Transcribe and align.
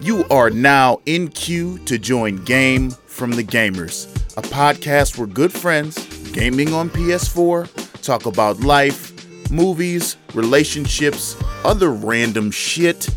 You 0.00 0.24
are 0.30 0.50
now 0.50 1.00
in 1.06 1.28
queue 1.28 1.78
to 1.86 1.98
join 1.98 2.44
Game 2.44 2.90
from 2.90 3.30
the 3.30 3.44
Gamers, 3.44 4.14
a 4.36 4.42
podcast 4.42 5.16
where 5.16 5.26
good 5.26 5.52
friends, 5.52 5.96
gaming 6.32 6.72
on 6.72 6.90
PS4, 6.90 8.02
talk 8.02 8.26
about 8.26 8.60
life, 8.60 9.12
movies, 9.50 10.16
relationships, 10.34 11.36
other 11.64 11.90
random 11.90 12.50
shit, 12.50 13.08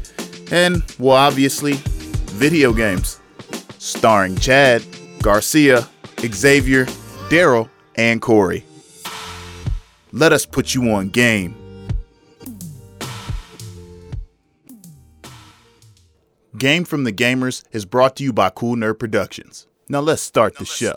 and, 0.52 0.84
well, 1.00 1.16
obviously, 1.18 1.74
video 2.36 2.72
games. 2.72 3.20
Starring 3.80 4.38
Chad, 4.38 4.84
Garcia, 5.22 5.88
Xavier, 6.20 6.86
Daryl, 7.30 7.70
and 7.96 8.22
Corey. 8.22 8.64
Let 10.12 10.32
us 10.32 10.46
put 10.46 10.74
you 10.74 10.92
on 10.92 11.10
game. 11.10 11.56
Game 16.58 16.86
from 16.86 17.04
the 17.04 17.12
Gamers 17.14 17.64
is 17.72 17.86
brought 17.86 18.16
to 18.18 18.24
you 18.24 18.34
by 18.34 18.50
Cool 18.50 18.76
Nerd 18.76 19.00
Productions. 19.00 19.68
Now 19.90 20.00
let's 20.00 20.22
start 20.22 20.58
the 20.58 20.66
show. 20.66 20.94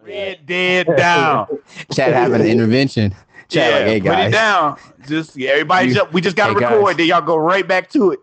Red 0.00 0.46
Dead 0.46 0.86
down. 0.96 1.46
Chad 1.92 2.12
having 2.12 2.40
an 2.40 2.46
intervention. 2.46 3.14
Chad, 3.48 3.70
yeah, 3.72 3.78
like, 3.78 3.86
hey 3.86 4.00
put 4.00 4.18
it 4.18 4.30
down. 4.32 4.78
Just 5.06 5.36
yeah, 5.36 5.50
everybody, 5.50 5.88
You- 5.88 5.94
just, 5.94 6.12
we 6.12 6.20
just 6.20 6.36
got 6.36 6.48
to 6.48 6.54
hey, 6.54 6.60
guys. 6.60 6.72
record. 6.72 6.96
Then 6.96 7.06
y'all 7.06 7.20
go 7.20 7.36
right 7.36 7.66
back 7.66 7.90
to 7.90 8.12
it. 8.12 8.20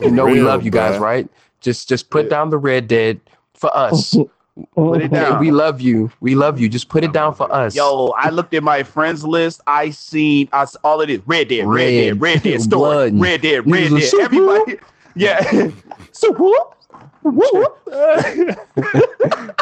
you 0.00 0.10
know 0.10 0.26
we 0.26 0.40
love 0.40 0.64
you 0.64 0.70
guys, 0.70 0.96
bruh. 0.96 1.00
right? 1.00 1.28
Just 1.60 1.88
just 1.88 2.10
put 2.10 2.28
down 2.28 2.50
the 2.50 2.58
Red 2.58 2.88
Dead 2.88 3.20
for 3.54 3.74
us. 3.76 4.16
Put 4.74 5.02
it 5.02 5.12
oh. 5.12 5.14
down. 5.14 5.40
we 5.40 5.50
love 5.50 5.80
you. 5.80 6.10
We 6.20 6.34
love 6.34 6.60
you. 6.60 6.68
Just 6.68 6.88
put 6.88 7.04
it 7.04 7.12
down 7.12 7.34
for 7.34 7.52
us. 7.52 7.76
Yo, 7.76 8.08
I 8.16 8.30
looked 8.30 8.54
at 8.54 8.62
my 8.62 8.82
friends 8.82 9.24
list. 9.24 9.60
I 9.66 9.90
seen 9.90 10.48
I, 10.52 10.62
s- 10.62 10.76
all 10.82 11.00
it 11.00 11.10
is 11.10 11.20
Red 11.26 11.48
Dead, 11.48 11.66
Red, 11.66 11.74
Red. 11.74 11.90
Dead, 11.90 12.20
Red 12.20 12.42
Dead 12.42 12.62
story, 12.62 13.10
Blood 13.10 13.20
Red 13.20 13.42
Dead, 13.42 13.70
Red 13.70 13.90
Dead. 13.90 14.14
Everybody, 14.20 14.78
yeah. 15.14 15.70
So 16.12 16.32
whoop, 16.32 16.74
whoop, 17.22 17.78
whoop. 17.86 18.68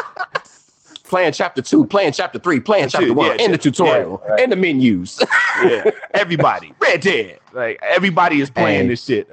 playing 1.03 1.33
chapter 1.33 1.61
two, 1.61 1.85
playing 1.85 2.13
chapter 2.13 2.39
three, 2.39 2.59
playing 2.59 2.89
chapter 2.89 3.13
one, 3.13 3.37
yeah, 3.37 3.45
in 3.45 3.51
the 3.51 3.59
two, 3.59 3.69
tutorial, 3.69 4.23
in 4.39 4.49
the 4.49 4.55
menus. 4.55 5.21
yeah. 5.63 5.91
Everybody, 6.15 6.73
Red 6.79 7.01
Dead. 7.01 7.39
Like 7.57 7.79
everybody 7.81 8.39
is 8.39 8.51
playing 8.51 8.83
Hey. 8.83 8.87
this 8.89 9.03
shit. 9.03 9.27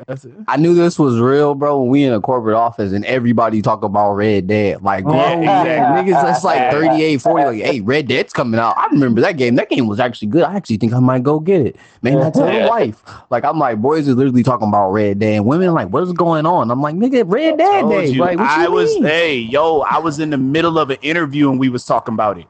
I 0.48 0.56
knew 0.56 0.74
this 0.74 0.98
was 0.98 1.20
real, 1.20 1.54
bro. 1.54 1.82
When 1.82 1.90
we 1.90 2.04
in 2.04 2.12
a 2.14 2.20
corporate 2.22 2.56
office 2.56 2.92
and 2.92 3.04
everybody 3.04 3.60
talk 3.60 3.82
about 3.82 4.14
Red 4.14 4.46
Dead, 4.46 4.80
like, 4.82 5.04
Yeah, 5.06 5.32
exactly. 5.38 6.12
niggas, 6.12 6.22
that's 6.22 6.42
like 6.42 6.70
38, 6.72 7.18
40. 7.20 7.44
Like, 7.44 7.62
hey, 7.62 7.80
Red 7.82 8.08
Dead's 8.08 8.32
coming 8.32 8.58
out. 8.58 8.78
I 8.78 8.86
remember 8.86 9.20
that 9.20 9.36
game. 9.36 9.56
That 9.56 9.68
game 9.68 9.86
was 9.86 10.00
actually 10.00 10.28
good. 10.28 10.42
I 10.44 10.54
actually 10.56 10.78
think 10.78 10.94
I 10.94 11.00
might 11.00 11.22
go 11.22 11.38
get 11.38 11.66
it. 11.66 11.76
Man, 12.00 12.16
I 12.16 12.30
tell 12.30 12.46
the 12.46 12.66
wife. 12.66 13.02
Like, 13.28 13.44
I'm 13.44 13.58
like, 13.58 13.82
boys 13.82 14.08
are 14.08 14.14
literally 14.14 14.42
talking 14.42 14.68
about 14.68 14.90
Red 14.92 15.18
Dead. 15.18 15.34
And 15.34 15.44
women 15.44 15.74
like, 15.74 15.88
what 15.88 16.02
is 16.02 16.12
going 16.12 16.46
on? 16.46 16.70
I'm 16.70 16.80
like, 16.80 16.94
nigga, 16.94 17.24
Red 17.26 17.58
Dead 17.58 17.88
Day. 17.90 18.06
you. 18.08 18.20
Like, 18.20 18.38
I 18.38 18.68
was, 18.68 18.88
mean? 18.94 19.04
hey, 19.04 19.36
yo, 19.36 19.80
I 19.80 19.98
was 19.98 20.18
in 20.18 20.30
the 20.30 20.38
middle 20.38 20.78
of 20.78 20.88
an 20.88 20.96
interview 21.02 21.50
and 21.50 21.60
we 21.60 21.68
was 21.68 21.84
talking 21.84 22.14
about 22.14 22.38
it. 22.38 22.46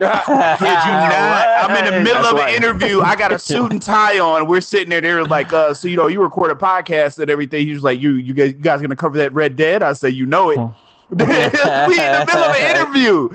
Kid 0.00 0.06
you 0.06 0.34
not. 0.34 1.70
I'm 1.70 1.84
in 1.84 1.92
the 1.92 2.00
middle 2.00 2.22
That's 2.22 2.32
of 2.32 2.38
right. 2.38 2.56
an 2.56 2.62
interview. 2.62 3.02
I 3.02 3.16
got 3.16 3.32
a 3.32 3.38
suit 3.38 3.70
and 3.70 3.82
tie 3.82 4.18
on. 4.18 4.46
We're 4.46 4.62
sitting 4.62 4.88
there. 4.88 5.02
They're 5.02 5.24
like, 5.24 5.52
uh, 5.52 5.74
so 5.74 5.88
you 5.88 5.96
know, 5.96 6.06
you 6.06 6.22
record 6.22 6.50
a 6.50 6.54
podcast 6.54 7.18
and 7.18 7.30
everything. 7.30 7.66
He 7.66 7.74
was 7.74 7.82
like, 7.82 8.00
you, 8.00 8.12
you 8.14 8.32
guys, 8.32 8.52
you 8.52 8.58
guys 8.58 8.80
gonna 8.80 8.96
cover 8.96 9.18
that 9.18 9.34
Red 9.34 9.56
Dead? 9.56 9.82
I 9.82 9.92
say, 9.92 10.08
you 10.08 10.24
know 10.24 10.50
it. 10.50 10.56
we 11.10 11.16
in 11.16 11.18
the 11.18 12.24
middle 12.26 12.42
of 12.44 12.56
an 12.56 12.76
interview. 12.76 13.28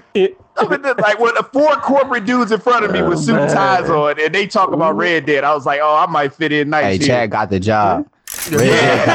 I'm 0.57 0.71
in 0.73 0.81
the, 0.81 0.95
like 0.97 1.19
with 1.19 1.35
four 1.53 1.75
corporate 1.75 2.25
dudes 2.25 2.51
in 2.51 2.59
front 2.59 2.83
of 2.85 2.91
me 2.91 3.01
with 3.03 3.19
suit 3.19 3.35
and 3.37 3.51
ties 3.51 3.89
on, 3.89 4.19
and 4.19 4.33
they 4.33 4.47
talk 4.47 4.71
about 4.71 4.95
Red 4.95 5.25
Dead. 5.25 5.43
I 5.43 5.53
was 5.53 5.65
like, 5.65 5.81
oh, 5.83 5.95
I 5.95 6.09
might 6.09 6.33
fit 6.33 6.51
in 6.51 6.69
nice. 6.71 6.83
Hey, 6.83 6.97
here. 6.97 7.07
Chad 7.07 7.31
got 7.31 7.49
the 7.49 7.59
job. 7.59 8.09
Red 8.51 9.05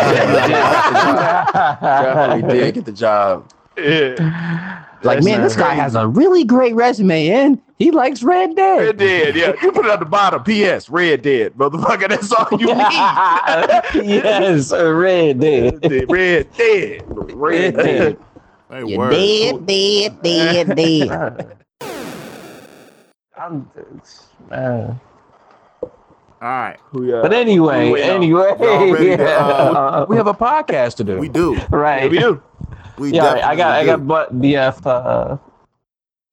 Definitely 1.80 2.52
did 2.52 2.74
get 2.74 2.84
the 2.84 2.92
job. 2.92 3.50
Yeah. 3.82 4.84
Like, 5.02 5.16
That's 5.16 5.26
man, 5.26 5.42
this 5.42 5.56
guy 5.56 5.72
has 5.72 5.94
a 5.94 6.06
really 6.06 6.44
great 6.44 6.74
resume 6.74 7.28
and 7.28 7.58
he 7.78 7.90
likes 7.90 8.22
Red 8.22 8.54
Dead. 8.54 8.78
Red 8.78 8.96
Dead, 8.98 9.34
yeah. 9.36 9.52
You 9.62 9.72
put 9.72 9.86
it 9.86 9.90
at 9.90 9.98
the 9.98 10.04
bottom. 10.04 10.42
P.S. 10.44 10.90
Red 10.90 11.22
Dead, 11.22 11.54
motherfucker. 11.54 12.08
That's 12.10 12.30
all 12.30 12.46
you 12.60 12.66
need. 12.66 14.06
yes, 14.08 14.70
Red 14.72 15.40
Dead. 15.40 16.10
Red 16.10 16.52
Dead. 16.52 17.02
Red 17.08 17.76
Dead. 17.76 18.18
Hey, 18.68 18.84
You 18.84 18.98
word. 18.98 19.10
dead, 19.10 19.66
dead, 19.66 20.22
dead, 20.22 20.76
dead. 21.80 21.90
I'm, 23.38 23.70
man. 24.50 25.00
All 25.82 25.90
right, 26.48 26.78
But 26.92 27.32
anyway, 27.34 27.90
we, 27.90 28.02
uh, 28.02 28.14
anyway, 28.14 28.54
y'all 28.60 28.92
ready 28.92 29.16
to, 29.16 29.22
yeah. 29.22 30.04
We 30.04 30.16
have 30.16 30.26
a 30.26 30.32
podcast 30.32 30.96
to 30.96 31.04
do. 31.04 31.18
we 31.18 31.28
do. 31.28 31.56
right. 31.70 32.04
Yeah, 32.04 32.08
we 32.08 32.18
do. 32.18 32.42
We 33.00 33.12
Yeah, 33.14 33.40
I 33.48 33.56
got, 33.56 33.72
I 33.78 33.86
got, 33.86 34.06
but 34.06 34.38
BF 34.38 34.84
uh, 34.86 35.38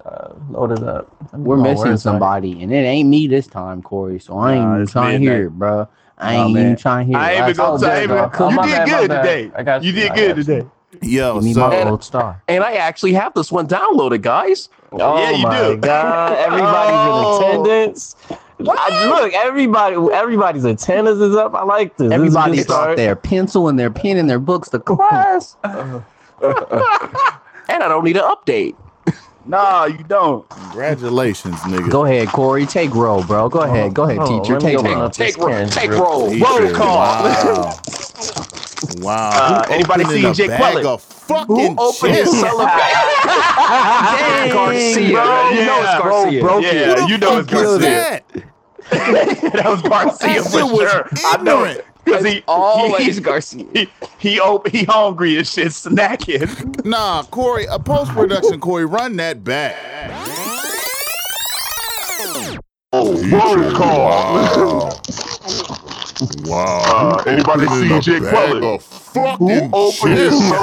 uh, 0.06 0.34
loaded 0.50 0.84
up. 0.84 1.16
We're 1.34 1.56
Oh, 1.58 1.62
missing 1.62 1.78
where's 1.88 2.04
that? 2.04 2.10
somebody, 2.10 2.62
and 2.62 2.74
it 2.74 2.78
ain't 2.86 3.08
me 3.08 3.28
this 3.28 3.48
time, 3.48 3.82
Corey. 3.82 4.20
So 4.20 4.38
I 4.38 4.54
ain't 4.56 4.66
Nah, 4.66 4.76
even 4.76 4.88
trying 4.88 5.14
to 5.14 5.20
midnight. 5.20 5.36
hear 5.38 5.46
it, 5.48 5.52
bro. 5.52 5.88
I 6.18 6.34
ain't 6.36 6.54
man. 6.54 6.64
even 6.66 6.76
trying 6.76 7.06
to 7.08 7.12
hear 7.14 7.22
I 7.22 7.32
it. 7.32 7.34
ain't 7.36 7.50
even 7.50 7.58
Last 7.58 7.58
gonna 7.58 7.94
time- 7.94 8.08
tell 8.08 8.18
you. 8.18 8.32
Oh, 8.40 8.50
You 8.50 8.58
did 8.58 8.76
bad, 8.76 8.90
good 8.90 9.10
today. 9.10 9.52
I 9.56 9.64
got 9.64 9.84
You 9.84 9.92
you. 9.92 10.00
did 10.02 10.12
I 10.12 10.16
good 10.16 10.36
today. 10.36 10.66
Yo, 11.02 11.34
Give 11.36 11.44
me 11.44 11.54
so 11.54 11.60
my 11.70 11.84
gold 11.84 12.04
star. 12.04 12.42
and 12.48 12.64
I 12.64 12.74
actually 12.74 13.14
have 13.14 13.34
this 13.34 13.52
one 13.52 13.68
downloaded, 13.68 14.22
guys. 14.22 14.70
Oh 14.92 15.20
Yeah, 15.20 15.32
you 15.32 15.44
my 15.44 15.58
do. 15.60 15.78
god! 15.78 16.38
Everybody's 16.38 17.00
Oh. 17.00 17.52
in 17.62 17.68
attendance. 17.68 18.16
I- 18.60 19.08
look, 19.08 19.34
everybody, 19.34 19.96
everybody's 20.14 20.64
attendance 20.66 21.20
is 21.20 21.36
up. 21.36 21.54
I 21.56 21.64
like 21.64 21.96
this. 21.98 22.10
This 22.10 22.20
is 22.20 22.36
a 22.36 22.40
Everybody 22.40 22.58
good 22.58 22.68
brought 22.68 22.96
their 22.96 23.16
pencil 23.16 23.68
and 23.68 23.78
their 23.78 23.92
pen 23.92 24.18
and 24.18 24.30
their 24.30 24.40
books 24.40 24.70
to 24.70 24.80
class. 24.80 25.56
And 27.70 27.84
I 27.84 27.88
don't 27.90 28.04
need 28.06 28.18
an 28.18 28.24
update. 28.24 28.76
Nah, 29.46 29.86
you 29.86 30.04
don't. 30.04 30.48
congratulations, 30.50 31.56
nigga. 31.62 31.90
Go 31.90 32.04
ahead, 32.04 32.28
Corey. 32.28 32.66
Take 32.66 32.94
roll, 32.94 33.24
bro. 33.24 33.48
Go 33.48 33.62
ahead. 33.62 33.94
Go 33.94 34.04
ahead, 34.04 34.18
Oh, 34.20 34.42
teacher. 34.42 34.60
Take 34.60 34.80
roll. 34.82 35.10
Take 35.10 35.38
roll. 35.38 35.68
Take 35.70 35.92
roll. 35.92 36.38
Roll 36.38 36.74
call. 36.76 36.98
Wow. 36.98 37.74
wow. 39.02 39.32
Uh, 39.32 39.66
anybody 39.70 40.04
opening 40.04 40.22
seen 40.24 40.26
a 40.32 40.34
Jake 40.34 40.50
bag 40.50 40.78
Quillen? 40.78 40.86
of 40.86 41.02
fucking 41.02 41.76
opened 41.78 42.14
chips? 42.16 42.32
his 42.32 42.42
Dang, 44.18 44.50
Garcia. 44.52 45.12
bro. 45.14 45.50
You 45.52 45.66
know 45.66 45.84
it's 45.84 45.94
Yeah. 45.94 46.00
Garcia. 46.00 46.42
Bro, 46.42 46.62
broke 46.62 46.64
Yeah, 46.64 46.72
it. 46.72 47.10
You 47.10 47.18
know 47.18 47.38
it's 47.40 47.50
Garcia. 47.50 47.80
that? 47.80 48.24
that 48.92 49.66
was 49.66 49.82
Garcia 49.82 50.44
That 50.44 50.44
for 50.44 50.50
shit 50.60 50.66
was 50.66 50.92
sure. 50.92 51.10
I 51.24 51.38
know 51.44 51.64
it. 51.64 51.86
Because 52.08 52.26
he 52.26 52.42
Always 52.48 53.18
he, 53.18 53.22
Garcia. 53.22 53.66
he, 53.74 53.90
he, 54.18 54.40
he 54.72 54.84
hungry 54.86 55.38
and 55.38 55.46
shit, 55.46 55.68
snacking. 55.68 56.48
Nah, 56.86 57.24
Corey, 57.24 57.66
a 57.70 57.78
post 57.78 58.12
production, 58.12 58.62
Corey, 58.62 58.86
run 58.86 59.18
that 59.18 59.44
back. 59.44 59.76
Oh, 62.94 63.12
roll 63.30 63.72
call. 63.74 64.06
Wow. 64.06 64.90
Wow. 66.46 67.18
Uh, 67.18 67.24
anybody 67.28 67.68
see 67.68 68.00
Jake 68.00 68.24
Quillen? 68.24 68.76
of 68.76 68.84
fucking 68.84 69.70
Open 69.74 70.12
his 70.12 70.40
chips. 70.40 70.54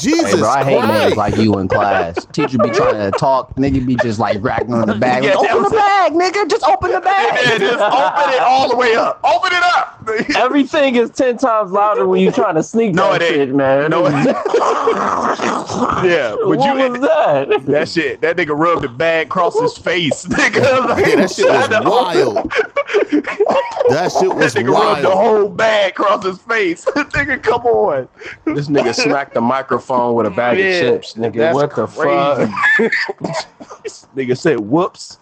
Jesus 0.00 0.32
Hey, 0.32 0.38
bro, 0.38 0.48
I 0.48 0.64
hate 0.64 0.78
Christ. 0.80 1.14
niggas 1.14 1.16
like 1.16 1.36
you 1.36 1.58
in 1.58 1.68
class. 1.68 2.26
Teacher 2.32 2.58
be 2.58 2.70
trying 2.70 3.10
to 3.10 3.16
talk, 3.18 3.54
nigga 3.56 3.84
be 3.86 3.96
just 3.96 4.18
like 4.18 4.42
racking 4.42 4.74
on 4.74 4.86
the 4.88 4.94
bag. 4.98 5.24
Yeah, 5.24 5.34
Like, 5.34 5.50
open 5.50 5.62
the 5.64 5.70
was- 5.70 5.72
bag, 5.72 6.12
nigga. 6.12 6.48
Just 6.50 6.64
open 6.64 6.92
the 6.92 7.00
bag. 7.00 7.32
Yeah, 7.34 7.58
just 7.58 7.80
open 7.82 8.34
it 8.34 8.40
all 8.40 8.68
the 8.68 8.76
way 8.76 8.94
up. 8.94 9.20
Open 9.24 9.50
it 9.52 9.62
up. 9.62 9.92
Everything 10.36 10.94
is 10.96 11.10
ten 11.10 11.36
times 11.36 11.72
louder 11.72 12.06
when 12.06 12.20
you 12.20 12.30
trying 12.30 12.54
to 12.54 12.62
sneak 12.62 12.94
No, 12.94 13.12
that 13.12 13.22
it 13.22 13.24
ain't. 13.26 13.34
shit, 13.48 13.54
man. 13.54 13.90
No, 13.90 14.06
it- 14.06 14.12
yeah, 16.06 16.34
but 16.38 16.46
what 16.48 16.60
you 16.64 16.90
was 16.90 17.00
that? 17.00 17.62
that 17.66 17.88
shit, 17.88 18.20
that 18.20 18.36
nigga 18.36 18.56
rubbed 18.56 18.82
the 18.82 18.88
bag 18.88 19.26
across 19.26 19.58
his 19.60 19.76
face. 19.76 20.24
Nigga, 20.26 20.86
like, 20.88 21.04
that 21.16 21.30
shit 21.30 21.48
was 21.48 21.68
that 21.68 21.84
wild. 21.84 22.52
That 23.88 24.12
shit 24.12 24.34
was 24.34 24.54
nigga 24.54 24.72
rubbed 24.72 25.02
the 25.04 25.10
whole 25.10 25.48
bag 25.48 25.92
across 25.92 26.24
his 26.24 26.38
face. 26.38 26.84
nigga, 26.86 27.42
come 27.42 27.62
on. 27.66 28.08
This 28.44 28.68
nigga 28.68 28.94
smacked 28.94 29.34
the 29.34 29.40
microphone 29.40 30.14
with 30.14 30.26
a 30.26 30.30
bag 30.30 30.58
Yeah, 30.58 30.64
of 30.64 30.80
chips, 31.02 31.14
nigga. 31.14 31.52
what 31.54 31.74
the 31.74 31.86
fuck? 31.86 32.48
nigga 34.16 34.36
said, 34.36 34.60
"Whoops." 34.60 35.18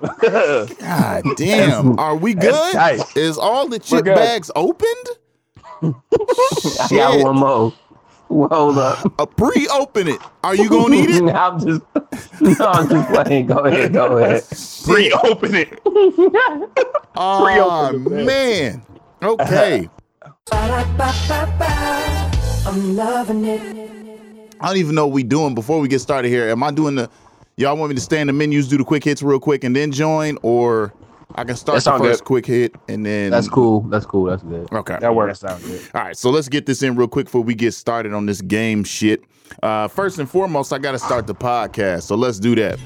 God 0.20 1.22
damn. 1.36 1.98
Are 1.98 2.16
we 2.16 2.34
good? 2.34 3.00
Is 3.14 3.38
all 3.38 3.68
the 3.68 3.78
chip 3.78 4.04
bags 4.04 4.50
opened? 4.56 5.08
I 5.82 5.92
got 6.10 6.88
Shit. 6.88 7.24
one 7.24 7.36
more. 7.36 7.72
Well, 8.32 8.48
Hold 8.48 8.78
up. 8.78 9.20
Uh, 9.20 9.26
pre-open 9.26 10.08
it. 10.08 10.18
Are 10.42 10.56
you 10.56 10.70
gonna 10.70 10.96
eat 10.96 11.10
it? 11.10 11.22
I'm 11.34 11.58
just, 11.60 11.82
no, 12.40 12.66
I'm 12.66 12.88
just 12.88 13.08
playing. 13.10 13.46
Go 13.46 13.58
ahead, 13.58 13.92
go 13.92 14.16
ahead. 14.16 14.42
Pre-open 14.84 15.54
it. 15.54 15.78
Oh 17.14 17.42
Pre-open 17.44 18.04
the 18.04 18.10
bag. 18.10 18.26
man. 18.26 18.82
Okay. 19.22 19.90
I'm 22.66 22.96
loving 22.96 23.44
it. 23.44 23.60
I 24.60 24.68
don't 24.68 24.76
even 24.78 24.94
know 24.94 25.06
what 25.06 25.12
we 25.14 25.24
doing 25.24 25.54
before 25.54 25.78
we 25.78 25.88
get 25.88 26.00
started 26.00 26.28
here. 26.30 26.48
Am 26.48 26.62
I 26.62 26.70
doing 26.70 26.94
the 26.94 27.10
Y'all 27.56 27.76
want 27.76 27.90
me 27.90 27.94
to 27.96 28.00
stay 28.00 28.18
in 28.18 28.28
the 28.28 28.32
menus, 28.32 28.66
do 28.66 28.78
the 28.78 28.84
quick 28.84 29.04
hits 29.04 29.22
real 29.22 29.38
quick, 29.38 29.62
and 29.62 29.76
then 29.76 29.92
join, 29.92 30.38
or 30.40 30.94
I 31.34 31.44
can 31.44 31.56
start 31.56 31.82
That 31.82 31.92
the 31.98 32.04
first 32.04 32.20
good. 32.20 32.26
quick 32.26 32.46
hit 32.46 32.74
and 32.88 33.04
then 33.04 33.30
That's 33.30 33.48
cool. 33.48 33.80
That's 33.82 34.04
cool. 34.06 34.24
That's 34.26 34.42
good. 34.42 34.72
Okay. 34.72 34.98
That 35.00 35.14
works. 35.14 35.40
That 35.40 35.50
sounds 35.60 35.66
good. 35.66 35.80
All 35.94 36.02
right, 36.02 36.16
so 36.16 36.30
let's 36.30 36.48
get 36.48 36.66
this 36.66 36.82
in 36.82 36.96
real 36.96 37.08
quick 37.08 37.26
before 37.26 37.42
we 37.42 37.54
get 37.54 37.72
started 37.74 38.12
on 38.12 38.26
this 38.26 38.40
game 38.40 38.84
shit. 38.84 39.22
Uh, 39.62 39.88
first 39.88 40.18
and 40.18 40.28
foremost, 40.28 40.72
I 40.72 40.78
got 40.78 40.92
to 40.92 40.98
start 40.98 41.26
the 41.26 41.34
podcast, 41.34 42.02
so 42.02 42.14
let's 42.14 42.38
do 42.38 42.54
that. 42.56 42.78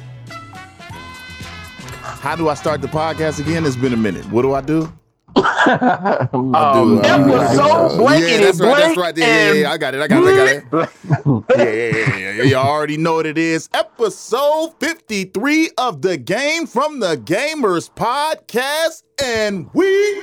How 2.02 2.34
do 2.34 2.48
I 2.48 2.54
start 2.54 2.80
the 2.82 2.88
podcast 2.88 3.40
again? 3.40 3.64
It's 3.64 3.76
been 3.76 3.92
a 3.92 3.96
minute. 3.96 4.24
What 4.30 4.42
do 4.42 4.52
I 4.54 4.60
do? 4.60 4.92
I 5.36 6.28
do, 6.32 6.38
Um, 6.38 6.98
uh, 6.98 7.00
episode 7.00 7.98
blanket 7.98 8.30
yeah, 8.30 8.38
that's 8.38 8.60
and 8.60 8.68
right. 8.68 8.76
That's 8.76 8.96
right. 8.96 9.16
Yeah, 9.16 9.26
yeah, 9.26 9.52
yeah, 9.52 9.70
I 9.70 9.78
got 9.78 9.94
it. 9.94 10.00
I 10.00 10.08
got 10.08 10.22
it. 10.22 10.28
I 10.28 10.36
got 10.36 10.48
it. 10.48 10.90
yeah, 11.56 11.64
yeah, 11.64 11.96
yeah, 11.96 12.16
yeah, 12.16 12.30
yeah. 12.32 12.42
You 12.42 12.54
already 12.56 12.96
know 12.96 13.14
what 13.14 13.26
it 13.26 13.38
is. 13.38 13.68
Episode 13.74 14.74
53 14.80 15.70
of 15.78 16.02
the 16.02 16.16
Game 16.16 16.66
from 16.66 17.00
the 17.00 17.16
Gamers 17.16 17.90
podcast, 17.90 19.02
and 19.22 19.68
we 19.74 20.22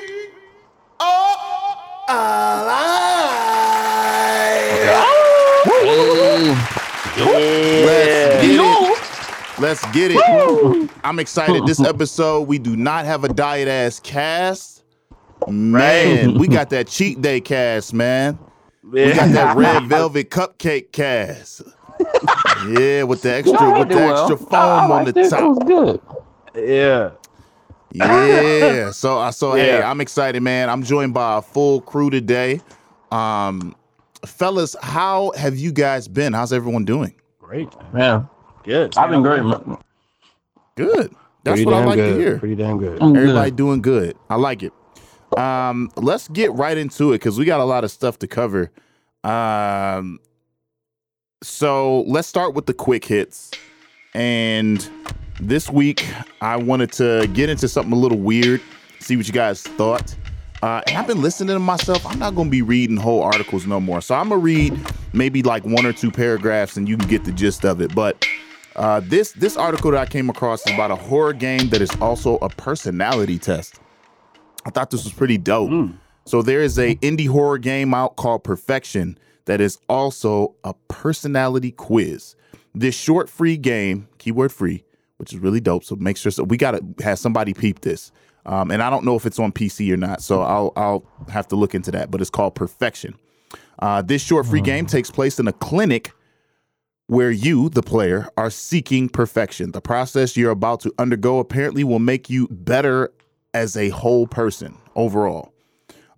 are 0.99 1.77
alive. 2.09 2.93
Let's 7.15 8.25
get 8.35 8.51
it. 8.51 9.59
Let's 9.59 9.85
get 9.91 10.11
it. 10.11 10.89
I'm 11.03 11.19
excited. 11.19 11.65
This 11.65 11.79
episode, 11.79 12.47
we 12.47 12.57
do 12.57 12.75
not 12.75 13.05
have 13.05 13.23
a 13.23 13.29
diet 13.29 13.67
ass 13.67 13.99
cast. 13.99 14.72
Man, 15.47 16.35
we 16.37 16.47
got 16.47 16.69
that 16.71 16.87
cheat 16.87 17.21
day 17.21 17.41
cast, 17.41 17.93
man. 17.93 18.37
We 18.83 19.13
got 19.13 19.29
that 19.31 19.55
red 19.57 19.83
velvet 19.87 20.29
cupcake 20.29 20.91
cast. 20.91 21.61
Yeah, 22.69 23.03
with 23.03 23.21
the 23.21 23.33
extra 23.35 23.59
Y'all 23.59 23.79
with 23.79 23.89
the 23.89 23.95
well. 23.95 24.31
extra 24.31 24.37
foam 24.37 24.53
I 24.53 24.83
on 24.83 25.05
the 25.05 25.11
liked 25.13 25.17
it. 25.17 25.17
It 25.17 25.43
was 25.43 25.57
top. 25.57 25.67
good. 25.67 26.01
Yeah. 26.55 27.11
Yeah. 27.91 28.91
So 28.91 29.19
I 29.19 29.29
so 29.29 29.53
hey, 29.53 29.79
Yeah. 29.79 29.89
I'm 29.89 30.01
excited, 30.01 30.41
man. 30.41 30.69
I'm 30.69 30.83
joined 30.83 31.13
by 31.13 31.37
a 31.37 31.41
full 31.41 31.81
crew 31.81 32.09
today. 32.09 32.61
Um 33.11 33.75
fellas, 34.25 34.75
how 34.81 35.31
have 35.37 35.57
you 35.57 35.71
guys 35.71 36.07
been? 36.07 36.33
How's 36.33 36.51
everyone 36.53 36.85
doing? 36.85 37.13
Great. 37.39 37.69
Man, 37.93 38.27
Good. 38.63 38.97
I've 38.97 39.09
been 39.09 39.21
great. 39.21 39.43
man. 39.43 39.77
Good. 40.75 41.13
That's 41.43 41.57
Pretty 41.61 41.65
what 41.65 41.73
I 41.75 41.79
damn 41.79 41.85
like 41.87 41.95
good. 41.97 42.13
to 42.15 42.19
hear. 42.19 42.39
Pretty 42.39 42.55
damn 42.55 42.77
good. 42.79 43.01
I'm 43.01 43.15
Everybody 43.15 43.49
good. 43.51 43.57
doing 43.57 43.81
good. 43.81 44.17
I 44.29 44.35
like 44.35 44.63
it. 44.63 44.73
Um, 45.37 45.91
let's 45.95 46.27
get 46.27 46.51
right 46.53 46.77
into 46.77 47.11
it 47.11 47.19
because 47.19 47.37
we 47.37 47.45
got 47.45 47.59
a 47.59 47.65
lot 47.65 47.83
of 47.83 47.91
stuff 47.91 48.19
to 48.19 48.27
cover. 48.27 48.71
Um, 49.23 50.19
so 51.41 52.01
let's 52.01 52.27
start 52.27 52.53
with 52.53 52.65
the 52.65 52.73
quick 52.73 53.05
hits. 53.05 53.51
And 54.13 54.87
this 55.39 55.69
week, 55.69 56.05
I 56.41 56.57
wanted 56.57 56.91
to 56.93 57.27
get 57.33 57.49
into 57.49 57.67
something 57.67 57.93
a 57.93 57.97
little 57.97 58.19
weird, 58.19 58.61
see 58.99 59.17
what 59.17 59.27
you 59.27 59.33
guys 59.33 59.63
thought. 59.63 60.15
Uh, 60.61 60.81
and 60.87 60.97
I've 60.97 61.07
been 61.07 61.21
listening 61.21 61.55
to 61.55 61.59
myself. 61.59 62.05
I'm 62.05 62.19
not 62.19 62.35
going 62.35 62.47
to 62.47 62.51
be 62.51 62.61
reading 62.61 62.95
whole 62.95 63.21
articles 63.21 63.67
no 63.67 63.81
more. 63.81 63.99
So 63.99 64.15
I'm 64.15 64.29
going 64.29 64.39
to 64.39 64.43
read 64.43 64.79
maybe 65.11 65.43
like 65.43 65.65
one 65.65 65.85
or 65.85 65.91
two 65.91 66.09
paragraphs 66.09 66.77
and 66.77 66.87
you 66.87 66.95
can 66.97 67.09
get 67.09 67.25
the 67.25 67.33
gist 67.33 67.65
of 67.65 67.81
it. 67.81 67.93
But 67.93 68.25
uh, 68.77 69.01
this 69.03 69.33
this 69.33 69.57
article 69.57 69.91
that 69.91 69.99
I 69.99 70.05
came 70.05 70.29
across 70.29 70.65
is 70.65 70.73
about 70.73 70.91
a 70.91 70.95
horror 70.95 71.33
game 71.33 71.69
that 71.69 71.81
is 71.81 71.91
also 71.99 72.37
a 72.37 72.49
personality 72.49 73.37
test. 73.37 73.79
I 74.65 74.69
thought 74.69 74.91
this 74.91 75.03
was 75.03 75.13
pretty 75.13 75.37
dope. 75.37 75.69
So 76.25 76.41
there 76.41 76.61
is 76.61 76.79
a 76.79 76.95
indie 76.97 77.27
horror 77.27 77.57
game 77.57 77.93
out 77.93 78.15
called 78.15 78.43
Perfection 78.43 79.17
that 79.45 79.59
is 79.59 79.77
also 79.89 80.55
a 80.63 80.73
personality 80.87 81.71
quiz. 81.71 82.35
This 82.73 82.95
short 82.95 83.29
free 83.29 83.57
game, 83.57 84.07
keyword 84.17 84.51
free, 84.51 84.83
which 85.17 85.33
is 85.33 85.39
really 85.39 85.59
dope. 85.59 85.83
So 85.83 85.95
make 85.95 86.17
sure 86.17 86.31
so 86.31 86.43
we 86.43 86.57
gotta 86.57 86.83
have 86.99 87.19
somebody 87.19 87.53
peep 87.53 87.81
this. 87.81 88.11
Um, 88.45 88.71
and 88.71 88.81
I 88.81 88.89
don't 88.89 89.05
know 89.05 89.15
if 89.15 89.25
it's 89.25 89.39
on 89.39 89.51
PC 89.51 89.91
or 89.91 89.97
not, 89.97 90.21
so 90.21 90.41
I'll 90.41 90.73
I'll 90.75 91.05
have 91.29 91.47
to 91.49 91.55
look 91.55 91.75
into 91.75 91.91
that. 91.91 92.11
But 92.11 92.21
it's 92.21 92.29
called 92.29 92.55
Perfection. 92.55 93.15
Uh, 93.79 94.01
this 94.01 94.21
short 94.21 94.45
free 94.45 94.61
game 94.61 94.85
takes 94.85 95.11
place 95.11 95.39
in 95.39 95.47
a 95.47 95.53
clinic 95.53 96.13
where 97.07 97.31
you, 97.31 97.69
the 97.69 97.83
player, 97.83 98.29
are 98.37 98.49
seeking 98.49 99.09
perfection. 99.09 99.71
The 99.71 99.81
process 99.81 100.37
you're 100.37 100.51
about 100.51 100.79
to 100.81 100.93
undergo 100.97 101.39
apparently 101.39 101.83
will 101.83 101.99
make 101.99 102.29
you 102.29 102.47
better 102.49 103.11
as 103.53 103.77
a 103.77 103.89
whole 103.89 104.27
person 104.27 104.77
overall. 104.95 105.53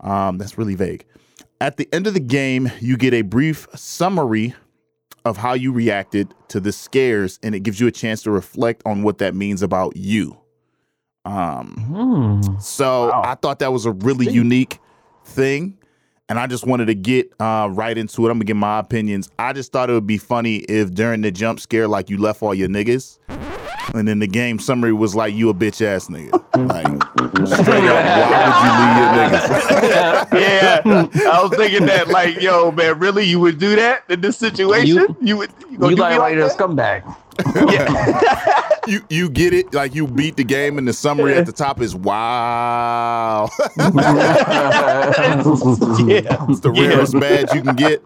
Um, 0.01 0.37
that's 0.37 0.57
really 0.57 0.75
vague. 0.75 1.05
At 1.61 1.77
the 1.77 1.87
end 1.93 2.05
of 2.07 2.13
the 2.13 2.19
game, 2.19 2.71
you 2.79 2.97
get 2.97 3.13
a 3.13 3.21
brief 3.21 3.67
summary 3.75 4.53
of 5.23 5.37
how 5.37 5.53
you 5.53 5.71
reacted 5.71 6.33
to 6.49 6.59
the 6.59 6.71
scares, 6.71 7.39
and 7.41 7.55
it 7.55 7.61
gives 7.61 7.79
you 7.79 7.87
a 7.87 7.91
chance 7.91 8.21
to 8.23 8.31
reflect 8.31 8.83
on 8.85 9.01
what 9.03 9.17
that 9.19 9.33
means 9.33 9.61
about 9.61 9.97
you. 9.97 10.37
Um, 11.23 12.41
Hmm. 12.43 12.59
so 12.59 13.09
Wow. 13.09 13.23
I 13.25 13.35
thought 13.35 13.59
that 13.59 13.73
was 13.73 13.85
a 13.85 13.91
really 13.91 14.29
unique 14.31 14.79
thing. 15.23 15.77
And 16.27 16.39
I 16.39 16.47
just 16.47 16.65
wanted 16.65 16.85
to 16.87 16.95
get 16.95 17.31
uh, 17.39 17.69
right 17.71 17.95
into 17.95 18.25
it. 18.25 18.31
I'm 18.31 18.37
gonna 18.37 18.45
get 18.45 18.55
my 18.55 18.79
opinions. 18.79 19.29
I 19.37 19.53
just 19.53 19.71
thought 19.71 19.91
it 19.91 19.93
would 19.93 20.07
be 20.07 20.17
funny 20.17 20.57
if 20.57 20.91
during 20.91 21.21
the 21.21 21.31
jump 21.31 21.59
scare, 21.59 21.87
like 21.87 22.09
you 22.09 22.17
left 22.17 22.41
all 22.41 22.53
your 22.53 22.67
niggas, 22.67 23.19
and 23.93 24.07
then 24.07 24.19
the 24.19 24.27
game 24.27 24.59
summary 24.59 24.93
was 24.93 25.15
like 25.15 25.33
you 25.33 25.49
a 25.49 25.53
bitch 25.53 25.85
ass 25.85 26.07
nigga. 26.07 26.41
Like 26.55 26.87
straight 27.47 27.83
up, 27.83 28.05
why 28.31 28.47
would 28.47 28.59
you 28.63 28.71
leave 28.79 28.95
your 28.97 29.39
niggas? 29.39 29.45
yeah. 30.33 31.31
I 31.31 31.43
was 31.43 31.51
thinking 31.55 31.85
that, 31.85 32.07
like, 32.07 32.41
yo, 32.41 32.71
man, 32.71 32.97
really, 32.97 33.25
you 33.25 33.41
would 33.41 33.59
do 33.59 33.75
that 33.75 34.03
in 34.09 34.21
this 34.21 34.37
situation? 34.37 35.17
You, 35.21 35.37
would. 35.37 35.53
You, 35.69 35.77
gonna 35.77 35.91
You 35.91 35.95
do 35.97 36.01
like 36.01 36.17
like 36.17 36.19
like 36.19 36.33
a 36.35 36.47
that? 36.47 36.57
scumbag. 36.57 37.03
you 38.87 39.01
you 39.09 39.29
get 39.29 39.53
it? 39.53 39.73
Like 39.73 39.93
you 39.93 40.07
beat 40.07 40.37
the 40.37 40.45
game, 40.45 40.77
and 40.77 40.87
the 40.87 40.93
summary 40.93 41.35
at 41.35 41.45
the 41.45 41.51
top 41.51 41.81
is 41.81 41.93
wow. 41.93 43.49
yeah. 43.59 43.75
It's 46.49 46.61
the 46.61 46.71
rarest 46.73 47.19
badge 47.19 47.53
you 47.53 47.61
can 47.61 47.75
get. 47.75 48.01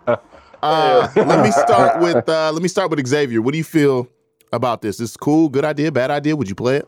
Uh, 0.61 1.07
let 1.15 1.43
me 1.43 1.51
start 1.51 2.01
with 2.01 2.27
uh, 2.27 2.51
let 2.51 2.61
me 2.61 2.67
start 2.67 2.89
with 2.89 3.05
Xavier. 3.07 3.41
What 3.41 3.51
do 3.51 3.59
you 3.59 3.63
feel 3.63 4.09
about 4.51 4.81
this? 4.81 4.97
This 4.97 5.11
is 5.11 5.17
cool, 5.17 5.49
good 5.49 5.65
idea, 5.65 5.91
bad 5.91 6.11
idea. 6.11 6.35
Would 6.35 6.49
you 6.49 6.55
play 6.55 6.77
it? 6.77 6.87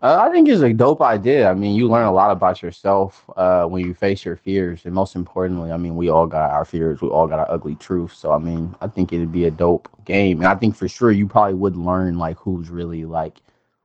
Uh, 0.00 0.18
I 0.20 0.30
think 0.32 0.48
it's 0.48 0.62
a 0.62 0.72
dope 0.72 1.00
idea. 1.00 1.48
I 1.48 1.54
mean, 1.54 1.76
you 1.76 1.88
learn 1.88 2.06
a 2.06 2.12
lot 2.12 2.30
about 2.30 2.60
yourself 2.62 3.24
uh, 3.36 3.64
when 3.66 3.84
you 3.84 3.94
face 3.94 4.24
your 4.24 4.36
fears, 4.36 4.84
and 4.84 4.94
most 4.94 5.14
importantly, 5.14 5.70
I 5.70 5.76
mean, 5.76 5.96
we 5.96 6.08
all 6.08 6.26
got 6.26 6.50
our 6.50 6.64
fears. 6.64 7.00
We 7.00 7.08
all 7.08 7.28
got 7.28 7.38
our 7.38 7.50
ugly 7.50 7.76
truth. 7.76 8.12
So, 8.12 8.32
I 8.32 8.38
mean, 8.38 8.74
I 8.80 8.88
think 8.88 9.12
it'd 9.12 9.32
be 9.32 9.44
a 9.44 9.50
dope 9.50 9.88
game, 10.04 10.38
and 10.38 10.46
I 10.48 10.54
think 10.56 10.76
for 10.76 10.88
sure 10.88 11.12
you 11.12 11.26
probably 11.28 11.54
would 11.54 11.76
learn 11.76 12.18
like 12.18 12.36
who's 12.36 12.68
really 12.68 13.04
like 13.04 13.38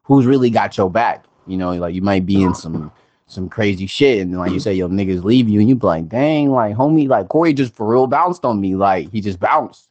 who's 0.03 0.25
really 0.25 0.49
got 0.49 0.77
your 0.77 0.89
back. 0.89 1.25
You 1.45 1.57
know, 1.57 1.73
like 1.73 1.93
you 1.93 2.01
might 2.01 2.25
be 2.25 2.41
in 2.41 2.55
some 2.55 2.91
some 3.27 3.49
crazy 3.49 3.85
shit, 3.85 4.19
and 4.19 4.37
like 4.37 4.51
you 4.51 4.59
say, 4.59 4.73
your 4.73 4.89
niggas 4.89 5.23
leave 5.23 5.47
you, 5.47 5.59
and 5.59 5.69
you 5.69 5.75
be 5.75 5.85
like, 5.85 6.09
dang, 6.09 6.49
like 6.49 6.75
homie, 6.75 7.07
like 7.07 7.27
Corey 7.27 7.53
just 7.53 7.73
for 7.73 7.87
real 7.87 8.07
bounced 8.07 8.43
on 8.43 8.59
me. 8.59 8.75
Like 8.75 9.11
he 9.11 9.21
just 9.21 9.39
bounced. 9.39 9.86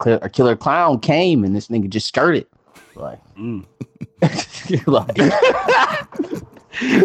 A, 0.00 0.28
killer 0.28 0.56
clown 0.56 1.00
came, 1.00 1.44
and 1.44 1.54
this 1.54 1.68
nigga 1.68 1.88
just 1.88 2.08
skirted. 2.08 2.46
Like. 2.94 3.20
Mm. 3.36 3.64
like, 4.86 5.16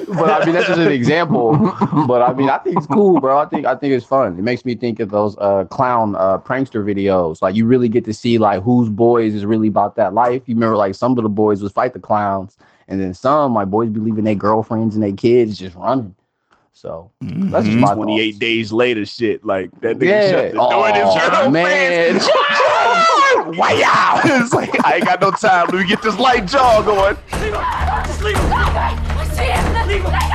but 0.08 0.30
I 0.30 0.46
mean 0.46 0.54
that's 0.54 0.68
just 0.68 0.80
an 0.80 0.92
example. 0.92 1.56
But 2.08 2.22
I 2.22 2.34
mean 2.34 2.50
I 2.50 2.58
think 2.58 2.78
it's 2.78 2.88
cool, 2.88 3.20
bro. 3.20 3.38
I 3.38 3.46
think 3.46 3.66
I 3.66 3.76
think 3.76 3.94
it's 3.94 4.06
fun. 4.06 4.38
It 4.38 4.42
makes 4.42 4.66
me 4.66 4.76
think 4.76 5.00
of 5.00 5.10
those 5.10 5.38
uh 5.38 5.66
clown 5.66 6.16
uh 6.16 6.40
prankster 6.40 6.84
videos. 6.84 7.42
Like 7.42 7.56
you 7.56 7.66
really 7.66 7.88
get 7.88 8.04
to 8.06 8.14
see 8.14 8.38
like 8.38 8.62
whose 8.64 8.90
boys 8.90 9.34
is 9.34 9.46
really 9.46 9.68
about 9.68 9.96
that 9.96 10.14
life. 10.14 10.44
You 10.48 10.56
remember 10.56 10.76
like 10.76 10.96
some 10.96 11.18
of 11.18 11.24
the 11.24 11.30
boys 11.30 11.62
would 11.64 11.72
fight 11.72 11.94
the 11.94 12.00
clowns, 12.00 12.58
and 12.88 13.00
then 13.00 13.14
some 13.14 13.54
like 13.54 13.70
boys 13.70 13.90
be 13.90 14.00
leaving 14.00 14.24
their 14.24 14.36
girlfriends 14.36 14.96
and 14.96 15.04
their 15.04 15.14
kids 15.14 15.58
just 15.58 15.76
running. 15.76 16.16
So 16.74 17.12
mm-hmm. 17.24 17.52
that's 17.52 17.66
just 17.66 17.78
my 17.78 17.94
28 17.94 18.32
thoughts. 18.32 18.40
days 18.40 18.74
later 18.74 19.06
shit. 19.06 19.46
Like, 19.46 19.70
that 19.82 19.98
nigga 19.98 20.10
Yeah. 20.10 20.32
shut 20.32 20.52
the 20.52 20.58
door 20.58 20.90
in 20.90 20.96
his 20.96 21.06
Aw, 21.06 21.50
man. 21.50 22.20
Wow. 23.46 24.22
it's 24.24 24.54
like, 24.54 24.86
I 24.86 24.96
ain't 24.96 25.06
got 25.06 25.22
no 25.22 25.32
time. 25.32 25.68
Let 25.68 25.76
me 25.76 25.86
get 25.86 26.02
this 26.02 26.18
light 26.18 26.48
jaw 26.48 26.82
going. 26.82 27.18
Just 27.30 28.24
leave 28.24 28.38
him. 28.38 28.54
I 28.54 29.30
see 29.34 29.44
him. 29.44 29.88
Leave 29.88 30.04
him. 30.04 30.33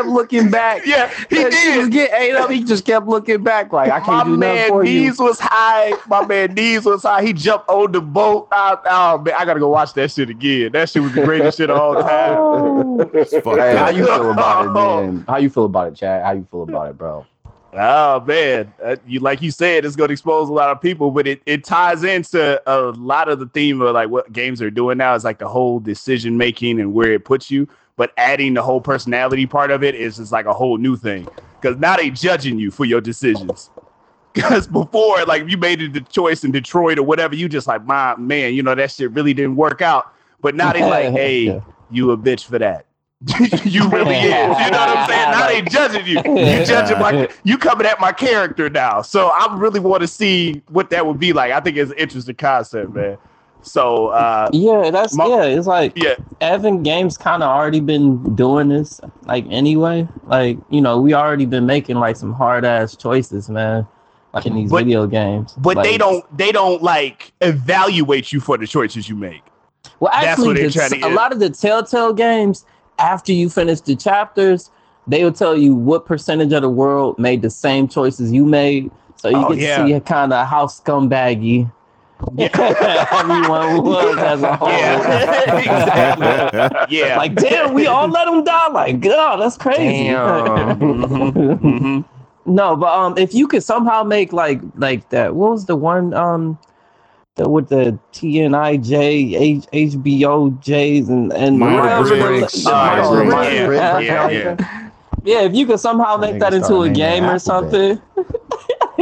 Kept 0.00 0.08
looking 0.12 0.50
back. 0.50 0.82
Yeah, 0.90 1.08
he 1.28 1.36
That 1.36 1.52
shit 1.52 1.78
was 1.78 1.88
getting 1.88 2.14
ate 2.20 2.34
up. 2.34 2.50
He 2.50 2.64
just 2.64 2.84
kept 2.84 3.06
looking 3.06 3.42
back 3.42 3.72
like 3.72 3.90
I 3.90 3.98
My 4.00 4.04
can't 4.04 4.24
do 4.26 4.36
nothing 4.36 4.40
man 4.40 4.68
for 4.68 4.84
you. 4.84 5.00
knees 5.02 5.18
was 5.18 5.38
high. 5.40 5.92
My 6.08 6.26
man 6.26 6.54
knees 6.54 6.84
was 6.84 7.02
high. 7.02 7.22
He 7.22 7.32
jumped 7.32 7.68
on 7.68 7.92
the 7.92 8.00
boat. 8.00 8.48
Oh, 8.50 8.80
oh, 8.86 9.18
man, 9.18 9.34
I 9.38 9.44
gotta 9.44 9.60
go 9.60 9.68
watch 9.68 9.92
that 9.94 10.10
shit 10.10 10.30
again. 10.30 10.72
That 10.72 10.88
shit 10.88 11.02
was 11.02 11.12
the 11.12 11.24
greatest 11.24 11.58
shit 11.58 11.70
of 11.70 11.78
all 11.78 11.94
time. 12.02 13.10
It's 13.14 13.32
fucked 13.32 13.58
Hey, 13.58 13.76
how 13.76 13.90
you 13.90 14.04
feel 14.04 14.30
about 14.30 14.66
it, 14.66 14.70
man? 14.72 15.24
How 15.28 15.36
you 15.36 15.50
feel 15.50 15.66
about 15.66 15.88
it, 15.88 15.96
Chad? 15.96 16.24
How 16.24 16.32
you 16.32 16.46
feel 16.50 16.62
about 16.62 16.90
it, 16.90 16.98
bro? 16.98 17.26
Oh 17.72 18.20
man, 18.22 18.72
uh, 18.82 18.96
you 19.06 19.20
like 19.20 19.40
you 19.42 19.52
said, 19.52 19.84
it's 19.84 19.94
going 19.94 20.08
to 20.08 20.12
expose 20.12 20.48
a 20.48 20.52
lot 20.52 20.70
of 20.70 20.80
people, 20.80 21.12
but 21.12 21.28
it, 21.28 21.40
it 21.46 21.62
ties 21.62 22.02
into 22.02 22.60
a 22.66 22.90
lot 22.98 23.28
of 23.28 23.38
the 23.38 23.46
theme 23.46 23.80
of 23.80 23.94
like 23.94 24.08
what 24.08 24.32
games 24.32 24.60
are 24.60 24.72
doing 24.72 24.98
now 24.98 25.14
is 25.14 25.22
like 25.22 25.38
the 25.38 25.46
whole 25.46 25.78
decision 25.78 26.36
making 26.36 26.80
and 26.80 26.92
where 26.94 27.12
it 27.12 27.24
puts 27.24 27.48
you. 27.48 27.68
But 28.00 28.14
adding 28.16 28.54
the 28.54 28.62
whole 28.62 28.80
personality 28.80 29.44
part 29.44 29.70
of 29.70 29.84
it 29.84 29.94
is 29.94 30.16
just 30.16 30.32
like 30.32 30.46
a 30.46 30.54
whole 30.54 30.78
new 30.78 30.96
thing 30.96 31.28
because 31.60 31.76
now 31.76 31.98
they 31.98 32.08
judging 32.08 32.58
you 32.58 32.70
for 32.70 32.86
your 32.86 33.02
decisions. 33.02 33.68
Because 34.32 34.68
before, 34.68 35.24
like 35.24 35.48
you 35.48 35.58
made 35.58 35.92
the 35.92 36.00
choice 36.02 36.44
in 36.44 36.52
Detroit 36.52 37.00
or 37.00 37.02
whatever, 37.02 37.34
you 37.34 37.48
just 37.48 37.66
like, 37.66 37.84
my 37.84 38.14
man, 38.14 38.54
you 38.54 38.62
know 38.62 38.76
that 38.76 38.92
shit 38.92 39.10
really 39.10 39.34
didn't 39.34 39.56
work 39.56 39.82
out. 39.82 40.14
But 40.40 40.54
now 40.54 40.72
they 40.72 40.82
like, 40.82 41.12
hey, 41.12 41.40
Yeah. 41.40 41.60
you 41.90 42.12
a 42.12 42.16
bitch 42.16 42.44
for 42.44 42.56
that. 42.60 42.86
you 43.64 43.88
really 43.90 44.14
is. 44.14 44.22
You 44.22 44.70
know 44.70 44.78
what 44.78 44.96
I'm 44.96 45.08
saying? 45.08 45.30
Now 45.32 45.46
they 45.48 45.62
judging 45.62 46.06
you. 46.06 46.22
You 46.24 46.64
judging 46.64 46.98
my 47.00 47.28
you 47.42 47.58
coming 47.58 47.86
at 47.86 48.00
my 48.00 48.12
character 48.12 48.70
now. 48.70 49.02
So 49.02 49.28
I 49.28 49.54
really 49.58 49.80
want 49.80 50.02
to 50.02 50.06
see 50.06 50.62
what 50.68 50.88
that 50.90 51.04
would 51.04 51.18
be 51.18 51.32
like. 51.32 51.50
I 51.52 51.58
think 51.58 51.76
it's 51.76 51.90
an 51.90 51.98
interesting 51.98 52.36
concept, 52.36 52.94
man. 52.94 53.18
So 53.62 54.08
uh 54.08 54.48
Yeah, 54.52 54.90
that's 54.90 55.14
My- 55.14 55.26
yeah. 55.26 55.42
It's 55.44 55.66
like 55.66 55.92
yeah, 55.96 56.14
Evan 56.40 56.82
Games 56.82 57.16
kind 57.18 57.42
of 57.42 57.48
already 57.50 57.80
been 57.80 58.34
doing 58.34 58.68
this, 58.68 59.00
like 59.26 59.44
anyway. 59.50 60.08
Like 60.26 60.58
you 60.70 60.80
know, 60.80 61.00
we 61.00 61.14
already 61.14 61.46
been 61.46 61.66
making 61.66 61.96
like 61.96 62.16
some 62.16 62.32
hard 62.32 62.64
ass 62.64 62.96
choices, 62.96 63.48
man. 63.48 63.86
Like 64.32 64.46
in 64.46 64.54
these 64.54 64.70
But- 64.70 64.84
video 64.84 65.06
games. 65.06 65.54
but 65.58 65.82
they 65.82 65.98
don't 65.98 66.24
they 66.36 66.52
don't 66.52 66.82
like 66.82 67.32
evaluate 67.40 68.32
you 68.32 68.40
for 68.40 68.56
the 68.56 68.66
choices 68.66 69.08
you 69.08 69.16
make. 69.16 69.42
Well, 69.98 70.12
actually, 70.12 70.54
the- 70.68 71.00
a 71.04 71.10
lot 71.14 71.32
of 71.32 71.40
the 71.40 71.50
Telltale 71.50 72.12
games, 72.14 72.64
after 72.98 73.32
you 73.32 73.50
finish 73.50 73.80
the 73.80 73.96
chapters, 73.96 74.70
they 75.06 75.24
will 75.24 75.32
tell 75.32 75.56
you 75.56 75.74
what 75.74 76.06
percentage 76.06 76.52
of 76.52 76.62
the 76.62 76.70
world 76.70 77.18
made 77.18 77.42
the 77.42 77.50
same 77.50 77.88
choices 77.88 78.32
you 78.32 78.44
made. 78.46 78.90
So 79.16 79.28
you 79.28 79.36
Oh, 79.36 79.48
get 79.50 79.58
yeah. 79.58 79.82
to 79.84 79.88
see 79.94 80.00
kind 80.00 80.32
of 80.32 80.46
how 80.46 80.66
scumbaggy 80.66 81.70
everyone 82.38 83.82
was 83.84 84.18
as 84.18 84.42
a 84.42 84.56
whole. 84.56 84.68
Yeah. 84.68 85.58
exactly. 85.58 86.96
Yeah. 86.98 87.16
Like, 87.16 87.34
damn, 87.34 87.74
we 87.74 87.86
all 87.86 88.08
let 88.08 88.26
them 88.26 88.44
die. 88.44 88.68
Like, 88.68 89.00
God, 89.00 89.36
that's 89.40 89.56
crazy. 89.56 90.08
Mhm. 90.08 92.04
No, 92.46 92.74
but 92.76 92.88
um, 92.98 93.16
if 93.18 93.34
you 93.34 93.46
could 93.46 93.62
somehow 93.62 94.02
make 94.02 94.32
like 94.32 94.60
like 94.76 95.08
that, 95.10 95.34
what 95.34 95.50
was 95.52 95.66
the 95.66 95.76
one 95.76 96.14
um, 96.14 96.58
the 97.36 97.48
with 97.48 97.68
the 97.68 97.98
TNIJ, 98.12 98.92
H, 99.38 99.64
HBOJs 99.72 101.08
and 101.08 101.32
and 101.32 101.58
Myers 101.58 102.08
Briggs. 102.08 102.64
the 102.64 102.70
Myers 102.70 103.08
Myers 103.10 103.66
Briggs, 103.66 103.66
Briggs. 103.66 103.80
yeah, 103.80 103.98
Yeah, 104.00 104.28
yeah, 104.30 104.90
Yeah, 105.22 105.42
if 105.42 105.54
you 105.54 105.66
could 105.66 105.78
somehow 105.80 106.16
make 106.16 106.38
that 106.40 106.54
into 106.54 106.80
a 106.82 106.88
game 106.88 107.24
or 107.24 107.32
Alphabet. 107.34 107.42
something. 107.42 108.02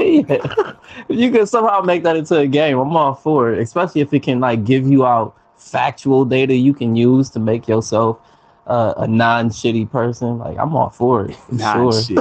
Yeah. 0.02 0.72
If 1.08 1.16
you 1.18 1.30
could 1.30 1.48
somehow 1.48 1.80
make 1.80 2.02
that 2.02 2.16
into 2.16 2.36
a 2.36 2.46
game, 2.46 2.78
I'm 2.78 2.96
all 2.96 3.14
for 3.14 3.52
it. 3.52 3.60
Especially 3.60 4.00
if 4.00 4.12
it 4.12 4.20
can 4.22 4.40
like 4.40 4.64
give 4.64 4.86
you 4.88 5.06
out 5.06 5.34
factual 5.56 6.24
data 6.24 6.54
you 6.54 6.72
can 6.74 6.96
use 6.96 7.30
to 7.30 7.38
make 7.40 7.68
yourself 7.68 8.18
uh, 8.66 8.94
a 8.96 9.06
non-shitty 9.06 9.90
person. 9.90 10.38
Like 10.38 10.58
I'm 10.58 10.74
all 10.76 10.90
for 10.90 11.26
it. 11.26 11.36
For 11.36 11.54
Nah, 11.54 11.72
sure. 11.90 12.02
shit. 12.02 12.16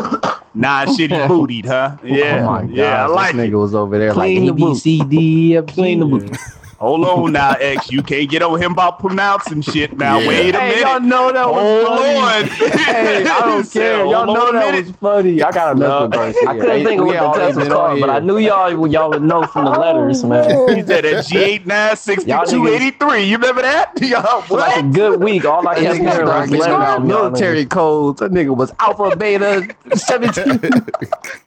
Nah, 0.53 0.85
shitty 0.95 1.27
bootied, 1.27 1.65
huh? 1.65 1.97
Yeah. 2.03 2.41
Oh 2.43 2.45
my 2.51 2.61
god, 2.61 2.69
yeah, 2.69 3.03
I 3.03 3.07
like 3.07 3.35
this 3.35 3.45
it. 3.45 3.51
nigga 3.51 3.59
was 3.59 3.75
over 3.75 3.97
there 3.99 4.11
Clean 4.13 4.45
the 4.45 4.51
like 4.51 4.61
A 4.61 4.73
B. 4.73 4.75
C 4.75 5.03
D. 5.03 5.61
Clean 5.67 5.99
the 5.99 6.05
boot. 6.05 6.37
Hold 6.79 7.05
on 7.05 7.31
now, 7.33 7.53
X. 7.53 7.89
You 7.91 8.03
can't 8.03 8.29
get 8.29 8.41
on 8.43 8.61
him 8.61 8.73
about 8.73 8.99
pronouncing 8.99 9.61
shit 9.61 9.97
now. 9.97 10.19
Yeah. 10.19 10.27
Wait 10.27 10.53
a 10.55 10.59
Hey, 10.59 10.67
minute. 10.69 10.81
y'all 10.81 10.99
know 10.99 11.31
that 11.31 11.47
was 11.49 11.87
Hold 11.87 11.87
funny. 11.87 12.17
on. 12.17 12.49
Hey, 12.87 13.25
I 13.25 13.39
don't 13.41 13.63
Say, 13.65 13.79
care. 13.81 14.05
Y'all 14.05 14.25
know 14.25 14.51
that 14.51 14.71
minute. 14.73 14.87
was 14.87 14.95
funny. 14.97 15.41
I 15.41 15.51
got 15.51 15.77
No, 15.77 16.05
enough. 16.05 16.09
bro. 16.11 16.33
I 16.47 16.57
couldn't 16.59 16.85
think 16.85 17.01
of 17.01 17.07
what 17.07 17.19
the 17.19 17.31
test 17.39 17.57
was 17.57 17.67
called, 17.67 17.99
but 17.99 18.09
I 18.09 18.19
knew 18.19 18.37
y'all 18.37 18.87
y'all 18.87 19.09
would 19.09 19.23
know 19.23 19.45
from 19.47 19.65
the 19.65 19.71
letters, 19.71 20.23
man. 20.23 20.77
He 20.77 20.83
said 20.83 21.03
at 21.05 21.25
G896283. 21.25 23.27
You 23.27 23.37
remember 23.37 23.61
that? 23.63 23.99
Y'all, 24.01 24.41
For 24.43 24.57
like 24.59 24.83
a 24.83 24.87
good 24.87 25.19
week, 25.21 25.45
all 25.45 25.67
I 25.67 25.75
That 25.75 25.83
kept 25.83 25.99
nigga 25.99 26.11
hearing 26.11 26.27
was 26.27 26.49
letters. 26.51 26.51
giving 26.51 26.71
out 26.83 26.95
from 26.97 27.09
y'all 27.09 27.23
military 27.29 27.65
codes. 27.65 28.19
That 28.19 28.31
nigga 28.31 28.55
was 28.55 28.71
alpha, 28.79 29.15
beta, 29.15 29.67
17. 29.95 30.59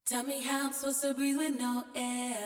Tell 0.06 0.24
me 0.24 0.42
how 0.42 0.66
I'm 0.66 0.72
supposed 0.72 1.02
to 1.02 1.14
breathe 1.14 1.36
with 1.38 1.56
no 1.58 1.84
air. 1.94 2.36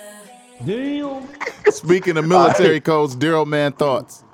Speaking 1.70 2.16
of 2.16 2.26
military 2.26 2.80
codes, 2.90 3.16
Daryl 3.16 3.46
man 3.46 3.72
thoughts. 3.72 4.24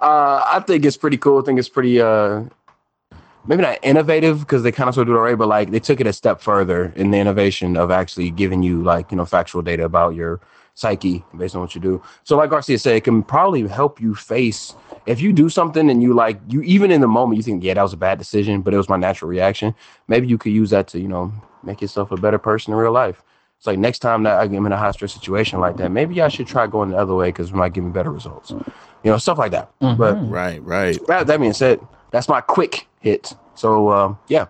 Uh, 0.00 0.42
I 0.46 0.62
think 0.66 0.84
it's 0.84 0.96
pretty 0.96 1.16
cool. 1.16 1.40
I 1.40 1.44
think 1.44 1.58
it's 1.58 1.68
pretty 1.68 2.00
uh 2.00 2.44
maybe 3.46 3.62
not 3.62 3.78
innovative 3.82 4.40
because 4.40 4.62
they 4.62 4.72
kind 4.72 4.88
of 4.88 4.94
sort 4.94 5.08
of 5.08 5.12
do 5.12 5.16
it 5.16 5.18
already, 5.18 5.36
but 5.36 5.48
like 5.48 5.70
they 5.70 5.80
took 5.80 6.00
it 6.00 6.06
a 6.06 6.12
step 6.12 6.40
further 6.40 6.92
in 6.96 7.10
the 7.10 7.18
innovation 7.18 7.76
of 7.76 7.90
actually 7.90 8.30
giving 8.30 8.62
you 8.62 8.82
like 8.82 9.10
you 9.10 9.16
know 9.16 9.24
factual 9.24 9.62
data 9.62 9.84
about 9.84 10.14
your 10.14 10.40
psyche 10.74 11.24
based 11.36 11.54
on 11.54 11.60
what 11.60 11.74
you 11.74 11.80
do. 11.80 12.02
So 12.24 12.36
like 12.36 12.50
Garcia 12.50 12.78
said, 12.78 12.96
it 12.96 13.04
can 13.04 13.22
probably 13.22 13.66
help 13.68 14.00
you 14.00 14.14
face 14.14 14.74
if 15.06 15.20
you 15.20 15.32
do 15.32 15.48
something 15.48 15.90
and 15.90 16.02
you 16.02 16.14
like 16.14 16.40
you 16.48 16.62
even 16.62 16.90
in 16.90 17.00
the 17.00 17.08
moment 17.08 17.36
you 17.36 17.42
think 17.42 17.62
yeah 17.62 17.74
that 17.74 17.82
was 17.82 17.92
a 17.92 17.96
bad 17.96 18.18
decision, 18.18 18.62
but 18.62 18.72
it 18.74 18.76
was 18.76 18.88
my 18.88 18.96
natural 18.96 19.28
reaction. 19.28 19.74
Maybe 20.08 20.26
you 20.28 20.38
could 20.38 20.52
use 20.52 20.70
that 20.70 20.88
to 20.88 21.00
you 21.00 21.08
know 21.08 21.32
make 21.62 21.80
yourself 21.80 22.10
a 22.10 22.16
better 22.16 22.38
person 22.38 22.72
in 22.72 22.78
real 22.78 22.92
life. 22.92 23.22
It's 23.62 23.66
like 23.68 23.78
next 23.78 24.00
time 24.00 24.24
that 24.24 24.40
I'm 24.40 24.66
in 24.66 24.72
a 24.72 24.76
high 24.76 24.90
stress 24.90 25.12
situation 25.12 25.60
like 25.60 25.76
that, 25.76 25.92
maybe 25.92 26.20
I 26.20 26.26
should 26.26 26.48
try 26.48 26.66
going 26.66 26.90
the 26.90 26.96
other 26.98 27.14
way 27.14 27.28
because 27.28 27.50
it 27.50 27.54
might 27.54 27.72
give 27.72 27.84
me 27.84 27.92
better 27.92 28.10
results. 28.10 28.50
You 28.50 28.64
know, 29.04 29.18
stuff 29.18 29.38
like 29.38 29.52
that. 29.52 29.70
But 29.78 30.16
Right, 30.28 30.60
right. 30.64 30.98
that, 31.06 31.28
that 31.28 31.38
being 31.38 31.52
said, 31.52 31.78
that's 32.10 32.28
my 32.28 32.40
quick 32.40 32.88
hit. 32.98 33.32
So 33.54 33.92
um, 33.92 34.18
yeah, 34.26 34.46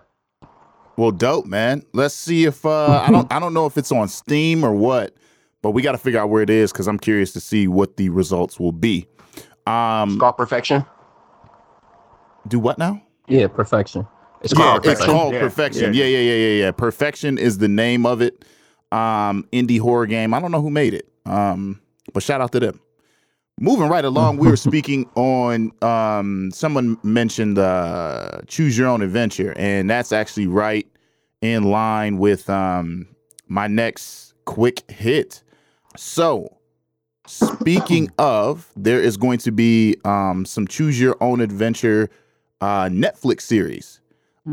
Well, 0.97 1.11
dope, 1.11 1.45
man. 1.45 1.83
Let's 1.93 2.15
see 2.15 2.45
if 2.45 2.65
uh 2.65 3.03
I 3.05 3.11
don't 3.11 3.31
I 3.31 3.39
don't 3.39 3.53
know 3.53 3.67
if 3.67 3.77
it's 3.77 3.91
on 3.91 4.07
Steam 4.07 4.63
or 4.63 4.73
what, 4.73 5.13
but 5.61 5.71
we 5.71 5.83
got 5.83 5.91
to 5.91 5.99
figure 5.99 6.19
out 6.19 6.31
where 6.31 6.41
it 6.41 6.49
is 6.49 6.71
because 6.71 6.87
I'm 6.87 6.97
curious 6.97 7.33
to 7.33 7.39
see 7.39 7.67
what 7.67 7.97
the 7.97 8.09
results 8.09 8.59
will 8.59 8.71
be. 8.71 9.05
Um, 9.67 10.15
Scar 10.17 10.33
Perfection. 10.33 10.85
do 12.47 12.57
what 12.57 12.79
now? 12.79 12.99
Yeah, 13.27 13.45
perfection. 13.45 14.07
It's 14.41 14.53
Yeah, 14.53 14.57
called 14.57 14.77
it's 14.77 14.85
Perfection. 15.01 15.13
called 15.13 15.33
Yeah, 15.35 15.39
Perfection. 15.39 15.93
yeah. 15.93 16.03
Yeah, 16.03 16.17
yeah, 16.17 16.31
yeah, 16.31 16.47
yeah, 16.47 16.63
yeah. 16.65 16.71
Perfection 16.71 17.37
is 17.37 17.59
the 17.59 17.67
name 17.67 18.07
of 18.07 18.19
it. 18.19 18.43
Um, 18.93 19.47
indie 19.51 19.79
horror 19.79 20.05
game. 20.05 20.33
I 20.33 20.39
don't 20.39 20.51
know 20.51 20.61
who 20.61 20.69
made 20.69 20.93
it. 20.93 21.09
Um, 21.25 21.81
but 22.13 22.21
shout 22.21 22.41
out 22.41 22.51
to 22.51 22.59
them. 22.59 22.79
Moving 23.59 23.87
right 23.87 24.05
along, 24.05 24.37
we 24.37 24.47
were 24.47 24.57
speaking 24.69 25.09
on 25.15 25.71
um 25.81 26.51
someone 26.51 26.97
mentioned 27.03 27.57
uh 27.57 28.41
choose 28.47 28.77
your 28.77 28.87
own 28.87 29.01
adventure, 29.01 29.53
and 29.57 29.89
that's 29.89 30.11
actually 30.11 30.47
right 30.47 30.87
in 31.41 31.63
line 31.63 32.17
with 32.17 32.49
um 32.49 33.07
my 33.47 33.67
next 33.67 34.33
quick 34.45 34.89
hit. 34.89 35.43
So 35.95 36.57
speaking 37.27 38.11
of, 38.17 38.69
there 38.75 39.01
is 39.01 39.17
going 39.17 39.39
to 39.39 39.51
be 39.51 39.97
um 40.03 40.45
some 40.45 40.67
choose 40.67 40.99
your 40.99 41.15
own 41.21 41.41
adventure 41.41 42.09
uh 42.61 42.85
Netflix 42.85 43.41
series. 43.41 43.99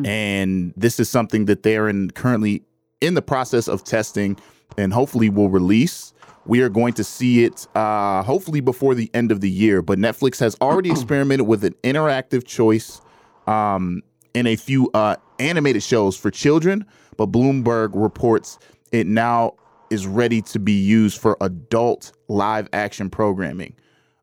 And 0.05 0.73
this 0.77 1.01
is 1.01 1.11
something 1.11 1.47
that 1.47 1.65
they're 1.65 1.89
in 1.89 2.13
currently 2.13 2.63
in 3.01 3.15
the 3.15 3.23
process 3.23 3.69
of 3.69 3.85
testing 3.85 4.37
and 4.77 4.93
hopefully 4.93 5.29
will 5.29 5.49
release. 5.49 6.13
We 6.47 6.63
are 6.63 6.69
going 6.69 6.95
to 6.95 7.05
see 7.05 7.45
it 7.45 7.67
uh, 7.75 8.23
hopefully 8.23 8.61
before 8.61 8.95
the 8.95 9.11
end 9.15 9.31
of 9.31 9.41
the 9.41 9.51
year. 9.51 9.83
But 9.83 9.99
Netflix 9.99 10.41
has 10.41 10.57
already 10.61 10.91
experimented 10.97 11.47
with 11.47 11.65
an 11.65 11.75
interactive 11.85 12.45
choice 12.45 13.01
um, 13.47 14.03
in 14.35 14.47
a 14.47 14.57
few 14.57 14.91
uh, 14.95 15.17
animated 15.39 15.83
shows 15.83 16.17
for 16.17 16.31
children. 16.31 16.87
But 17.17 17.31
Bloomberg 17.31 17.91
reports 17.95 18.59
it 18.93 19.07
now 19.07 19.55
is 19.91 20.07
ready 20.07 20.41
to 20.41 20.59
be 20.59 20.73
used 20.73 21.21
for 21.21 21.37
adult 21.41 22.13
live 22.29 22.69
action 22.73 23.11
programming. 23.11 23.75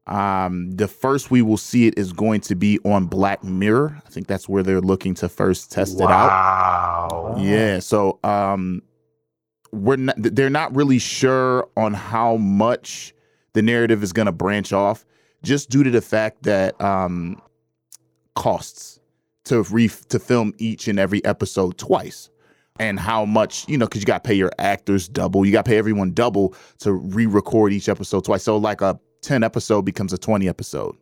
Um, 0.08 0.72
the 0.72 0.88
first 0.88 1.30
we 1.32 1.42
will 1.42 1.58
see 1.58 1.86
it 1.86 1.98
is 1.98 2.14
going 2.14 2.40
to 2.42 2.56
be 2.56 2.80
on 2.86 3.08
Black 3.08 3.44
Mirror. 3.44 4.02
I 4.06 4.10
think 4.10 4.28
that's 4.28 4.48
where 4.48 4.64
they're 4.64 4.82
looking 4.82 5.14
to 5.16 5.28
first 5.28 5.72
test 5.72 6.00
it 6.00 6.04
out. 6.04 6.30
Wow. 7.12 7.36
Yeah. 7.38 7.80
So 7.80 8.20
um 8.24 8.82
we're 9.74 9.98
not 9.98 10.16
they're 10.18 10.50
not 10.50 10.74
really 10.74 10.98
sure 10.98 11.68
on 11.76 11.94
how 11.94 12.38
much 12.38 13.14
the 13.52 13.62
narrative 13.62 14.02
is 14.02 14.14
gonna 14.14 14.32
branch 14.32 14.72
off, 14.72 15.06
just 15.44 15.70
due 15.70 15.84
to 15.84 15.92
the 15.92 16.02
fact 16.02 16.44
that 16.44 16.80
um 16.82 17.42
costs 18.34 19.02
to 19.44 19.64
re 19.64 19.90
to 20.08 20.20
film 20.20 20.54
each 20.58 20.88
and 20.88 21.00
every 21.00 21.24
episode 21.26 21.78
twice. 21.78 22.30
And 22.80 23.00
how 23.00 23.26
much, 23.26 23.68
you 23.68 23.76
know, 23.76 23.88
because 23.88 24.02
you 24.02 24.06
got 24.06 24.24
to 24.24 24.28
pay 24.28 24.36
your 24.36 24.52
actors 24.60 25.08
double. 25.10 25.44
You 25.44 25.52
got 25.52 25.66
to 25.66 25.70
pay 25.70 25.80
everyone 25.80 26.14
double 26.14 26.54
to 26.78 26.94
re 26.94 27.26
record 27.26 27.74
each 27.74 27.90
episode 27.90 28.24
twice. 28.24 28.44
So, 28.44 28.56
like 28.56 28.82
a 28.82 29.00
10 29.22 29.44
episode 29.44 29.84
becomes 29.84 30.14
a 30.14 30.18
20 30.18 30.48
episode 30.48 30.96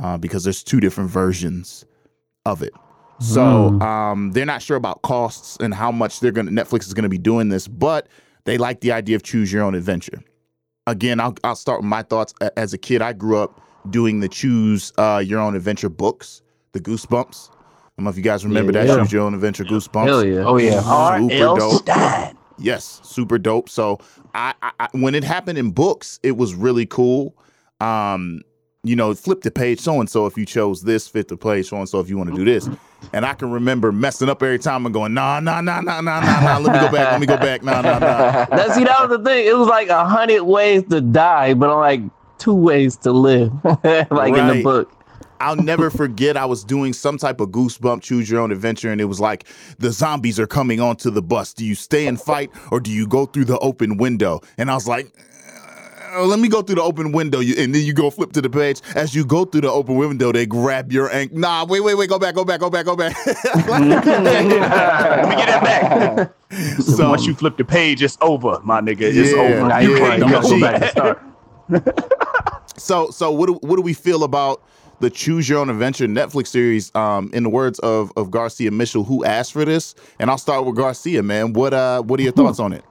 uh, 0.00 0.16
because 0.18 0.44
there's 0.44 0.62
two 0.62 0.80
different 0.80 1.10
versions 1.10 1.84
of 2.44 2.62
it. 2.62 2.72
So 3.20 3.80
um, 3.80 4.32
they're 4.32 4.46
not 4.46 4.62
sure 4.62 4.76
about 4.76 5.02
costs 5.02 5.56
and 5.60 5.72
how 5.72 5.92
much 5.92 6.18
they're 6.18 6.32
gonna 6.32 6.50
Netflix 6.50 6.86
is 6.86 6.94
gonna 6.94 7.08
be 7.08 7.18
doing 7.18 7.50
this, 7.50 7.68
but 7.68 8.08
they 8.44 8.58
like 8.58 8.80
the 8.80 8.90
idea 8.90 9.14
of 9.14 9.22
choose 9.22 9.52
your 9.52 9.62
own 9.62 9.76
adventure. 9.76 10.20
Again, 10.88 11.20
I'll 11.20 11.36
I'll 11.44 11.54
start 11.54 11.80
with 11.80 11.86
my 11.88 12.02
thoughts. 12.02 12.34
As 12.56 12.72
a 12.72 12.78
kid, 12.78 13.00
I 13.00 13.12
grew 13.12 13.38
up 13.38 13.60
doing 13.90 14.18
the 14.18 14.28
choose 14.28 14.92
uh, 14.98 15.22
your 15.24 15.38
own 15.38 15.54
adventure 15.54 15.88
books, 15.88 16.42
the 16.72 16.80
Goosebumps. 16.80 17.50
I 17.50 17.54
don't 17.98 18.04
know 18.04 18.10
if 18.10 18.16
you 18.16 18.22
guys 18.24 18.44
remember 18.44 18.72
Yeah, 18.72 18.84
that 18.86 18.88
yeah. 18.88 19.02
Choose 19.02 19.12
Your 19.12 19.22
Own 19.22 19.34
Adventure 19.34 19.64
Goosebumps. 19.64 20.06
Hell 20.06 20.24
yeah. 20.24 20.44
Oh 20.44 20.56
yeah. 20.56 20.80
Super 21.18 21.60
dope. 21.60 21.82
Stine. 21.82 22.36
Yes, 22.62 23.00
super 23.02 23.38
dope. 23.38 23.68
So 23.68 23.98
I, 24.34 24.54
I, 24.62 24.88
when 24.92 25.14
it 25.14 25.24
happened 25.24 25.58
in 25.58 25.70
books, 25.70 26.20
it 26.22 26.36
was 26.36 26.54
really 26.54 26.86
cool. 26.86 27.36
Um, 27.80 28.42
you 28.84 28.96
know, 28.96 29.14
flip 29.14 29.42
the 29.42 29.50
page 29.50 29.80
so 29.80 30.00
and 30.00 30.10
so 30.10 30.26
if 30.26 30.36
you 30.36 30.44
chose 30.44 30.82
this, 30.82 31.06
flip 31.06 31.28
the 31.28 31.36
page 31.36 31.68
so 31.68 31.76
and 31.76 31.88
so 31.88 32.00
if 32.00 32.08
you 32.08 32.16
want 32.16 32.30
to 32.30 32.36
do 32.36 32.44
this. 32.44 32.68
And 33.12 33.24
I 33.24 33.34
can 33.34 33.50
remember 33.50 33.92
messing 33.92 34.28
up 34.28 34.42
every 34.42 34.58
time 34.58 34.86
and 34.86 34.92
going, 34.92 35.14
nah, 35.14 35.40
nah, 35.40 35.60
nah, 35.60 35.80
nah, 35.80 36.00
nah, 36.00 36.20
nah, 36.20 36.40
nah. 36.40 36.58
Let 36.58 36.72
me 36.72 36.80
go 36.80 36.92
back. 36.92 37.12
Let 37.12 37.20
me 37.20 37.26
go 37.26 37.36
back. 37.36 37.62
Nah, 37.62 37.80
nah, 37.80 37.98
nah. 37.98 38.44
That 38.50 38.72
see, 38.74 38.84
that 38.84 39.08
was 39.08 39.18
the 39.18 39.24
thing. 39.24 39.46
It 39.46 39.56
was 39.56 39.68
like 39.68 39.88
a 39.88 40.04
hundred 40.04 40.42
ways 40.42 40.84
to 40.90 41.00
die, 41.00 41.54
but 41.54 41.70
I'm 41.70 41.78
like 41.78 42.00
two 42.38 42.54
ways 42.54 42.96
to 42.98 43.12
live, 43.12 43.52
like 43.64 44.34
in 44.34 44.48
the 44.48 44.60
book. 44.64 44.92
I'll 45.42 45.56
never 45.56 45.90
forget 45.90 46.36
I 46.36 46.44
was 46.44 46.62
doing 46.62 46.92
some 46.92 47.18
type 47.18 47.40
of 47.40 47.48
goosebump 47.48 48.00
choose 48.02 48.30
your 48.30 48.40
own 48.40 48.52
adventure 48.52 48.92
and 48.92 49.00
it 49.00 49.06
was 49.06 49.18
like 49.18 49.44
the 49.80 49.90
zombies 49.90 50.38
are 50.38 50.46
coming 50.46 50.80
onto 50.80 51.10
the 51.10 51.20
bus. 51.20 51.52
Do 51.52 51.64
you 51.64 51.74
stay 51.74 52.06
and 52.06 52.20
fight 52.20 52.50
or 52.70 52.78
do 52.78 52.92
you 52.92 53.08
go 53.08 53.26
through 53.26 53.46
the 53.46 53.58
open 53.58 53.96
window? 53.96 54.40
And 54.56 54.70
I 54.70 54.74
was 54.74 54.86
like, 54.86 55.12
"Uh, 56.14 56.24
let 56.26 56.38
me 56.38 56.46
go 56.48 56.62
through 56.62 56.76
the 56.76 56.82
open 56.82 57.10
window 57.10 57.40
and 57.40 57.74
then 57.74 57.82
you 57.82 57.92
go 57.92 58.08
flip 58.10 58.30
to 58.34 58.40
the 58.40 58.48
page. 58.48 58.80
As 58.94 59.16
you 59.16 59.24
go 59.24 59.44
through 59.44 59.62
the 59.62 59.70
open 59.70 59.96
window, 59.96 60.30
they 60.30 60.46
grab 60.46 60.92
your 60.92 61.10
ankle. 61.12 61.38
Nah, 61.38 61.64
wait, 61.64 61.80
wait, 61.80 61.96
wait, 61.96 62.08
go 62.08 62.20
back, 62.20 62.36
go 62.36 62.44
back, 62.44 62.60
go 62.60 62.70
back, 62.70 62.84
go 62.84 62.94
back. 62.94 63.16
Let 63.26 63.80
me 63.82 63.88
get 63.88 64.04
that 65.48 65.62
back. 65.64 66.32
so 66.80 67.08
Once 67.10 67.26
you 67.26 67.34
flip 67.34 67.56
the 67.56 67.64
page, 67.64 68.00
it's 68.00 68.16
over, 68.20 68.60
my 68.62 68.80
nigga. 68.80 69.00
It's 69.02 69.32
Yeah. 69.32 69.38
over. 69.40 69.66
Now 69.68 69.78
You 69.78 69.96
can't 69.96 70.20
go 70.20 70.60
back 70.60 70.82
and 70.82 70.90
start. 70.90 71.22
So, 72.78 73.10
so 73.10 73.30
what 73.30 73.46
do 73.46 73.52
what 73.62 73.76
do 73.76 73.82
we 73.82 73.92
feel 73.92 74.24
about 74.24 74.60
the 75.02 75.10
Choose 75.10 75.48
Your 75.48 75.58
Own 75.58 75.68
Adventure 75.68 76.06
Netflix 76.06 76.46
series? 76.46 76.94
Um, 76.94 77.28
in 77.34 77.42
the 77.42 77.50
words 77.50 77.78
of 77.80 78.10
of 78.16 78.30
Garcia 78.30 78.70
Mitchell, 78.70 79.04
who 79.04 79.24
asked 79.24 79.52
for 79.52 79.64
this, 79.64 79.94
and 80.18 80.30
I'll 80.30 80.38
start 80.38 80.64
with 80.64 80.76
Garcia, 80.76 81.22
man. 81.22 81.52
What 81.52 81.74
uh, 81.74 82.02
what 82.02 82.18
are 82.18 82.22
your 82.22 82.32
thoughts 82.32 82.58
on 82.58 82.72
it? 82.72 82.84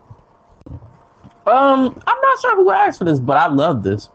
Um, 1.48 2.00
I'm 2.06 2.22
not 2.22 2.42
sure 2.42 2.56
who 2.56 2.70
asked 2.70 3.00
for 3.00 3.06
this, 3.06 3.20
but 3.20 3.38
I 3.38 3.48
love 3.48 3.82
this. 3.84 4.10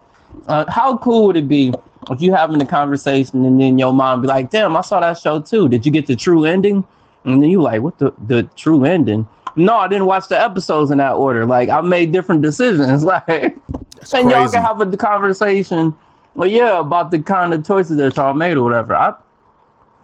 Uh, 0.47 0.71
how 0.71 0.99
cool 0.99 1.26
would 1.26 1.37
it 1.37 1.49
be 1.49 1.73
if 2.11 2.21
you 2.21 2.33
having 2.33 2.62
a 2.62 2.67
conversation 2.67 3.45
and 3.45 3.61
then 3.61 3.79
your 3.79 3.93
mom 3.93 4.21
be 4.21 4.29
like, 4.29 4.50
"Damn, 4.50 4.76
I 4.76 4.83
saw 4.83 5.00
that 5.00 5.19
show 5.19 5.41
too. 5.41 5.69
Did 5.69 5.85
you 5.85 5.91
get 5.91 6.07
the 6.07 6.15
true 6.15 6.45
ending?" 6.45 6.85
And 7.25 7.43
then 7.43 7.50
you 7.50 7.62
like, 7.62 7.81
"What 7.81 7.99
the 7.99 8.12
the 8.26 8.45
true 8.57 8.85
ending?" 8.85 9.26
No, 9.57 9.76
I 9.76 9.88
didn't 9.88 10.05
watch 10.05 10.29
the 10.29 10.38
episodes 10.38 10.91
in 10.91 10.99
that 10.99 11.12
order. 11.12 11.47
Like 11.47 11.71
I 11.71 11.81
made 11.81 12.12
different 12.12 12.43
decisions. 12.43 13.05
Like, 13.07 13.26
That's 13.26 14.12
and 14.12 14.31
y'all 14.31 14.49
can 14.50 14.62
have 14.62 14.81
a 14.81 14.97
conversation. 14.97 15.95
Well, 16.37 16.49
yeah, 16.49 16.78
about 16.81 17.11
the 17.11 17.19
kind 17.19 17.55
of 17.55 17.66
choices 17.66 17.97
that 17.97 18.14
y'all 18.16 18.35
made 18.35 18.59
or 18.59 18.62
whatever. 18.62 18.95
I 18.95 19.14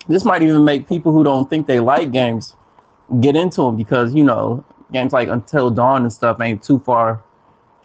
this 0.09 0.25
might 0.25 0.43
even 0.43 0.65
make 0.65 0.89
people 0.89 1.13
who 1.13 1.23
don't 1.23 1.49
think 1.49 1.67
they 1.69 1.79
like 1.79 2.11
games 2.11 2.57
get 3.21 3.37
into 3.37 3.63
them 3.63 3.77
because 3.77 4.15
you 4.15 4.25
know 4.25 4.65
games 4.93 5.13
like 5.13 5.29
Until 5.29 5.71
Dawn 5.71 6.03
and 6.03 6.13
stuff 6.13 6.41
ain't 6.41 6.63
too 6.63 6.79
far 6.81 7.23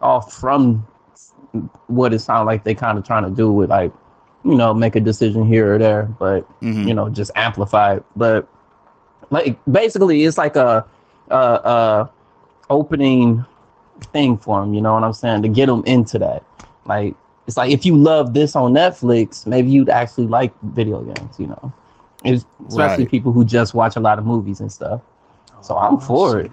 off 0.01 0.33
from 0.33 0.87
what 1.87 2.13
it 2.13 2.19
sounds 2.19 2.45
like 2.47 2.63
they 2.63 2.73
kind 2.73 2.97
of 2.97 3.05
trying 3.05 3.23
to 3.23 3.29
do 3.29 3.51
with 3.51 3.69
like 3.69 3.91
you 4.45 4.55
know 4.55 4.73
make 4.73 4.95
a 4.95 4.99
decision 5.01 5.45
here 5.45 5.75
or 5.75 5.77
there, 5.77 6.03
but 6.17 6.47
Mhm. 6.61 6.87
you 6.87 6.93
know 6.93 7.09
just 7.09 7.31
amplify 7.35 7.95
it. 7.95 8.05
But 8.15 8.47
like 9.29 9.59
basically, 9.69 10.23
it's 10.23 10.37
like 10.37 10.55
a 10.55 10.85
a, 11.29 11.35
a 11.37 12.09
opening 12.69 13.45
thing 14.13 14.37
for 14.37 14.61
them. 14.61 14.73
You 14.73 14.79
know 14.81 14.93
what 14.93 15.03
I'm 15.03 15.13
saying 15.13 15.41
to 15.41 15.49
get 15.49 15.65
them 15.65 15.83
into 15.85 16.17
that. 16.19 16.43
Like 16.85 17.13
it's 17.47 17.57
like 17.57 17.71
if 17.71 17.85
you 17.85 17.95
love 17.97 18.33
this 18.33 18.55
on 18.55 18.73
Netflix, 18.73 19.47
maybe 19.47 19.69
you'd 19.69 19.89
actually 19.89 20.27
like 20.27 20.53
video 20.61 21.01
games. 21.01 21.39
You 21.39 21.47
know, 21.47 21.73
it's, 22.23 22.45
especially 22.67 23.05
Right. 23.05 23.11
people 23.11 23.31
who 23.31 23.43
just 23.43 23.73
watch 23.73 23.95
a 23.95 23.99
lot 23.99 24.19
of 24.19 24.25
movies 24.25 24.59
and 24.59 24.71
stuff. 24.71 25.01
So 25.61 25.77
I'm 25.77 25.97
for 25.99 26.39
it. 26.39 26.51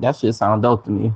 That 0.00 0.16
shit 0.16 0.34
sound 0.34 0.62
dope 0.62 0.84
to 0.84 0.90
me. 0.90 1.12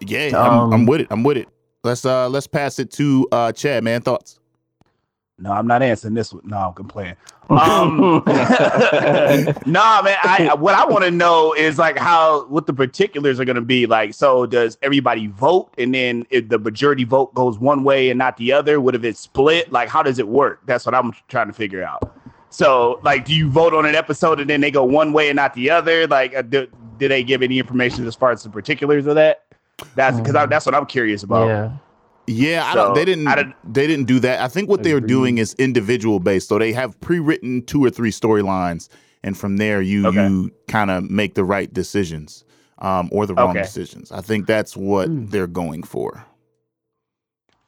Yeah, 0.00 0.28
I'm, 0.42 0.52
I'm 0.52 0.72
Um, 0.72 0.86
with 0.86 1.02
it. 1.02 1.08
I'm 1.10 1.22
with 1.22 1.36
it. 1.36 1.48
Let's 1.84 2.04
uh 2.04 2.28
let's 2.28 2.46
pass 2.46 2.78
it 2.78 2.90
to 2.92 3.28
uh 3.32 3.52
Chad, 3.52 3.84
man. 3.84 4.00
Thoughts? 4.02 4.39
No, 5.40 5.52
I'm 5.52 5.66
not 5.66 5.82
answering 5.82 6.14
this 6.14 6.32
one. 6.32 6.42
No, 6.44 6.74
I'm 6.76 6.88
playing. 6.88 7.16
Um, 7.48 8.22
nah, 8.26 10.02
man. 10.02 10.16
I 10.22 10.54
what 10.58 10.74
I 10.74 10.84
want 10.84 11.04
to 11.04 11.10
know 11.10 11.54
is 11.54 11.78
like 11.78 11.98
how 11.98 12.46
what 12.46 12.66
the 12.66 12.72
particulars 12.72 13.40
are 13.40 13.44
going 13.44 13.56
to 13.56 13.62
be. 13.62 13.86
Like, 13.86 14.14
so 14.14 14.46
does 14.46 14.78
everybody 14.82 15.26
vote, 15.28 15.72
and 15.78 15.94
then 15.94 16.26
if 16.30 16.48
the 16.48 16.58
majority 16.58 17.04
vote 17.04 17.34
goes 17.34 17.58
one 17.58 17.82
way 17.82 18.10
and 18.10 18.18
not 18.18 18.36
the 18.36 18.52
other? 18.52 18.80
What 18.80 18.94
if 18.94 19.02
it's 19.02 19.18
split? 19.18 19.72
Like, 19.72 19.88
how 19.88 20.02
does 20.02 20.18
it 20.18 20.28
work? 20.28 20.60
That's 20.66 20.86
what 20.86 20.94
I'm 20.94 21.12
trying 21.28 21.48
to 21.48 21.54
figure 21.54 21.82
out. 21.82 22.16
So, 22.50 23.00
like, 23.02 23.24
do 23.24 23.34
you 23.34 23.48
vote 23.48 23.72
on 23.74 23.86
an 23.86 23.94
episode 23.94 24.40
and 24.40 24.50
then 24.50 24.60
they 24.60 24.70
go 24.70 24.84
one 24.84 25.12
way 25.12 25.28
and 25.28 25.36
not 25.36 25.54
the 25.54 25.70
other? 25.70 26.06
Like, 26.06 26.34
uh, 26.34 26.42
do, 26.42 26.66
do 26.98 27.08
they 27.08 27.22
give 27.22 27.42
any 27.42 27.58
information 27.58 28.06
as 28.06 28.14
far 28.14 28.32
as 28.32 28.42
the 28.42 28.50
particulars 28.50 29.06
of 29.06 29.14
that? 29.14 29.44
That's 29.94 30.18
because 30.18 30.34
that's 30.34 30.66
what 30.66 30.74
I'm 30.74 30.86
curious 30.86 31.22
about. 31.22 31.46
yeah. 31.46 31.72
Yeah, 32.26 32.64
I 32.66 32.72
So, 32.74 32.84
don't. 32.86 32.94
They 32.94 33.04
didn't. 33.04 33.26
I 33.26 33.34
don't- 33.36 33.54
they 33.74 33.86
didn't 33.86 34.06
do 34.06 34.20
that. 34.20 34.40
I 34.40 34.48
think 34.48 34.68
what 34.68 34.82
they 34.82 34.92
are 34.92 35.00
doing 35.00 35.38
is 35.38 35.54
individual 35.54 36.20
based. 36.20 36.48
So 36.48 36.58
they 36.58 36.72
have 36.72 37.00
pre-written 37.00 37.62
two 37.66 37.84
or 37.84 37.90
three 37.90 38.10
storylines, 38.10 38.88
and 39.24 39.36
from 39.36 39.56
there 39.56 39.82
you 39.82 40.06
Okay. 40.06 40.28
you 40.28 40.50
kind 40.68 40.90
of 40.90 41.10
make 41.10 41.34
the 41.34 41.44
right 41.44 41.72
decisions, 41.72 42.44
um, 42.78 43.08
or 43.12 43.26
the 43.26 43.34
wrong 43.34 43.50
Okay. 43.50 43.62
decisions. 43.62 44.12
I 44.12 44.20
think 44.20 44.46
that's 44.46 44.76
what 44.76 45.08
Hmm. 45.08 45.26
they're 45.26 45.46
going 45.48 45.82
for. 45.82 46.24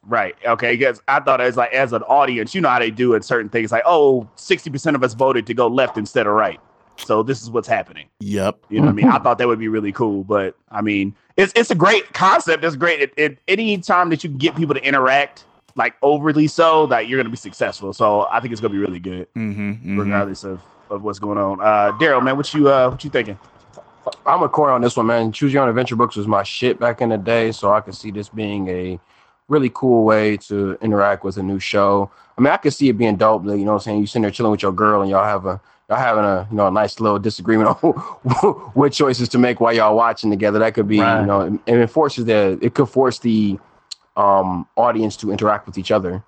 Right. 0.07 0.35
Okay. 0.47 0.77
Because 0.77 1.01
I 1.09 1.21
thought 1.21 1.41
as 1.41 1.57
like 1.57 1.73
as 1.73 1.93
an 1.93 2.03
audience, 2.03 2.55
you 2.55 2.61
know 2.61 2.69
how 2.69 2.79
they 2.81 2.91
do 2.91 3.15
it 3.15 3.25
certain 3.25 3.49
things 3.49 3.71
like, 3.71 3.85
oh, 3.87 4.29
60% 4.37 4.97
of 4.97 5.03
us 5.05 5.15
voted 5.15 5.47
to 5.47 5.55
go 5.55 5.67
left 5.69 5.97
instead 5.97 6.27
of 6.27 6.33
right. 6.35 6.61
So 6.97 7.23
this 7.23 7.41
is 7.41 7.51
what's 7.51 7.69
happening. 7.69 8.07
Yep. 8.21 8.67
You 8.69 8.81
know 8.81 8.87
what 8.87 8.91
I 8.93 8.95
mean? 8.95 9.09
I 9.09 9.19
thought 9.19 9.39
that 9.39 9.49
would 9.49 9.59
be 9.61 9.69
really 9.69 9.93
cool. 9.93 10.25
But 10.25 10.57
I 10.71 10.83
mean, 10.83 11.15
it's 11.37 11.53
it's 11.57 11.71
a 11.71 11.75
great 11.75 12.13
concept. 12.13 12.65
It's 12.65 12.77
great. 12.77 13.01
It, 13.01 13.13
it, 13.17 13.39
any 13.49 13.79
time 13.79 14.11
that 14.11 14.23
you 14.25 14.31
can 14.31 14.39
get 14.39 14.57
people 14.57 14.75
to 14.75 14.85
interact 14.85 15.45
like 15.75 15.95
overly 16.03 16.47
so, 16.47 16.87
that 16.87 17.09
you're 17.09 17.19
gonna 17.19 17.31
be 17.31 17.37
successful. 17.37 17.93
So 17.93 18.29
I 18.31 18.41
think 18.41 18.53
it's 18.53 18.61
gonna 18.61 18.75
be 18.75 18.79
really 18.79 19.01
good, 19.01 19.27
Mm-hmm, 19.35 19.99
regardless 19.99 20.45
of, 20.45 20.61
of 20.91 21.03
what's 21.03 21.19
going 21.19 21.39
on. 21.39 21.61
Uh 21.61 21.93
Daryl, 21.99 22.23
man, 22.23 22.37
what 22.37 22.53
you 22.53 22.69
uh 22.69 22.91
what 22.91 23.03
you 23.05 23.11
thinking? 23.11 23.39
I'm 24.27 24.43
a 24.43 24.49
core 24.49 24.71
on 24.71 24.81
this 24.81 24.97
one, 24.97 25.07
man. 25.07 25.31
Choose 25.33 25.53
Your 25.53 25.63
Own 25.63 25.69
Adventure 25.69 25.95
books 25.97 26.17
was 26.17 26.27
my 26.27 26.43
shit 26.43 26.81
back 26.81 27.01
in 27.01 27.11
the 27.11 27.19
day, 27.19 27.53
so 27.53 27.73
I 27.73 27.81
could 27.81 27.95
see 27.95 28.11
this 28.11 28.29
being 28.29 28.69
a 28.69 28.99
really 29.49 29.71
cool 29.73 30.05
way 30.05 30.37
to 30.39 30.77
interact 30.81 31.23
with 31.25 31.37
a 31.37 31.43
new 31.43 31.61
show. 31.61 32.11
I 32.37 32.41
mean, 32.41 32.53
I 32.53 32.57
could 32.57 32.73
see 32.73 32.89
it 32.89 32.95
being 32.95 33.17
dope. 33.17 33.45
like, 33.45 33.59
You 33.59 33.65
know 33.65 33.73
what 33.73 33.77
I'm 33.77 33.85
saying? 33.85 34.01
You 34.01 34.07
sitting 34.07 34.23
there 34.23 34.31
chilling 34.33 34.51
with 34.51 34.63
your 34.63 34.73
girl 34.73 35.03
and 35.03 35.11
y'all 35.11 35.25
have 35.25 35.47
a 35.47 35.61
y'all 35.93 36.01
having 36.01 36.25
a 36.25 36.47
you 36.51 36.57
know 36.57 36.67
a 36.67 36.71
nice 36.71 37.01
little 37.01 37.19
disagreement 37.19 37.69
on 37.83 37.93
what 38.75 38.93
choices 38.93 39.29
to 39.31 39.39
make 39.39 39.61
while 39.61 39.73
y'all 39.73 39.95
watching 39.97 40.31
together. 40.31 40.59
That 40.59 40.75
could 40.75 40.89
be 40.89 41.01
Right. 41.01 41.21
you 41.21 41.27
know, 41.27 41.41
and 41.43 41.61
it 41.67 41.89
forces 41.91 42.25
the 42.25 42.59
it 42.63 42.75
could 42.75 42.89
force 42.89 43.19
the 43.19 43.59
um 44.17 44.67
audience 44.77 45.17
to 45.19 45.31
interact 45.31 45.67
with 45.67 45.79
each 45.79 45.91
other 45.91 46.23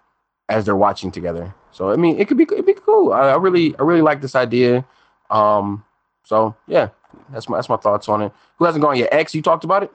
as 0.48 0.64
they're 0.64 0.76
watching 0.76 1.10
together. 1.10 1.54
So 1.72 1.90
I 1.90 1.96
mean, 1.96 2.18
it 2.18 2.28
could 2.28 2.36
be 2.36 2.44
it'd 2.44 2.66
be 2.66 2.74
cool. 2.74 3.12
I, 3.12 3.30
I 3.30 3.36
really 3.36 3.74
I 3.78 3.82
really 3.82 4.02
like 4.02 4.20
this 4.20 4.34
idea. 4.34 4.84
Um, 5.30 5.84
so 6.24 6.54
yeah, 6.66 6.88
that's 7.32 7.48
my 7.48 7.56
that's 7.56 7.68
my 7.68 7.76
thoughts 7.76 8.08
on 8.08 8.22
it. 8.22 8.32
Who 8.58 8.64
hasn't 8.66 8.82
gone 8.82 8.96
yet? 8.98 9.08
X, 9.12 9.34
you 9.34 9.42
talked 9.42 9.64
about 9.64 9.82
it. 9.82 9.92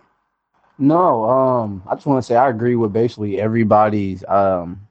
No, 0.77 1.29
um, 1.29 1.84
I 1.89 1.95
just 1.95 2.05
want 2.05 2.23
to 2.23 2.25
say 2.25 2.36
I 2.36 2.49
agree 2.49 2.75
with 2.75 2.93
basically 2.93 3.39
everybody's 3.39 4.23
um, 4.27 4.88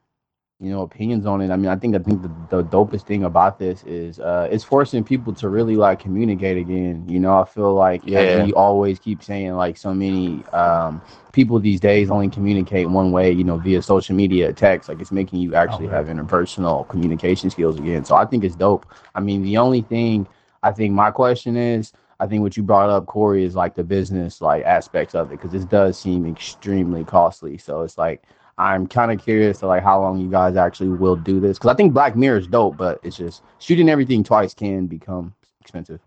you 0.60 0.70
know, 0.70 0.82
opinions 0.82 1.24
on 1.26 1.40
it. 1.40 1.50
I 1.50 1.56
mean, 1.56 1.68
I 1.68 1.76
think 1.76 1.94
I 1.94 1.98
think 2.00 2.22
the, 2.22 2.28
the 2.50 2.64
dopest 2.64 3.02
thing 3.02 3.22
about 3.24 3.58
this 3.58 3.84
is 3.84 4.18
uh 4.18 4.48
it's 4.50 4.64
forcing 4.64 5.04
people 5.04 5.32
to 5.34 5.48
really 5.48 5.76
like 5.76 6.00
communicate 6.00 6.56
again. 6.56 7.04
You 7.08 7.20
know, 7.20 7.38
I 7.38 7.44
feel 7.44 7.74
like 7.74 8.02
Yeah. 8.04 8.42
we 8.42 8.52
always 8.54 8.98
keep 8.98 9.22
saying 9.22 9.54
like 9.54 9.76
so 9.76 9.94
many 9.94 10.44
um 10.46 11.00
people 11.32 11.60
these 11.60 11.80
days 11.80 12.10
only 12.10 12.28
communicate 12.28 12.90
one 12.90 13.12
way, 13.12 13.30
you 13.30 13.44
know, 13.44 13.56
via 13.58 13.82
social 13.82 14.16
media, 14.16 14.52
text. 14.52 14.88
Like 14.88 15.00
it's 15.00 15.12
making 15.12 15.40
you 15.40 15.54
actually 15.54 15.86
Okay. 15.86 15.94
have 15.96 16.06
interpersonal 16.06 16.88
communication 16.88 17.50
skills 17.50 17.78
again. 17.78 18.04
So 18.04 18.16
I 18.16 18.24
think 18.24 18.42
it's 18.42 18.56
dope. 18.56 18.84
I 19.14 19.20
mean, 19.20 19.42
the 19.42 19.58
only 19.58 19.82
thing 19.82 20.26
I 20.62 20.72
think 20.72 20.92
my 20.92 21.10
question 21.12 21.56
is 21.56 21.92
I 22.18 22.26
think 22.26 22.42
what 22.42 22.56
you 22.56 22.64
brought 22.64 22.90
up, 22.90 23.06
Corey, 23.06 23.44
is 23.44 23.54
like 23.54 23.76
the 23.76 23.84
business 23.84 24.40
like 24.40 24.64
aspects 24.64 25.14
of 25.14 25.28
it 25.30 25.36
because 25.36 25.52
this 25.52 25.64
does 25.64 25.98
seem 25.98 26.26
extremely 26.26 27.04
costly. 27.04 27.58
So 27.58 27.82
it's 27.82 27.96
like 27.96 28.24
I'm 28.58 28.88
kind 28.88 29.12
of 29.12 29.24
curious 29.24 29.60
to 29.60 29.68
like 29.68 29.84
how 29.84 30.00
long 30.00 30.18
you 30.18 30.28
guys 30.28 30.56
actually 30.56 30.90
will 30.90 31.14
do 31.14 31.38
this 31.38 31.58
because 31.58 31.72
I 31.72 31.76
think 31.76 31.94
Black 31.94 32.16
Mirror 32.16 32.38
is 32.38 32.46
dope, 32.48 32.76
but 32.76 32.98
it's 33.04 33.16
just 33.16 33.42
shooting 33.60 33.88
everything 33.88 34.24
twice 34.24 34.52
can 34.52 34.86
become 34.86 35.32
expensive. 35.60 36.00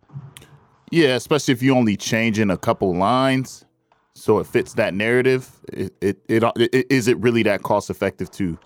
Yeah, 0.92 1.16
especially 1.16 1.54
if 1.54 1.62
you 1.62 1.74
only 1.74 1.96
change 1.96 2.40
in 2.40 2.52
a 2.52 2.58
couple 2.58 2.94
lines, 2.94 3.64
so 4.14 4.40
it 4.40 4.48
fits 4.48 4.74
that 4.74 4.94
narrative. 4.94 5.50
It 5.72 5.94
it, 6.02 6.20
it, 6.28 6.44
it 6.58 6.88
is 6.92 7.08
it 7.08 7.18
really 7.20 7.44
that 7.44 7.64
cost 7.64 7.90
effective 7.90 8.30
to 8.32 8.60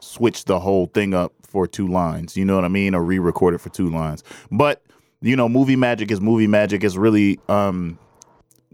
switch 0.00 0.44
the 0.44 0.60
whole 0.60 0.86
thing 0.86 1.14
up 1.14 1.32
for 1.42 1.66
two 1.66 1.88
lines? 1.88 2.36
You 2.36 2.44
know 2.44 2.56
what 2.56 2.66
I 2.66 2.68
mean, 2.68 2.94
or 2.94 3.02
re-record 3.02 3.54
it 3.54 3.58
for 3.58 3.70
two 3.70 3.88
lines? 3.88 4.22
But 4.50 4.82
you 5.22 5.34
know, 5.34 5.48
movie 5.48 5.76
magic 5.76 6.10
is 6.10 6.20
movie 6.20 6.46
magic. 6.46 6.84
It's 6.84 6.96
really 6.96 7.40
um, 7.48 7.98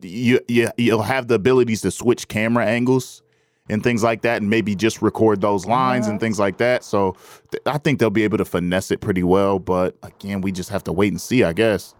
you 0.02 0.40
you 0.48 0.70
you'll 0.76 1.02
have 1.02 1.28
the 1.28 1.34
abilities 1.34 1.82
to 1.82 1.92
switch 1.92 2.26
camera 2.26 2.66
angles 2.66 3.22
and 3.70 3.83
things 3.83 4.02
like 4.02 4.22
that, 4.22 4.40
and 4.42 4.50
maybe 4.50 4.74
just 4.74 5.00
record 5.00 5.40
those 5.40 5.66
lines 5.66 6.06
and 6.06 6.20
things 6.20 6.38
like 6.38 6.59
that. 6.59 6.85
So 6.85 7.16
th- 7.50 7.62
I 7.66 7.78
think 7.78 7.98
they'll 7.98 8.11
be 8.11 8.24
able 8.24 8.38
to 8.38 8.44
finesse 8.44 8.90
it 8.90 9.00
pretty 9.00 9.22
well. 9.22 9.59
But 9.59 9.96
again, 10.02 10.40
we 10.40 10.52
just 10.52 10.70
have 10.70 10.85
to 10.85 10.92
wait 10.92 11.12
and 11.12 11.20
see, 11.20 11.44
I 11.44 11.52
guess. 11.52 11.94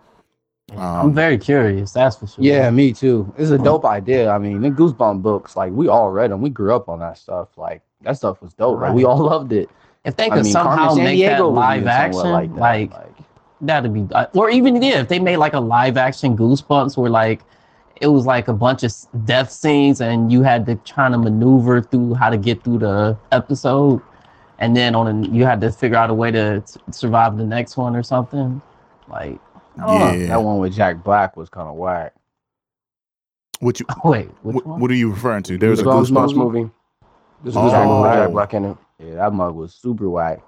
I'm 0.73 0.79
Um, 1.07 1.15
very 1.15 1.37
curious. 1.39 1.93
That's 1.93 2.17
for 2.17 2.27
sure. 2.27 2.45
Yeah, 2.45 2.71
me 2.71 2.93
too. 2.93 3.33
It's 3.37 3.51
a 3.51 3.59
dope 3.59 3.85
idea. 3.85 4.31
I 4.31 4.39
mean, 4.39 4.61
the 4.61 4.71
Goosebump 4.71 5.23
books, 5.23 5.57
like 5.57 5.73
we 5.73 5.89
all 5.89 6.11
read 6.11 6.31
them. 6.31 6.43
We 6.43 6.51
grew 6.51 6.75
up 6.75 6.89
on 6.89 7.01
that 7.01 7.19
stuff. 7.19 7.49
Like 7.57 7.83
that 8.03 8.17
stuff 8.17 8.41
was 8.41 8.53
dope. 8.55 8.81
Like 8.81 8.95
we 8.95 9.05
all 9.05 9.19
loved 9.19 9.53
it. 9.53 9.69
If 10.05 10.17
they 10.17 10.27
I 10.27 10.29
could 10.31 10.45
mean, 10.45 10.53
somehow 10.53 10.87
Carmen 10.89 11.05
make 11.05 11.21
that 11.25 11.45
live 11.45 11.79
even 11.79 11.89
action, 11.89 12.21
somewhat 12.21 12.55
like, 12.55 12.91
that. 12.93 13.11
that'd 13.61 13.93
be, 13.93 14.07
uh, 14.15 14.27
or 14.35 14.49
even 14.49 14.81
yeah, 14.81 15.01
if 15.01 15.09
they 15.09 15.19
made 15.19 15.37
like 15.39 15.53
a 15.55 15.61
live 15.61 15.97
action 15.97 16.37
Goosebumps 16.37 16.97
where 16.97 17.11
like 17.11 17.43
it 18.01 18.09
was 18.09 18.27
like 18.27 18.49
a 18.49 18.53
bunch 18.55 18.83
of 18.83 18.93
death 19.25 19.51
scenes 19.51 20.01
and 20.01 20.33
you 20.33 20.43
had 20.43 20.65
to 20.67 20.75
try 20.77 21.09
to 21.09 21.19
maneuver 21.19 21.81
through 21.83 22.15
how 22.15 22.31
to 22.31 22.37
get 22.39 22.65
through 22.65 22.79
the 22.79 23.17
episode, 23.33 24.01
and 24.59 24.77
then 24.77 24.95
on 24.95 25.07
a, 25.25 25.29
you 25.29 25.45
had 25.45 25.61
to 25.61 25.71
figure 25.71 25.97
out 25.99 26.11
a 26.11 26.15
way 26.15 26.31
to 26.31 26.63
s- 26.63 26.79
survive 26.91 27.37
the 27.37 27.45
next 27.45 27.77
one 27.77 27.95
or 27.95 28.03
something. 28.03 28.61
Like, 29.09 29.39
oh, 29.83 29.97
I 29.97 29.99
don't 30.13 30.21
yeah. 30.21 30.27
that 30.29 30.43
one 30.43 30.59
with 30.59 30.75
Jack 30.75 31.03
Black 31.05 31.37
was 31.37 31.49
kind 31.49 31.69
of 31.69 31.75
whack. 31.77 32.15
What 33.61 33.79
you? 33.81 33.87
Wait, 34.05 34.29
which 34.43 34.55
What, 34.57 34.67
one? 34.67 34.81
what 34.81 34.91
are 34.91 34.95
you 34.95 35.11
referring 35.11 35.43
to? 35.45 35.59
There 35.59 35.69
There's 35.69 35.81
a 35.81 35.85
Goosebumps 35.85 36.31
Goosebumps. 36.33 36.37
movie. 36.37 36.71
There's 37.43 37.57
a 37.57 37.59
Oh. 37.59 37.63
Goosebumps 37.63 38.03
with 38.03 38.13
Jack 38.13 38.29
oh. 38.29 38.33
Black 38.33 38.55
in 38.55 38.65
it. 38.65 38.77
Yeah, 38.99 39.15
that 39.17 39.33
mug 39.33 39.55
was 39.55 39.75
super 39.75 40.09
whack. 40.09 40.41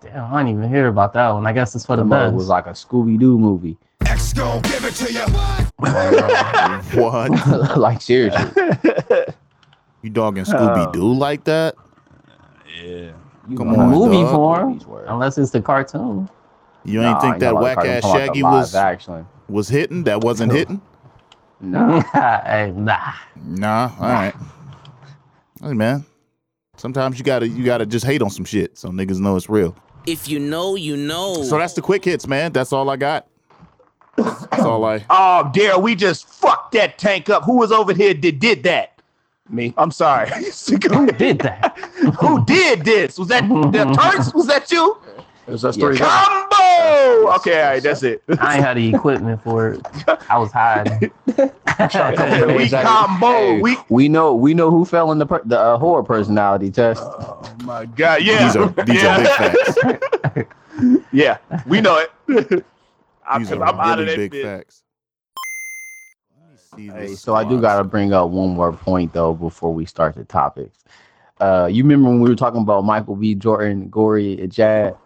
Damn, 0.00 0.32
I 0.34 0.42
didn't 0.42 0.58
even 0.58 0.68
hear 0.70 0.88
about 0.88 1.12
that 1.14 1.30
one. 1.30 1.46
I 1.46 1.52
guess 1.54 1.74
it's 1.74 1.86
for 1.86 1.96
the 1.96 2.02
That 2.02 2.08
mug 2.08 2.26
best. 2.28 2.34
was 2.36 2.48
like 2.48 2.66
a 2.66 2.70
Scooby 2.70 3.18
Doo 3.18 3.38
movie. 3.38 3.78
What? 6.94 7.76
like 7.78 8.02
seriously. 8.02 8.50
You 10.02 10.10
dogging 10.10 10.44
Scooby 10.44 10.92
Doo 10.92 11.14
like 11.14 11.44
that? 11.44 11.76
Yeah. 12.82 13.12
You 13.48 13.56
Come 13.56 13.72
know 13.72 13.80
on, 13.80 13.90
how 13.90 13.98
movie 13.98 14.20
dog. 14.20 14.34
form, 14.34 14.68
movies 14.72 14.86
unless 15.08 15.38
it's 15.38 15.50
the 15.50 15.62
cartoon. 15.62 16.28
You 16.84 17.00
ain't 17.00 17.12
Nah, 17.12 17.20
think 17.20 17.38
that 17.38 17.54
whack 17.54 17.78
ass 17.78 18.02
Shaggy 18.02 18.40
the 18.40 18.46
was 18.46 18.74
actually 18.74 19.24
was 19.48 19.68
hitting? 19.68 20.04
That 20.04 20.20
wasn't 20.20 20.52
hitting? 20.52 20.82
Nah. 21.60 22.02
hey, 22.44 22.70
nah. 22.76 23.12
Nah. 23.46 23.90
All 23.98 24.08
right. 24.08 24.34
Hey 25.62 25.72
man. 25.72 26.04
Sometimes 26.76 27.18
you 27.18 27.24
gotta 27.24 27.48
you 27.48 27.64
gotta 27.64 27.86
just 27.86 28.04
hate 28.04 28.20
on 28.20 28.28
some 28.28 28.44
shit 28.44 28.76
so 28.76 28.90
niggas 28.90 29.20
know 29.20 29.36
it's 29.36 29.48
real. 29.48 29.74
If 30.06 30.28
you 30.28 30.38
know, 30.38 30.74
you 30.74 30.98
know. 30.98 31.42
So 31.44 31.56
that's 31.56 31.72
the 31.72 31.80
quick 31.80 32.04
hits, 32.04 32.26
man. 32.26 32.52
That's 32.52 32.74
all 32.74 32.90
I 32.90 32.96
got. 32.96 33.26
That's 34.16 34.62
all 34.62 34.84
I. 34.84 35.04
Oh, 35.10 35.50
Daryl, 35.54 35.82
we 35.82 35.94
just 35.94 36.28
fucked 36.28 36.72
that 36.72 36.98
tank 36.98 37.28
up. 37.30 37.44
Who 37.44 37.56
was 37.58 37.72
over 37.72 37.92
here 37.92 38.14
that 38.14 38.38
did 38.40 38.62
that? 38.64 38.90
Me. 39.50 39.74
I'm 39.76 39.90
sorry. 39.90 40.28
Who 40.90 41.06
did 41.06 41.40
that? 41.40 41.76
Who 42.20 42.44
did 42.46 42.84
this? 42.84 43.18
Was 43.18 43.28
that 43.28 43.46
the 43.48 43.84
Turks? 44.00 44.32
Was 44.32 44.46
that 44.46 44.70
you? 44.72 44.96
It 45.46 45.50
was 45.50 45.64
us 45.66 45.76
Yeah. 45.76 45.86
three. 45.88 45.98
Combo! 45.98 47.34
Okay, 47.36 47.60
all 47.62 47.72
right, 47.72 47.82
that's 47.82 48.02
it. 48.02 48.22
I 48.38 48.54
ain't 48.56 48.64
had 48.64 48.78
the 48.78 48.94
equipment 48.94 49.42
for 49.42 49.72
it. 49.72 49.82
I 50.30 50.38
was 50.38 50.50
hiding. 50.50 51.10
we 51.26 51.34
Exactly. 51.78 52.68
combo. 52.82 53.26
Hey, 53.26 53.60
We 53.60 53.76
we 53.90 54.08
know 54.08 54.34
we 54.34 54.54
know 54.54 54.70
who 54.70 54.86
fell 54.86 55.12
in 55.12 55.18
the 55.18 55.26
per- 55.26 55.42
the 55.44 55.58
uh, 55.60 55.76
horror 55.76 56.02
personality 56.02 56.70
test. 56.70 57.02
Oh 57.04 57.42
my 57.64 57.84
god, 57.84 58.22
yeah. 58.22 58.46
These 58.46 58.56
are 58.56 58.68
these 58.86 59.02
yeah. 59.02 59.16
are 59.18 59.92
big 59.92 60.04
facts. 60.34 60.48
Yeah, 61.12 61.38
we 61.66 61.80
know 61.82 62.02
it. 62.28 62.64
I'm, 63.28 63.40
These 63.42 63.52
are 63.52 63.62
I'm 63.62 63.80
out 63.80 63.98
of 63.98 64.06
really 64.06 64.10
that 64.10 64.16
big 64.16 64.30
bit. 64.32 64.44
facts. 64.44 64.82
Let 66.40 66.50
me 66.50 66.92
see 66.94 66.98
Hey, 66.98 67.14
so 67.14 67.34
I 67.34 67.44
do 67.48 67.60
gotta 67.60 67.84
bring 67.84 68.12
up 68.12 68.30
one 68.30 68.50
more 68.50 68.72
point 68.72 69.12
though 69.12 69.34
before 69.34 69.72
we 69.72 69.86
start 69.86 70.14
the 70.14 70.24
topics. 70.24 70.84
Uh, 71.40 71.68
you 71.70 71.82
remember 71.82 72.08
when 72.08 72.20
we 72.20 72.28
were 72.28 72.36
talking 72.36 72.60
about 72.62 72.84
Michael 72.84 73.16
B. 73.16 73.34
Jordan, 73.34 73.90
Corey, 73.90 74.40
and 74.40 74.52
Chad? 74.52 74.96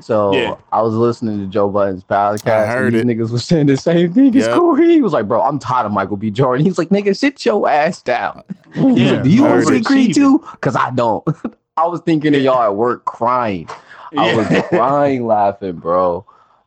So 0.00 0.32
Yeah. 0.34 0.54
I 0.72 0.80
was 0.82 0.94
listening 0.94 1.38
to 1.40 1.46
Joe 1.46 1.68
Budden's 1.68 2.04
podcast. 2.04 2.66
heard 2.68 2.94
and 2.94 3.08
these 3.08 3.16
it. 3.16 3.18
niggas 3.18 3.30
was 3.30 3.44
saying 3.44 3.66
the 3.66 3.76
same 3.76 4.12
thing 4.12 4.34
as 4.36 4.46
Yep. 4.46 4.56
Corey. 4.58 4.88
He 4.94 5.02
was 5.02 5.12
like, 5.12 5.28
"Bro, 5.28 5.42
I'm 5.42 5.58
tired 5.58 5.86
of 5.86 5.92
Michael 5.92 6.16
B. 6.16 6.30
Jordan." 6.30 6.64
He's 6.64 6.78
like, 6.78 6.88
"Nigga, 6.88 7.16
sit 7.16 7.44
your 7.44 7.68
ass 7.68 8.02
down." 8.02 8.42
Yeah, 8.74 9.12
like, 9.12 9.22
do 9.24 9.28
you 9.30 9.42
want 9.42 9.66
to 9.66 9.72
heard 9.72 9.78
see. 9.78 9.82
Creed 9.84 10.14
too? 10.14 10.38
Cause 10.60 10.74
I 10.76 10.90
don't. 10.90 11.24
I 11.76 11.86
was 11.86 12.00
thinking 12.00 12.34
of 12.34 12.42
y'all 12.42 12.62
at 12.62 12.74
work 12.74 13.04
crying. 13.04 13.68
I 14.16 14.34
was 14.34 14.46
crying 14.68 15.26
laughing, 15.26 15.76
bro. 15.76 16.24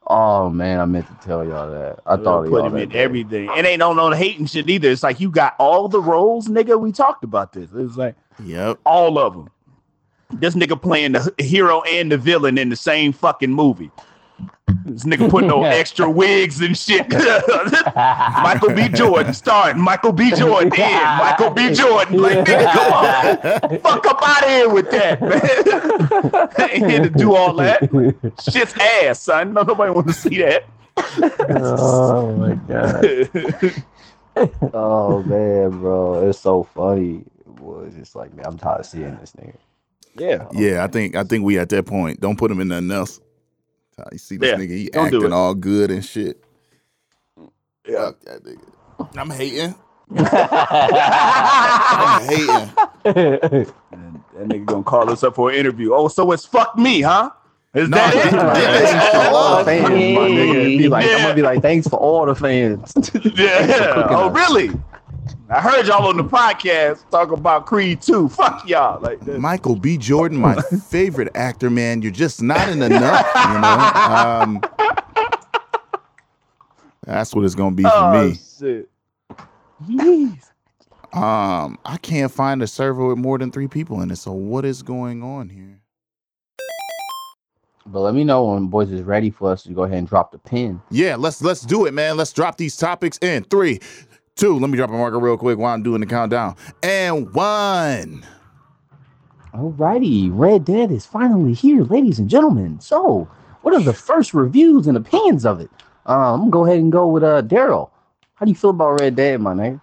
Oh 0.08 0.50
man, 0.50 0.80
I 0.80 0.86
meant 0.86 1.08
to 1.08 1.26
tell 1.26 1.44
y'all 1.44 1.70
that. 1.72 2.00
I 2.06 2.16
thought 2.18 2.46
of 2.46 2.50
put 2.52 2.58
y'all 2.58 2.68
him 2.68 2.74
that 2.74 2.82
in 2.84 2.90
day. 2.90 3.00
everything. 3.00 3.50
It 3.58 3.66
ain't 3.66 3.80
no 3.80 3.94
no 3.94 4.12
hating 4.12 4.46
shit 4.46 4.70
either. 4.70 4.90
It's 4.92 5.02
like 5.04 5.20
you 5.20 5.32
got 5.32 5.56
all 5.58 5.88
the 5.88 6.00
roles, 6.00 6.48
nigga. 6.48 6.80
We 6.80 6.92
talked 6.92 7.24
about 7.24 7.54
this. 7.54 7.70
It's 7.74 7.98
like 7.98 8.16
Yep. 8.44 8.80
all 8.86 9.18
of 9.18 9.34
them. 9.34 9.50
This 10.32 10.54
nigga 10.56 10.80
playing 10.80 11.14
the 11.14 11.34
hero 11.40 11.82
and 11.84 12.12
the 12.12 12.18
villain 12.18 12.58
in 12.58 12.70
the 12.70 12.76
same 12.76 13.14
fucking 13.14 13.52
movie. 13.52 13.90
This 14.86 15.04
nigga 15.04 15.32
putting 15.32 15.50
no 15.50 15.64
extra 15.64 16.08
wigs 16.08 16.62
and 16.62 16.78
shit. 16.78 17.10
Michael 17.96 18.70
B. 18.76 18.88
Jordan 18.88 19.34
starting. 19.34 19.82
Michael 19.82 20.12
B. 20.12 20.30
Jordan 20.30 20.72
in. 20.76 21.04
Michael 21.18 21.50
B. 21.50 21.74
Jordan. 21.74 22.22
Like, 22.22 22.46
nigga, 22.46 22.72
come 22.72 22.94
on. 22.94 23.80
Fuck 23.80 24.06
up 24.06 24.20
out 24.22 24.44
of 24.44 24.50
here 24.50 24.70
with 24.70 24.92
that, 24.92 25.22
man. 25.22 26.70
ain't 26.70 26.92
here 26.92 27.02
to 27.02 27.10
do 27.10 27.36
all 27.36 27.56
that. 27.56 27.82
Shit's 28.48 28.76
ass, 28.78 29.22
son. 29.22 29.54
No, 29.54 29.64
nobody 29.64 29.92
want 29.92 30.08
to 30.08 30.14
see 30.14 30.38
that. 30.38 30.66
oh 31.50 32.36
my 32.36 32.54
god. 32.54 33.84
Oh 34.74 35.24
man, 35.24 35.72
bro, 35.72 36.30
it's 36.30 36.40
so 36.40 36.64
funny. 36.64 37.26
Boy, 37.48 37.86
it's 37.88 37.96
just 37.96 38.16
like 38.16 38.34
man, 38.36 38.46
I'm 38.46 38.58
tired 38.58 38.82
of 38.82 38.86
seeing 38.86 39.16
this 39.18 39.34
nigga. 39.34 39.56
Yeah. 40.18 40.48
Yeah, 40.54 40.84
I 40.84 40.88
think 40.88 41.16
I 41.16 41.24
think 41.24 41.44
we 41.44 41.58
at 41.58 41.70
that 41.70 41.86
point. 41.88 42.22
Don't 42.22 42.38
put 42.38 42.52
him 42.52 42.60
in 42.60 42.68
nothing 42.68 42.92
else. 42.92 43.20
You 44.12 44.18
see 44.18 44.38
this 44.38 44.50
Yeah, 44.52 44.58
nigga, 44.58 44.76
he 44.78 44.90
don't 44.90 45.10
do 45.10 45.18
acting 45.18 45.32
it. 45.32 45.34
all 45.34 45.56
good 45.56 45.90
and 45.92 46.04
shit. 46.04 46.44
Yeah. 47.88 48.06
Fuck 48.08 48.20
that 48.22 48.44
nigga. 48.44 49.18
I'm 49.18 49.30
hating. 49.30 49.76
I'm 50.18 50.26
hating. 52.30 52.72
And 53.92 54.22
that 54.36 54.48
nigga 54.50 54.66
gonna 54.66 54.84
call 54.84 55.10
us 55.10 55.24
up 55.24 55.36
for 55.36 55.50
an 55.50 55.56
interview. 55.56 55.94
Oh, 55.94 56.08
so 56.08 56.32
it's 56.32 56.46
fuck 56.46 56.78
me, 56.78 57.02
huh? 57.02 57.30
Is 57.74 57.90
Nah, 57.90 57.98
that 57.98 58.14
this- 58.14 58.26
it? 58.26 58.32
this 58.32 58.90
is 58.92 59.16
all 59.28 59.36
all 59.36 59.58
the 59.60 59.66
fans, 59.66 59.90
my 59.90 59.96
nigga. 59.98 60.78
Be 60.78 60.88
like, 60.88 61.06
I'm 61.10 61.22
gonna 61.22 61.34
be 61.36 61.42
like, 61.42 61.62
thanks 61.62 61.88
for 61.88 61.98
all 61.98 62.26
the 62.26 62.36
fans. 62.36 62.94
Yeah. 63.36 64.08
Oh, 64.10 64.30
really? 64.30 64.70
I 65.48 65.62
heard 65.62 65.86
y'all 65.86 66.08
on 66.08 66.18
the 66.18 66.24
podcast 66.24 67.08
talk 67.12 67.32
about 67.32 67.68
Creed 67.68 68.02
2. 68.02 68.30
Fuck 68.30 68.68
y'all. 68.68 69.00
Like 69.00 69.20
that. 69.26 69.40
Michael 69.40 69.76
B. 69.76 69.96
Jordan, 69.96 70.40
my 70.40 70.56
favorite 70.90 71.30
actor, 71.36 71.70
man. 71.70 72.02
You're 72.02 72.12
just 72.12 72.42
not 72.42 72.68
in 72.68 72.82
enough, 72.82 73.28
you 73.36 73.60
know. 73.60 73.80
Um, 74.18 74.62
that's 77.06 77.36
what 77.36 77.46
it's 77.46 77.54
gonna 77.54 77.76
be 77.76 77.84
for 77.84 77.92
oh, 77.94 78.28
me. 78.28 78.40
shit. 78.60 78.90
Jeez. 79.88 80.50
Um, 81.14 81.78
I 81.86 81.98
can't 82.02 82.32
find 82.32 82.64
a 82.64 82.68
server 82.68 83.06
with 83.06 83.20
more 83.20 83.38
than 83.38 83.52
three 83.52 83.68
people 83.68 84.02
in 84.02 84.10
it. 84.10 84.16
So 84.16 84.32
what 84.32 84.66
is 84.66 84.82
going 84.82 85.22
on 85.22 85.50
here? 85.50 85.80
But 87.86 88.00
let 88.00 88.16
me 88.16 88.24
know 88.24 88.46
when 88.46 88.66
boys 88.66 88.92
is 88.92 89.04
ready 89.04 89.30
for 89.30 89.52
us 89.52 89.62
to 89.64 89.74
go 89.74 89.84
ahead 89.84 90.00
and 90.00 90.08
drop 90.08 90.32
the 90.32 90.40
pin. 90.40 90.82
Yeah, 90.90 91.18
let's 91.18 91.44
let's 91.44 91.62
do 91.62 91.86
it, 91.86 91.94
man. 91.94 92.18
Let's 92.18 92.34
drop 92.34 92.58
these 92.58 92.76
topics 92.76 93.20
in 93.20 93.44
three, 93.44 93.80
two. 94.36 94.60
Let 94.60 94.70
me 94.70 94.78
drop 94.78 94.90
a 94.90 94.94
marker 94.94 95.20
real 95.20 95.38
quick 95.38 95.58
while 95.58 95.74
I'm 95.74 95.84
doing 95.84 96.02
the 96.02 96.06
countdown. 96.08 96.56
And 96.84 97.34
one. 97.34 98.26
Alrighty, 99.54 100.30
Red 100.32 100.66
Dead 100.66 100.92
is 100.92 101.06
finally 101.06 101.54
here, 101.54 101.84
ladies 101.84 102.20
and 102.20 102.30
gentlemen. 102.30 102.80
So, 102.82 103.28
what 103.62 103.74
are 103.74 103.80
the 103.80 103.94
first 103.94 104.34
reviews 104.34 104.86
and 104.86 104.98
opinions 104.98 105.46
of 105.46 105.62
it? 105.62 105.70
Um, 106.06 106.18
I'm 106.18 106.40
gonna 106.40 106.52
go 106.52 106.66
ahead 106.66 106.80
and 106.80 106.92
go 106.92 107.08
with 107.08 107.24
uh 107.24 107.42
Daryl. 107.42 107.90
How 108.36 108.46
do 108.46 108.52
you 108.52 108.56
feel 108.56 108.72
about 108.72 109.00
Red 109.00 109.16
Dead, 109.16 109.40
my 109.40 109.54
nigga? 109.54 109.80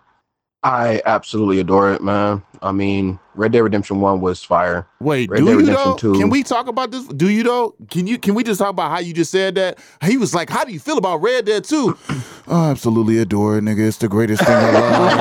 I 0.62 1.00
absolutely 1.06 1.58
adore 1.58 1.92
it, 1.94 2.02
man. 2.02 2.42
I 2.60 2.70
mean, 2.70 3.18
Red 3.34 3.52
Dead 3.52 3.60
Redemption 3.60 4.00
One 4.00 4.20
was 4.20 4.42
fire. 4.44 4.86
Wait, 5.00 5.30
Red 5.30 5.38
do 5.38 5.44
Dead 5.46 5.50
you 5.52 5.58
Redemption 5.58 5.90
though? 5.90 5.96
2. 6.14 6.20
Can 6.20 6.28
we 6.30 6.42
talk 6.42 6.66
about 6.66 6.90
this? 6.90 7.06
Do 7.06 7.30
you 7.30 7.42
though? 7.42 7.74
Can 7.90 8.06
you 8.06 8.18
can 8.18 8.34
we 8.34 8.44
just 8.44 8.58
talk 8.60 8.68
about 8.70 8.90
how 8.90 8.98
you 8.98 9.14
just 9.14 9.30
said 9.30 9.54
that? 9.54 9.78
He 10.04 10.16
was 10.18 10.34
like, 10.34 10.50
"How 10.50 10.64
do 10.64 10.72
you 10.72 10.80
feel 10.80 10.98
about 10.98 11.22
Red 11.22 11.46
Dead 11.46 11.64
2? 11.64 11.96
oh, 12.48 12.70
absolutely 12.70 13.18
adore 13.18 13.56
it, 13.58 13.62
nigga. 13.62 13.86
It's 13.88 13.96
the 13.98 14.08
greatest 14.08 14.44
thing 14.44 14.54
alive. 14.54 15.18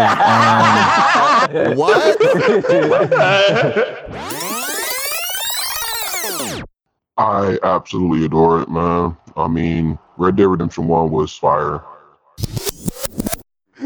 Um, 1.56 1.78
what? 1.78 2.18
I 7.18 7.58
absolutely 7.64 8.26
adore 8.26 8.62
it, 8.62 8.70
man. 8.70 9.16
I 9.38 9.48
mean, 9.48 9.98
Red 10.18 10.36
Dead 10.38 10.48
Redemption 10.48 10.88
1 10.88 11.12
was 11.12 11.36
fire. 11.36 11.82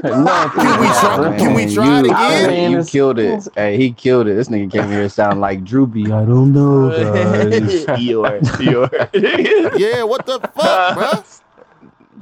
No, 0.04 0.52
Can 0.56 0.80
we 0.82 0.88
try- 0.88 1.38
can 1.38 1.54
we 1.54 1.74
try 1.74 2.00
it 2.00 2.06
you, 2.06 2.12
again? 2.12 2.72
You 2.72 2.84
killed 2.84 3.18
it. 3.20 3.48
Hey, 3.56 3.78
he 3.78 3.92
killed 3.92 4.28
it. 4.28 4.34
This 4.36 4.50
nigga 4.50 4.72
came 4.72 4.90
here 4.90 5.04
and 5.04 5.12
sound 5.12 5.40
like 5.42 5.64
Droopy. 5.64 6.06
I 6.12 6.26
don't 6.26 6.52
know, 6.54 6.90
guys. 6.90 7.86
Eeyore, 7.86 8.40
Eeyore. 8.42 9.78
Yeah, 9.80 10.04
what 10.04 10.26
the 10.26 10.40
fuck, 10.40 10.96
bro? 10.98 11.24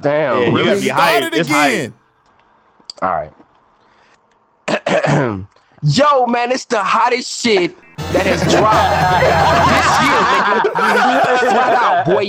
Damn. 0.00 0.38
Yeah, 0.40 0.46
you 0.48 0.56
really? 0.56 0.64
gotta 0.64 0.80
be 0.80 0.86
Start 0.86 1.00
hyped. 1.22 1.26
it 1.26 1.34
It's 1.34 1.48
again. 1.48 1.94
All 3.02 3.10
right. 3.10 3.32
Yo, 5.82 6.26
man, 6.26 6.50
it's 6.52 6.64
the 6.64 6.82
hottest 6.82 7.42
shit 7.42 7.76
that 8.12 8.24
has 8.26 8.40
dropped 8.50 8.90
this 9.68 9.90
year, 10.00 10.20
nigga. 10.30 11.38
Flat 11.50 11.74
out, 11.74 12.06
boy. 12.06 12.24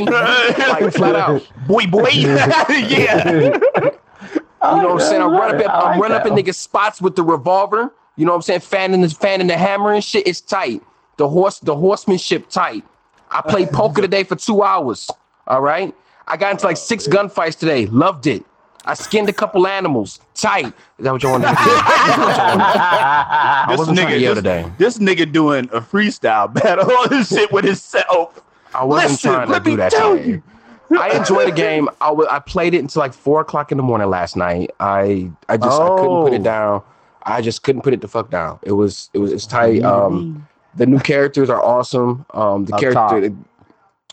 Like 0.85 0.93
flat 0.93 1.15
out. 1.15 1.41
Boy, 1.67 1.85
boy. 1.87 2.09
yeah. 2.09 3.89
You 4.73 4.81
know 4.81 4.89
oh, 4.89 4.93
what 4.93 5.03
I'm 5.03 5.09
saying? 5.09 5.21
I'm 5.21 5.31
running 5.31 5.65
up, 5.65 5.71
I 5.71 5.79
like 5.79 5.95
I'm 5.95 6.01
running 6.01 6.17
up 6.17 6.25
in 6.25 6.33
niggas' 6.33 6.55
spots 6.55 7.01
with 7.01 7.15
the 7.15 7.23
revolver. 7.23 7.91
You 8.15 8.25
know 8.25 8.31
what 8.31 8.37
I'm 8.37 8.41
saying? 8.43 8.61
Fanning 8.61 9.01
the 9.01 9.09
fanning 9.09 9.47
the 9.47 9.57
hammer 9.57 9.93
and 9.93 10.03
shit. 10.03 10.27
It's 10.27 10.41
tight. 10.41 10.81
The 11.17 11.27
horse, 11.27 11.59
the 11.59 11.75
horsemanship 11.75 12.49
tight. 12.49 12.83
I 13.29 13.41
played 13.41 13.71
poker 13.71 14.01
today 14.01 14.23
for 14.23 14.35
two 14.35 14.63
hours. 14.63 15.09
All 15.47 15.61
right. 15.61 15.93
I 16.27 16.37
got 16.37 16.51
into 16.51 16.65
like 16.65 16.77
six 16.77 17.07
gunfights 17.07 17.57
today. 17.57 17.85
Loved 17.87 18.27
it. 18.27 18.45
I 18.85 18.93
skinned 18.93 19.27
a 19.29 19.33
couple 19.33 19.67
animals. 19.67 20.19
Tight. 20.35 20.67
Is 20.67 20.73
that 20.99 21.11
what 21.11 21.23
you 21.23 21.29
want 21.29 21.43
to 21.43 21.49
do? 21.49 21.55
I 21.57 23.75
wasn't 23.77 23.97
trying 23.97 24.09
to 24.09 24.15
nigga, 24.15 24.21
yell 24.21 24.35
this, 24.35 24.43
today. 24.43 24.71
this 24.77 24.97
nigga 24.99 25.31
doing 25.31 25.65
a 25.73 25.81
freestyle 25.81 26.53
battle 26.53 26.91
on 26.91 27.09
this 27.09 27.29
shit 27.29 27.51
with 27.51 27.65
himself. 27.65 28.43
I 28.73 28.83
wasn't 28.83 29.11
Listen, 29.11 29.31
trying 29.31 29.51
to 29.51 29.59
do 29.59 29.75
that 29.77 29.91
tell 29.91 30.15
today. 30.15 30.29
you. 30.29 30.43
I 30.91 31.09
enjoyed 31.17 31.47
the 31.47 31.51
game. 31.55 31.89
I 32.01 32.11
I 32.29 32.39
played 32.39 32.73
it 32.73 32.79
until 32.79 33.01
like 33.01 33.13
four 33.13 33.41
o'clock 33.41 33.71
in 33.71 33.77
the 33.77 33.83
morning 33.83 34.09
last 34.09 34.35
night. 34.35 34.71
I 34.79 35.31
I 35.49 35.57
just 35.57 35.81
I 35.81 35.87
couldn't 35.87 36.21
put 36.23 36.31
Oh. 36.31 36.35
it 36.35 36.43
down. 36.43 36.81
I 37.23 37.41
just 37.41 37.63
couldn't 37.63 37.81
put 37.81 37.93
it 37.93 38.01
the 38.01 38.07
fuck 38.07 38.29
down. 38.29 38.59
It 38.63 38.73
was 38.73 39.09
it 39.13 39.17
was 39.19 39.31
it's 39.31 39.47
tight. 39.47 39.83
Um, 39.83 40.47
the 40.75 40.85
new 40.85 40.99
characters 40.99 41.49
are 41.49 41.61
awesome. 41.63 42.25
Um, 42.33 42.65
the 42.65 42.73
Up 42.75 42.79
character, 42.79 43.29
top. 43.29 43.33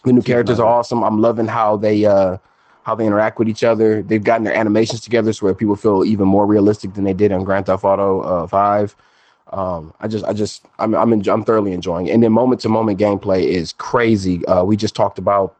the 0.04 0.12
new 0.12 0.22
characters 0.22 0.58
are 0.60 0.66
awesome. 0.66 1.02
I'm 1.04 1.20
loving 1.20 1.46
how 1.46 1.76
they 1.76 2.04
uh 2.06 2.38
how 2.84 2.94
they 2.94 3.06
interact 3.06 3.38
with 3.38 3.48
each 3.48 3.62
other. 3.64 4.02
They've 4.02 4.24
gotten 4.24 4.44
their 4.44 4.54
animations 4.54 5.00
together 5.02 5.32
so 5.32 5.46
where 5.46 5.54
people 5.54 5.76
feel 5.76 6.04
even 6.04 6.26
more 6.26 6.46
realistic 6.46 6.94
than 6.94 7.04
they 7.04 7.12
did 7.12 7.30
on 7.32 7.44
Grand 7.44 7.66
Theft 7.66 7.84
Auto 7.84 8.20
uh, 8.22 8.46
Five. 8.46 8.96
Um, 9.52 9.92
I 10.00 10.08
just, 10.08 10.24
I 10.24 10.32
just, 10.32 10.64
I'm, 10.78 10.94
I'm, 10.94 11.10
enjo- 11.10 11.32
I'm 11.32 11.44
thoroughly 11.44 11.72
enjoying 11.72 12.06
it. 12.06 12.12
And 12.12 12.22
then 12.22 12.32
moment 12.32 12.62
to 12.62 12.70
moment 12.70 12.98
gameplay 12.98 13.44
is 13.44 13.74
crazy. 13.74 14.44
Uh, 14.46 14.64
we 14.64 14.76
just 14.78 14.94
talked 14.96 15.18
about 15.18 15.54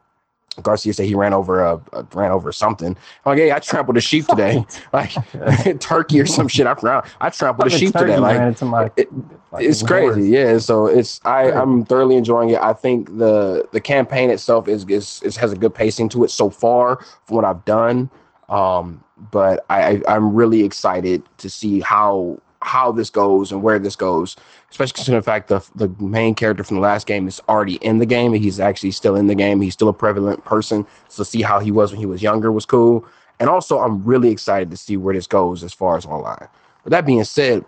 Garcia 0.61 0.93
said 0.93 1.05
he 1.05 1.15
ran 1.15 1.33
over 1.33 1.61
a, 1.63 1.81
a 1.93 2.05
ran 2.13 2.31
over 2.31 2.51
something. 2.51 2.89
I'm 2.89 2.97
like, 3.25 3.37
hey, 3.37 3.51
I 3.51 3.59
trampled 3.59 3.97
a 3.97 4.01
sheep 4.01 4.27
today, 4.27 4.63
like 4.93 5.11
turkey 5.79 6.19
or 6.19 6.25
some 6.25 6.47
shit. 6.47 6.67
I 6.67 7.01
I 7.21 7.29
trampled 7.29 7.67
a 7.67 7.69
sheep 7.71 7.93
today. 7.93 8.17
Like 8.17 8.61
my 8.61 8.91
it- 8.97 9.09
fucking 9.51 9.69
it's 9.69 9.83
crazy, 9.83 10.05
horse. 10.05 10.27
yeah. 10.27 10.57
So 10.57 10.87
it's 10.87 11.19
I 11.25 11.51
I'm 11.51 11.85
thoroughly 11.85 12.15
enjoying 12.15 12.49
it. 12.51 12.61
I 12.61 12.73
think 12.73 13.17
the 13.17 13.67
the 13.71 13.81
campaign 13.81 14.29
itself 14.29 14.67
is 14.67 14.85
is, 14.85 15.21
is 15.23 15.37
has 15.37 15.51
a 15.51 15.55
good 15.55 15.73
pacing 15.73 16.09
to 16.09 16.23
it 16.23 16.31
so 16.31 16.49
far 16.49 16.97
from 17.25 17.35
what 17.37 17.45
I've 17.45 17.63
done. 17.65 18.09
Um, 18.49 19.03
but 19.31 19.65
I, 19.69 19.83
I 20.07 20.15
I'm 20.15 20.33
really 20.33 20.63
excited 20.63 21.23
to 21.37 21.49
see 21.49 21.79
how 21.79 22.39
how 22.61 22.91
this 22.91 23.09
goes 23.09 23.51
and 23.51 23.61
where 23.61 23.77
this 23.79 23.95
goes, 23.95 24.35
especially 24.73 24.93
considering 24.93 25.19
the 25.19 25.23
fact 25.23 25.49
the 25.49 25.63
the 25.75 25.87
main 26.03 26.33
character 26.33 26.63
from 26.63 26.77
the 26.77 26.81
last 26.81 27.05
game 27.05 27.27
is 27.27 27.39
already 27.47 27.75
in 27.75 27.99
the 27.99 28.07
game 28.07 28.33
and 28.33 28.43
he's 28.43 28.59
actually 28.59 28.89
still 28.89 29.15
in 29.15 29.27
the 29.27 29.35
game. 29.35 29.61
He's 29.61 29.73
still 29.73 29.87
a 29.87 29.93
prevalent 29.93 30.43
person. 30.45 30.87
So 31.09 31.23
see 31.23 31.43
how 31.43 31.59
he 31.59 31.69
was 31.69 31.91
when 31.91 31.99
he 31.99 32.07
was 32.07 32.23
younger 32.23 32.51
was 32.51 32.65
cool. 32.65 33.05
And 33.39 33.49
also 33.49 33.79
I'm 33.79 34.03
really 34.03 34.31
excited 34.31 34.71
to 34.71 34.77
see 34.77 34.97
where 34.97 35.13
this 35.13 35.27
goes 35.27 35.63
as 35.63 35.73
far 35.73 35.95
as 35.95 36.07
online. 36.07 36.47
With 36.83 36.91
that 36.91 37.05
being 37.05 37.23
said, 37.23 37.63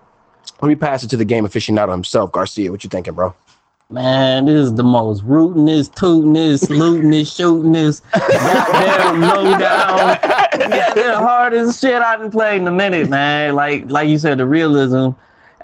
let 0.62 0.68
me 0.68 0.76
pass 0.76 1.04
it 1.04 1.10
to 1.12 1.18
the 1.18 1.26
game 1.26 1.46
aficionado 1.46 1.91
himself, 1.91 2.32
Garcia. 2.32 2.72
What 2.72 2.84
you 2.84 2.89
thinking, 2.89 3.13
bro? 3.13 3.36
Man, 3.91 4.46
this 4.46 4.65
is 4.65 4.74
the 4.74 4.84
most 4.84 5.24
rootinest, 5.26 5.94
tootinest, 5.94 6.70
lootinest, 6.70 7.30
shootinest, 7.38 8.02
goddamn 8.13 9.22
low 9.22 9.44
down, 9.60 10.18
the 10.96 11.15
hardest 11.20 11.80
shit 11.82 12.02
I 12.02 12.18
done 12.18 12.32
played 12.32 12.62
in 12.62 12.68
a 12.68 12.72
minute, 12.72 13.10
man. 13.10 13.54
Like, 13.54 13.91
like 13.91 14.10
you 14.10 14.18
said, 14.18 14.39
the 14.39 14.48
realism 14.48 15.12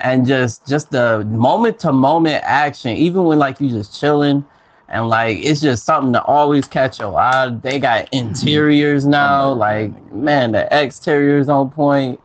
and 0.04 0.26
just, 0.26 0.68
just 0.68 0.92
the 0.92 1.24
moment 1.26 1.80
to 1.80 1.92
moment 1.92 2.44
action. 2.44 2.92
Even 2.92 3.24
when 3.24 3.40
like 3.40 3.60
you 3.62 3.70
just 3.70 4.00
chilling, 4.00 4.46
and 4.92 5.08
like 5.08 5.38
it's 5.40 5.62
just 5.62 5.86
something 5.86 6.14
to 6.14 6.22
always 6.24 6.68
catch 6.68 7.00
your 7.00 7.18
eye. 7.18 7.50
They 7.50 7.80
got 7.80 8.06
mm-hmm. 8.12 8.28
interiors 8.28 9.06
now, 9.06 9.46
oh, 9.46 9.54
like 9.54 10.12
man, 10.12 10.52
the 10.52 10.72
exteriors 10.72 11.50
on 11.50 11.72
point. 11.72 12.20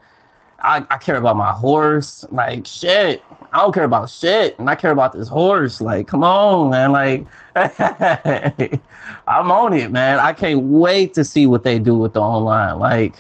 I, 0.61 0.85
I 0.91 0.97
care 0.99 1.17
about 1.17 1.37
my 1.37 1.53
horse. 1.53 2.27
Like 2.31 2.67
shit. 2.67 3.23
I 3.53 3.61
don't 3.61 3.73
care 3.73 3.85
about 3.85 4.11
shit. 4.11 4.59
And 4.59 4.69
I 4.69 4.75
care 4.75 4.91
about 4.91 5.13
this 5.13 5.29
horse. 5.29 5.81
Like, 5.81 6.09
come 6.09 6.25
on, 6.25 6.71
man. 6.71 6.91
Like 6.91 7.25
I'm 9.29 9.53
on 9.53 9.73
it, 9.73 9.93
man. 9.93 10.19
I 10.19 10.33
can't 10.33 10.63
wait 10.63 11.15
to 11.15 11.25
see 11.25 11.47
what 11.47 11.63
they 11.63 11.79
do 11.79 11.97
with 11.97 12.15
the 12.15 12.21
online. 12.21 12.81
Like 12.81 13.15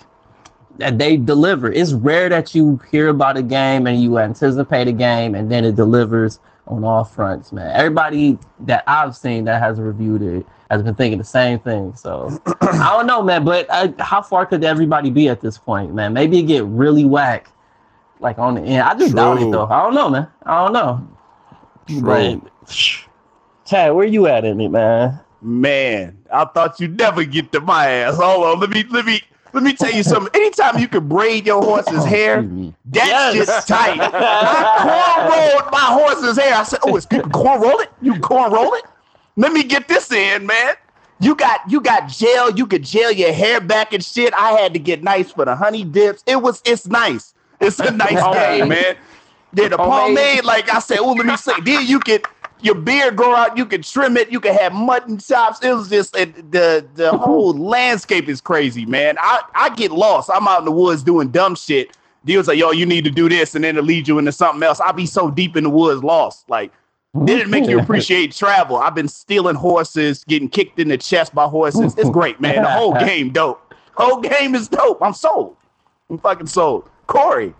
that 0.78 0.98
they 0.98 1.16
deliver. 1.16 1.72
It's 1.72 1.92
rare 1.92 2.28
that 2.28 2.54
you 2.54 2.80
hear 2.90 3.08
about 3.08 3.36
a 3.36 3.42
game 3.42 3.86
and 3.86 4.02
you 4.02 4.18
anticipate 4.18 4.88
a 4.88 4.92
game 4.92 5.34
and 5.34 5.50
then 5.50 5.64
it 5.64 5.76
delivers 5.76 6.38
on 6.66 6.84
all 6.84 7.04
fronts, 7.04 7.52
man. 7.52 7.70
Everybody 7.74 8.38
that 8.60 8.84
I've 8.86 9.16
seen 9.16 9.44
that 9.44 9.60
has 9.60 9.80
reviewed 9.80 10.22
it 10.22 10.46
has 10.70 10.82
been 10.82 10.94
thinking 10.94 11.18
the 11.18 11.24
same 11.24 11.58
thing. 11.60 11.94
So 11.94 12.40
I 12.60 12.92
don't 12.92 13.06
know, 13.06 13.22
man. 13.22 13.44
But 13.44 13.66
I, 13.70 13.94
how 13.98 14.22
far 14.22 14.46
could 14.46 14.64
everybody 14.64 15.10
be 15.10 15.28
at 15.28 15.40
this 15.40 15.58
point, 15.58 15.94
man? 15.94 16.12
Maybe 16.12 16.38
it 16.38 16.44
get 16.44 16.64
really 16.64 17.04
whack, 17.04 17.48
like 18.20 18.38
on 18.38 18.56
the 18.56 18.62
end. 18.62 18.82
I 18.82 18.94
just 18.98 19.14
doubt 19.14 19.40
it 19.40 19.50
though. 19.50 19.66
I 19.66 19.82
don't 19.82 19.94
know, 19.94 20.08
man. 20.08 20.28
I 20.44 20.64
don't 20.64 20.72
know. 20.72 21.08
True. 21.86 22.00
But 22.02 22.68
Chad, 23.64 23.94
where 23.94 24.06
you 24.06 24.26
at 24.26 24.44
in 24.44 24.60
it, 24.60 24.68
man? 24.70 25.20
Man, 25.40 26.18
I 26.32 26.44
thought 26.46 26.80
you'd 26.80 26.98
never 26.98 27.22
get 27.22 27.52
to 27.52 27.60
my 27.60 27.88
ass. 27.88 28.16
Hold 28.16 28.44
on, 28.44 28.60
let 28.60 28.70
me 28.70 28.84
let 28.90 29.04
me 29.04 29.20
let 29.56 29.64
me 29.64 29.72
tell 29.72 29.90
you 29.90 30.02
something. 30.02 30.30
Anytime 30.34 30.78
you 30.78 30.86
can 30.86 31.08
braid 31.08 31.46
your 31.46 31.62
horse's 31.62 32.00
oh, 32.00 32.04
hair, 32.04 32.42
that's 32.84 33.08
Yes. 33.34 33.46
just 33.46 33.68
tight. 33.68 33.98
I 34.12 35.58
cornrowed 35.60 35.72
my 35.72 35.78
horse's 35.78 36.36
hair. 36.36 36.54
I 36.54 36.62
said, 36.62 36.80
"Oh, 36.84 36.94
it's, 36.96 37.06
you 37.10 37.22
can 37.22 37.30
cornroll 37.32 37.80
it. 37.80 37.90
You 38.02 38.12
can 38.12 38.20
cornroll 38.22 38.74
it. 38.74 38.84
Let 39.36 39.52
me 39.52 39.62
get 39.64 39.88
this 39.88 40.12
in, 40.12 40.46
man. 40.46 40.74
You 41.20 41.34
got 41.34 41.60
you 41.70 41.80
got 41.80 42.08
gel. 42.08 42.50
You 42.50 42.66
could 42.66 42.84
gel 42.84 43.10
your 43.10 43.32
hair 43.32 43.60
back 43.60 43.94
and 43.94 44.04
shit. 44.04 44.34
I 44.34 44.52
had 44.52 44.74
to 44.74 44.78
get 44.78 45.02
nice 45.02 45.32
for 45.32 45.46
the 45.46 45.56
honey 45.56 45.84
dips. 45.84 46.22
It 46.26 46.42
was 46.42 46.60
it's 46.66 46.86
nice. 46.86 47.32
It's 47.58 47.78
a 47.78 47.90
nice 47.90 48.22
game, 48.34 48.68
man. 48.68 48.96
Then 49.52 49.70
the 49.70 49.78
Pomade. 49.78 50.16
pomade, 50.16 50.44
like 50.44 50.72
I 50.74 50.80
said, 50.80 50.98
oh, 51.00 51.12
let 51.12 51.24
me 51.24 51.34
say, 51.38 51.52
then 51.64 51.86
you 51.86 51.98
could 51.98 52.26
your 52.60 52.74
beard 52.74 53.16
grow 53.16 53.34
out, 53.34 53.56
you 53.56 53.66
can 53.66 53.82
trim 53.82 54.16
it, 54.16 54.30
you 54.30 54.40
can 54.40 54.54
have 54.54 54.72
mutton 54.72 55.18
chops. 55.18 55.62
It 55.62 55.72
was 55.72 55.88
just 55.88 56.16
it, 56.16 56.50
the 56.52 56.86
the 56.94 57.10
whole 57.18 57.52
landscape 57.52 58.28
is 58.28 58.40
crazy, 58.40 58.86
man. 58.86 59.16
I 59.20 59.42
I 59.54 59.74
get 59.74 59.92
lost. 59.92 60.30
I'm 60.32 60.48
out 60.48 60.60
in 60.60 60.64
the 60.64 60.72
woods 60.72 61.02
doing 61.02 61.28
dumb 61.28 61.54
shit. 61.56 61.96
Deal's 62.24 62.48
like, 62.48 62.58
yo, 62.58 62.72
you 62.72 62.86
need 62.86 63.04
to 63.04 63.10
do 63.10 63.28
this, 63.28 63.54
and 63.54 63.62
then 63.62 63.76
it 63.76 63.84
leads 63.84 64.08
you 64.08 64.18
into 64.18 64.32
something 64.32 64.62
else. 64.62 64.80
I'll 64.80 64.92
be 64.92 65.06
so 65.06 65.30
deep 65.30 65.56
in 65.56 65.62
the 65.62 65.70
woods, 65.70 66.02
lost. 66.02 66.50
Like, 66.50 66.72
did 67.24 67.38
it 67.38 67.48
make 67.48 67.68
you 67.68 67.78
appreciate 67.80 68.32
travel? 68.32 68.78
I've 68.78 68.96
been 68.96 69.06
stealing 69.06 69.54
horses, 69.54 70.24
getting 70.24 70.48
kicked 70.48 70.80
in 70.80 70.88
the 70.88 70.98
chest 70.98 71.34
by 71.34 71.46
horses. 71.46 71.94
It's 71.96 72.10
great, 72.10 72.40
man. 72.40 72.62
The 72.62 72.70
whole 72.70 72.94
game 72.98 73.30
dope. 73.30 73.74
Whole 73.94 74.20
game 74.20 74.54
is 74.54 74.68
dope. 74.68 75.00
I'm 75.02 75.14
sold. 75.14 75.56
I'm 76.10 76.18
fucking 76.18 76.48
sold. 76.48 76.90
Corey, 77.06 77.54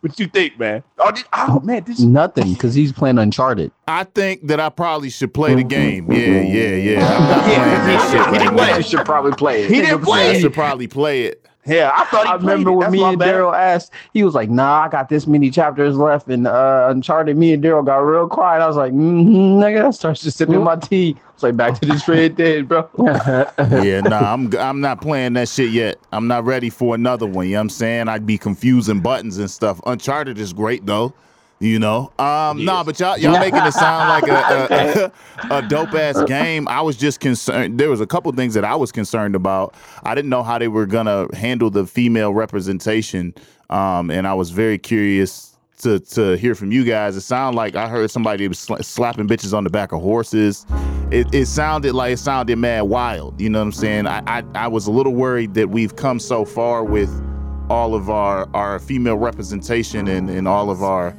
what 0.00 0.18
you 0.20 0.26
think, 0.28 0.58
man? 0.58 0.82
Oh, 0.98 1.10
did, 1.10 1.24
oh 1.32 1.60
man, 1.60 1.84
this 1.84 2.00
Nothing, 2.00 2.52
because 2.52 2.74
he's 2.74 2.92
playing 2.92 3.18
Uncharted. 3.18 3.72
I 3.86 4.04
think 4.04 4.46
that 4.46 4.60
I 4.60 4.68
probably 4.68 5.10
should 5.10 5.34
play 5.34 5.54
the 5.54 5.64
game. 5.64 6.06
Mm-hmm. 6.06 6.12
Yeah, 6.12 6.76
yeah, 6.76 6.76
yeah. 6.76 7.06
I'm 7.06 7.28
not 7.28 7.44
playing 7.44 7.86
this 7.86 8.10
shit 8.10 8.26
he 8.32 8.38
didn't 8.38 8.56
now. 8.56 8.76
You 8.76 8.82
should 8.82 9.04
probably 9.04 9.32
play 9.32 9.62
it. 9.64 9.70
he 9.70 9.80
didn't 9.80 10.02
I 10.02 10.04
play. 10.04 10.40
should 10.40 10.54
probably 10.54 10.86
play 10.86 11.22
it. 11.24 11.46
Yeah, 11.68 11.92
I 11.94 12.04
thought 12.06 12.26
he 12.26 12.32
I 12.32 12.36
remember 12.36 12.70
it. 12.70 12.74
when 12.74 12.80
That's 12.80 12.92
me 12.92 13.04
and. 13.04 13.20
Daryl 13.20 13.54
asked, 13.54 13.92
he 14.14 14.24
was 14.24 14.34
like, 14.34 14.48
"Nah, 14.48 14.84
I 14.84 14.88
got 14.88 15.08
this 15.08 15.26
many 15.26 15.50
chapters 15.50 15.96
left." 15.96 16.28
And 16.28 16.46
uh, 16.46 16.88
Uncharted, 16.90 17.36
me 17.36 17.52
and 17.52 17.62
Daryl 17.62 17.84
got 17.84 17.98
real 17.98 18.26
quiet. 18.26 18.62
I 18.62 18.66
was 18.66 18.76
like, 18.76 18.92
"Mm-hmm, 18.92 19.60
nigga." 19.62 19.86
I 19.86 19.90
started 19.90 20.22
just 20.22 20.38
sipping 20.38 20.62
my 20.62 20.76
tea. 20.76 21.16
It's 21.34 21.42
like, 21.42 21.56
"Back 21.56 21.78
to 21.80 21.86
this 21.86 22.08
Red 22.08 22.36
Dead, 22.36 22.66
bro." 22.68 22.88
Yeah, 22.98 24.00
nah, 24.00 24.32
I'm 24.32 24.56
I'm 24.56 24.80
not 24.80 25.00
playing 25.02 25.34
that 25.34 25.48
shit 25.48 25.70
yet. 25.70 25.98
I'm 26.12 26.26
not 26.26 26.44
ready 26.44 26.70
for 26.70 26.94
another 26.94 27.26
one. 27.26 27.46
You 27.46 27.52
know 27.52 27.58
what 27.58 27.62
I'm 27.62 27.70
saying? 27.70 28.08
I'd 28.08 28.26
be 28.26 28.38
confusing 28.38 29.00
buttons 29.00 29.38
and 29.38 29.50
stuff. 29.50 29.80
Uncharted 29.86 30.38
is 30.38 30.52
great 30.52 30.86
though. 30.86 31.12
You 31.60 31.80
know, 31.80 32.12
um, 32.20 32.64
nah, 32.64 32.84
but 32.84 33.00
y'all 33.00 33.18
y'all 33.18 33.40
making 33.40 33.58
it 33.58 33.72
sound 33.72 34.08
like 34.08 34.28
a 34.28 35.12
a, 35.50 35.56
a 35.58 35.62
dope 35.62 35.92
ass 35.92 36.22
game. 36.24 36.68
I 36.68 36.80
was 36.82 36.96
just 36.96 37.18
concerned. 37.18 37.80
There 37.80 37.90
was 37.90 38.00
a 38.00 38.06
couple 38.06 38.30
things 38.32 38.54
that 38.54 38.64
I 38.64 38.76
was 38.76 38.92
concerned 38.92 39.34
about. 39.34 39.74
I 40.04 40.14
didn't 40.14 40.30
know 40.30 40.44
how 40.44 40.58
they 40.58 40.68
were 40.68 40.86
gonna 40.86 41.26
handle 41.34 41.68
the 41.68 41.84
female 41.84 42.32
representation, 42.32 43.34
um, 43.70 44.08
and 44.12 44.24
I 44.24 44.34
was 44.34 44.50
very 44.50 44.78
curious 44.78 45.56
to 45.78 45.98
to 45.98 46.36
hear 46.36 46.54
from 46.54 46.70
you 46.70 46.84
guys. 46.84 47.16
It 47.16 47.22
sounded 47.22 47.56
like 47.56 47.74
I 47.74 47.88
heard 47.88 48.08
somebody 48.12 48.46
was 48.46 48.58
sla- 48.58 48.84
slapping 48.84 49.26
bitches 49.26 49.52
on 49.52 49.64
the 49.64 49.70
back 49.70 49.90
of 49.90 50.00
horses. 50.00 50.64
It, 51.10 51.26
it 51.34 51.46
sounded 51.46 51.92
like 51.92 52.12
it 52.12 52.18
sounded 52.18 52.56
mad 52.56 52.82
wild. 52.82 53.40
You 53.40 53.50
know 53.50 53.58
what 53.58 53.64
I'm 53.64 53.72
saying? 53.72 54.06
I, 54.06 54.22
I 54.26 54.44
I 54.54 54.68
was 54.68 54.86
a 54.86 54.92
little 54.92 55.14
worried 55.14 55.54
that 55.54 55.70
we've 55.70 55.96
come 55.96 56.20
so 56.20 56.44
far 56.44 56.84
with 56.84 57.10
all 57.68 57.96
of 57.96 58.10
our 58.10 58.48
our 58.54 58.78
female 58.78 59.16
representation 59.16 60.06
and 60.06 60.30
and 60.30 60.46
all 60.46 60.70
of 60.70 60.84
our 60.84 61.16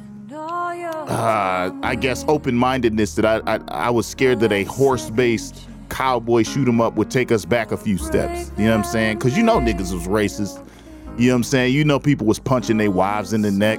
uh, 1.08 1.70
I 1.82 1.94
guess 1.94 2.24
open 2.28 2.54
mindedness 2.54 3.14
that 3.16 3.24
I, 3.24 3.40
I 3.46 3.60
I 3.68 3.90
was 3.90 4.06
scared 4.06 4.40
that 4.40 4.52
a 4.52 4.64
horse 4.64 5.10
based 5.10 5.66
cowboy 5.88 6.42
shoot 6.44 6.68
'em 6.68 6.80
up 6.80 6.94
would 6.94 7.10
take 7.10 7.32
us 7.32 7.44
back 7.44 7.72
a 7.72 7.76
few 7.76 7.98
steps. 7.98 8.50
You 8.56 8.64
know 8.66 8.70
what 8.76 8.86
I'm 8.86 8.92
saying? 8.92 9.18
Cause 9.18 9.36
you 9.36 9.42
know 9.42 9.58
niggas 9.58 9.92
was 9.92 10.06
racist. 10.06 10.64
You 11.18 11.28
know 11.28 11.34
what 11.34 11.36
I'm 11.38 11.44
saying? 11.44 11.74
You 11.74 11.84
know 11.84 11.98
people 11.98 12.26
was 12.26 12.38
punching 12.38 12.76
their 12.76 12.90
wives 12.90 13.32
in 13.32 13.42
the 13.42 13.50
neck. 13.50 13.78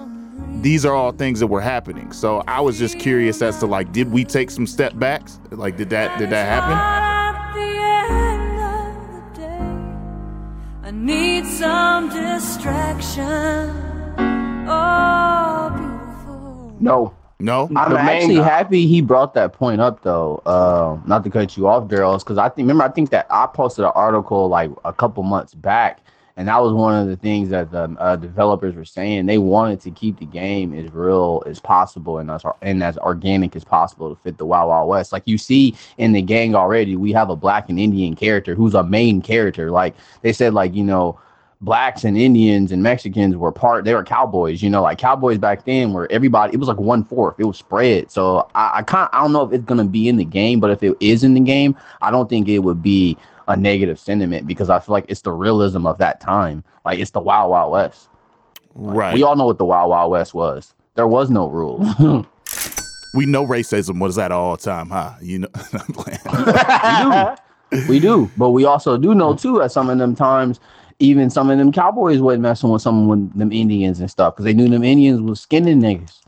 these 0.62 0.86
are 0.86 0.94
all 0.96 1.12
things 1.12 1.40
that 1.40 1.48
were 1.48 1.62
happening. 1.62 2.12
So 2.12 2.44
I 2.48 2.62
was 2.62 2.78
just 2.78 3.00
curious 3.00 3.42
as 3.42 3.60
to 3.60 3.66
like, 3.68 3.92
did 3.94 4.12
we 4.12 4.24
take 4.26 4.52
some 4.52 4.68
step 4.68 4.98
backs? 4.98 5.40
Like, 5.52 5.78
did 5.78 5.90
that 5.92 6.18
did 6.20 6.30
that 6.32 6.46
happen? 6.46 6.78
Need 10.94 11.46
some 11.48 12.10
distraction. 12.10 13.72
Oh. 14.68 15.91
No, 16.82 17.13
No. 17.39 17.70
I'm 17.76 17.96
actually 17.96 18.36
guy. 18.36 18.44
happy 18.44 18.88
he 18.88 19.02
brought 19.02 19.34
that 19.36 19.54
point 19.54 19.82
up 19.82 20.04
though. 20.04 20.41
Uh, 20.46 21.00
not 21.06 21.24
to 21.24 21.30
cut 21.30 21.58
you 21.58 21.67
off, 21.67 21.88
Daryl, 21.88 22.17
because 22.20 22.38
I 22.38 22.50
think 22.50 22.65
remember 22.65 22.84
I 22.84 22.89
think 22.89 23.10
that 23.12 23.28
I 23.30 23.48
posted 23.48 23.86
an 23.86 23.91
article 23.96 24.48
like 24.48 24.72
a 24.86 24.94
couple 24.94 25.24
months 25.24 25.54
back, 25.54 26.02
and 26.38 26.48
that 26.48 26.62
was 26.62 26.74
one 26.74 26.94
of 27.02 27.08
the 27.08 27.15
things 27.17 27.50
that 27.50 27.72
the 27.72 27.96
uh, 28.00 28.15
developers 28.15 28.76
were 28.76 28.86
saying. 28.86 29.26
They 29.26 29.38
wanted 29.39 29.82
to 29.82 29.91
keep 29.91 30.20
the 30.20 30.26
game 30.26 30.74
as 30.74 30.91
real 30.91 31.44
as 31.48 31.60
possible 31.60 32.20
and 32.20 32.30
as 32.30 32.44
and 32.62 32.84
as 32.84 32.98
organic 33.00 33.56
as 33.56 33.63
possible 33.63 34.13
to 34.15 34.22
fit 34.22 34.38
the 34.38 34.46
Wild 34.46 34.70
Wild 34.70 34.89
West. 34.89 35.12
Like 35.12 35.24
you 35.26 35.38
see 35.38 35.76
in 35.98 36.12
the 36.13 36.22
gang 36.22 36.54
already, 36.56 36.96
we 36.96 37.12
have 37.13 37.30
a 37.30 37.36
black 37.36 37.70
and 37.70 37.80
Indian 37.80 38.15
character 38.15 38.54
who's 38.56 38.76
a 38.76 38.84
main 38.84 39.22
character. 39.22 39.72
Like 39.72 39.96
they 40.22 40.34
said, 40.34 40.54
like 40.54 40.76
you 40.76 40.84
know 40.84 41.20
blacks 41.62 42.04
and 42.04 42.17
Indians 42.17 42.71
and 42.71 42.82
Mexicans 42.84 43.36
were 43.38 43.52
part. 43.52 43.86
They 43.86 43.93
were 43.93 44.04
cowboys, 44.04 44.62
you 44.62 44.69
know, 44.69 44.82
like 44.82 44.97
cowboys 44.97 45.38
back 45.38 45.65
then, 45.65 45.93
where 45.93 46.12
everybody 46.12 46.54
it 46.54 46.58
was 46.58 46.67
like 46.67 46.80
one 46.80 47.04
fourth. 47.04 47.36
It 47.39 47.45
was 47.45 47.58
spread. 47.58 48.12
So 48.12 48.50
I, 48.56 48.80
I 48.80 48.84
can't. 48.84 49.10
I 49.13 49.21
don't 49.21 49.32
know 49.32 49.43
if 49.43 49.54
it's 49.54 49.65
gonna 49.65 49.86
be 49.86 50.10
in 50.10 50.17
the 50.17 50.26
game, 50.26 50.60
but 50.60 50.71
if 50.71 50.84
it 50.84 50.97
is 51.00 51.24
in 51.24 51.34
the 51.34 51.39
game, 51.39 51.76
I 52.02 52.12
don't 52.12 52.30
think 52.30 52.47
it 52.50 52.60
would 52.60 52.82
be 52.82 53.17
a 53.47 53.56
negative 53.56 54.00
sentiment 54.00 54.47
because 54.47 54.69
I 54.69 54.80
feel 54.80 54.93
like 54.93 55.06
it's 55.08 55.21
the 55.21 55.32
realism 55.32 55.86
of 55.86 55.97
that 56.00 56.19
time. 56.19 56.63
Like 56.86 57.00
it's 57.00 57.12
the 57.12 57.19
Wild 57.21 57.52
Wild 57.52 57.71
West. 57.71 58.10
right. 58.76 59.13
We 59.13 59.24
all 59.24 59.36
know 59.36 59.45
what 59.45 59.58
the 59.58 59.65
Wild 59.65 59.89
Wild 59.89 60.12
West 60.12 60.34
was. 60.34 60.74
There 60.95 61.08
was 61.08 61.30
no 61.30 61.47
rules. 61.47 61.88
we 63.13 63.26
know 63.26 63.45
racism 63.45 64.00
was 64.00 64.17
at 64.17 64.32
all 64.32 64.58
time 64.58 64.89
high. 64.89 65.17
You 65.21 65.39
know, 65.39 65.47
I'm 65.74 65.93
playing. 65.93 67.38
we 67.88 68.00
do, 68.00 68.30
but 68.38 68.50
we 68.50 68.65
also 68.65 68.97
do 68.97 69.13
know 69.13 69.36
too 69.36 69.62
at 69.62 69.71
some 69.71 69.89
of 69.89 69.97
them 69.97 70.15
times, 70.15 70.60
even 71.02 71.30
some 71.30 71.50
of 71.50 71.58
them 71.58 71.72
cowboys 71.72 72.22
wasn't 72.22 72.44
messing 72.44 72.70
with 72.70 72.82
some 72.82 73.10
of 73.10 73.38
them 73.38 73.52
Indians 73.52 74.00
and 74.00 74.10
stuff 74.10 74.36
because 74.36 74.46
they 74.46 74.54
knew 74.54 74.70
them 74.70 74.84
Indians 74.84 75.20
was 75.22 75.40
skinning 75.42 75.82
niggas. 75.82 76.20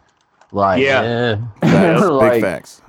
Like 0.51 0.81
Yeah. 0.81 1.37
Yeah. 1.63 1.99
Like- 2.09 2.33
big 2.33 2.41
facts. 2.41 2.81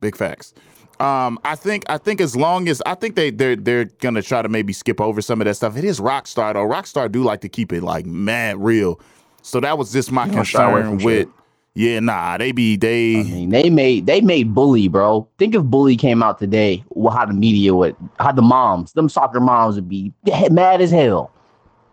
Big 0.00 0.16
facts. 0.16 0.54
Um, 1.00 1.38
I 1.44 1.56
think 1.56 1.84
I 1.88 1.98
think 1.98 2.20
as 2.20 2.36
long 2.36 2.68
as 2.68 2.80
I 2.86 2.94
think 2.94 3.16
they 3.16 3.30
they're 3.30 3.56
they're 3.56 3.86
gonna 3.86 4.22
try 4.22 4.40
to 4.42 4.48
maybe 4.48 4.72
skip 4.72 5.00
over 5.00 5.20
some 5.20 5.40
of 5.40 5.46
that 5.46 5.54
stuff. 5.54 5.76
It 5.76 5.84
is 5.84 5.98
Rockstar 6.00 6.52
though. 6.52 6.66
Rockstar 6.66 7.10
do 7.10 7.22
like 7.24 7.40
to 7.40 7.48
keep 7.48 7.72
it 7.72 7.82
like 7.82 8.06
mad 8.06 8.62
real. 8.62 9.00
So 9.42 9.58
that 9.60 9.76
was 9.78 9.92
just 9.92 10.12
my 10.12 10.26
You 10.26 10.32
don't 10.32 10.44
shy 10.44 10.62
away 10.70 10.82
concern 10.82 11.04
with. 11.04 11.26
shit. 11.26 11.28
Yeah, 11.74 12.00
nah, 12.00 12.36
they 12.36 12.52
be 12.52 12.76
they. 12.76 13.20
I 13.20 13.22
mean, 13.22 13.48
they 13.50 13.70
made 13.70 14.06
they 14.06 14.20
made 14.20 14.54
Bully, 14.54 14.88
bro. 14.88 15.26
Think 15.38 15.54
if 15.54 15.62
Bully 15.62 15.96
came 15.96 16.22
out 16.22 16.38
today, 16.38 16.84
wh- 16.94 17.12
how 17.12 17.24
the 17.24 17.32
media 17.32 17.74
would, 17.74 17.96
how 18.18 18.32
the 18.32 18.42
moms, 18.42 18.92
them 18.92 19.08
soccer 19.08 19.40
moms 19.40 19.76
would 19.76 19.88
be 19.88 20.12
mad 20.50 20.82
as 20.82 20.90
hell. 20.90 21.30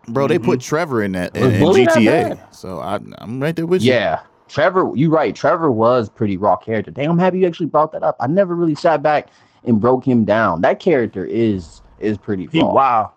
Bro, 0.08 0.28
they 0.28 0.38
put 0.38 0.60
Trevor 0.60 1.02
in 1.02 1.12
that 1.12 1.34
in, 1.36 1.52
in 1.54 1.62
GTA. 1.62 2.54
So 2.54 2.80
I, 2.80 2.98
I'm 3.18 3.40
right 3.40 3.56
there 3.56 3.66
with 3.66 3.82
you. 3.82 3.92
Yeah, 3.92 4.20
Trevor, 4.48 4.90
you 4.94 5.08
right. 5.10 5.34
Trevor 5.34 5.70
was 5.70 6.10
pretty 6.10 6.36
raw 6.36 6.56
character. 6.56 6.90
Damn, 6.90 7.12
I'm 7.12 7.18
happy 7.18 7.38
you 7.38 7.46
actually 7.46 7.66
brought 7.66 7.92
that 7.92 8.02
up. 8.02 8.16
I 8.20 8.26
never 8.26 8.54
really 8.54 8.74
sat 8.74 9.02
back 9.02 9.28
and 9.64 9.80
broke 9.80 10.04
him 10.04 10.24
down. 10.24 10.60
That 10.60 10.80
character 10.80 11.24
is 11.24 11.80
is 12.00 12.18
pretty 12.18 12.48
He 12.52 12.60
raw. 12.60 12.72
wow. 12.72 13.12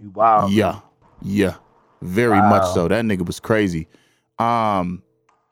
He 0.00 0.06
wow. 0.08 0.48
Yeah. 0.48 0.80
Yeah. 1.22 1.54
Very 2.02 2.40
much 2.40 2.66
so. 2.72 2.88
That 2.88 3.04
nigga 3.04 3.26
was 3.26 3.38
crazy. 3.38 3.86
Um 4.38 5.02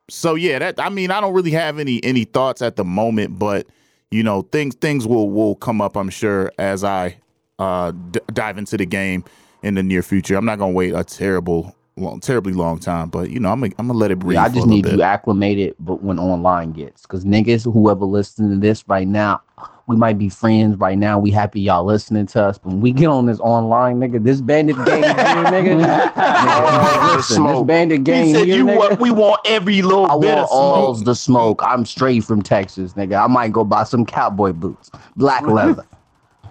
so 0.08 0.34
yeah, 0.34 0.58
that 0.58 0.78
I 0.80 0.88
mean, 0.88 1.10
I 1.10 1.20
don't 1.20 1.34
really 1.34 1.50
have 1.52 1.78
any 1.78 2.02
any 2.04 2.24
thoughts 2.24 2.62
at 2.62 2.76
the 2.76 2.84
moment, 2.84 3.38
but 3.38 3.66
you 4.10 4.22
know, 4.22 4.42
things 4.42 4.74
things 4.76 5.06
will 5.06 5.30
will 5.30 5.54
come 5.56 5.80
up, 5.80 5.96
I'm 5.96 6.10
sure, 6.10 6.52
as 6.58 6.84
I 6.84 7.16
uh 7.58 7.92
d- 8.10 8.20
dive 8.32 8.58
into 8.58 8.76
the 8.76 8.86
game 8.86 9.24
in 9.62 9.74
the 9.74 9.82
near 9.82 10.02
future. 10.02 10.36
I'm 10.36 10.44
not 10.44 10.58
going 10.58 10.72
to 10.72 10.76
wait 10.76 10.94
a 10.94 11.02
terrible 11.02 11.74
long 11.96 12.20
terribly 12.20 12.52
long 12.52 12.78
time, 12.78 13.08
but 13.08 13.30
you 13.30 13.40
know, 13.40 13.50
I'm 13.50 13.60
gonna, 13.60 13.72
I'm 13.78 13.86
going 13.88 13.94
to 13.94 13.98
let 13.98 14.10
it 14.10 14.18
breathe 14.18 14.36
Yeah, 14.36 14.44
I 14.44 14.48
just 14.48 14.66
need 14.66 14.84
bit. 14.84 14.94
you 14.94 15.02
acclimated, 15.02 15.74
but 15.80 16.02
when 16.02 16.18
online 16.18 16.72
gets, 16.72 17.02
because 17.02 17.24
niggas, 17.24 17.64
whoever 17.64 18.04
listening 18.04 18.50
to 18.52 18.56
this 18.58 18.86
right 18.86 19.08
now, 19.08 19.42
we 19.86 19.96
might 19.96 20.18
be 20.18 20.28
friends 20.28 20.76
right 20.78 20.98
now. 20.98 21.18
We 21.18 21.30
happy 21.30 21.60
y'all 21.60 21.84
listening 21.84 22.26
to 22.28 22.42
us, 22.42 22.58
but 22.58 22.68
when 22.70 22.80
we 22.80 22.92
get 22.92 23.06
on 23.06 23.26
this 23.26 23.38
online, 23.40 24.00
nigga, 24.00 24.22
this 24.22 24.40
bandit 24.40 24.76
game 24.84 25.02
here, 25.04 25.14
nigga. 25.14 25.80
Nigga 25.80 27.12
the 27.12 27.16
listen, 27.16 27.18
this 27.18 27.28
smoke. 27.28 27.66
bandit 27.66 28.06
He 28.06 28.32
said 28.34 28.46
here, 28.46 28.56
you 28.56 28.64
nigga. 28.66 28.76
want 28.78 29.00
we 29.00 29.10
want 29.12 29.40
every 29.46 29.82
little 29.82 30.06
I 30.06 30.18
bit 30.18 30.28
want 30.34 30.38
of 30.40 30.48
all 30.50 30.94
smoke. 30.94 31.04
the 31.04 31.14
smoke. 31.14 31.62
I'm 31.64 31.84
straight 31.86 32.24
from 32.24 32.42
Texas, 32.42 32.94
nigga. 32.94 33.22
I 33.22 33.26
might 33.28 33.52
go 33.52 33.62
buy 33.64 33.84
some 33.84 34.04
cowboy 34.04 34.52
boots, 34.52 34.90
black 35.16 35.46
leather. 35.46 35.84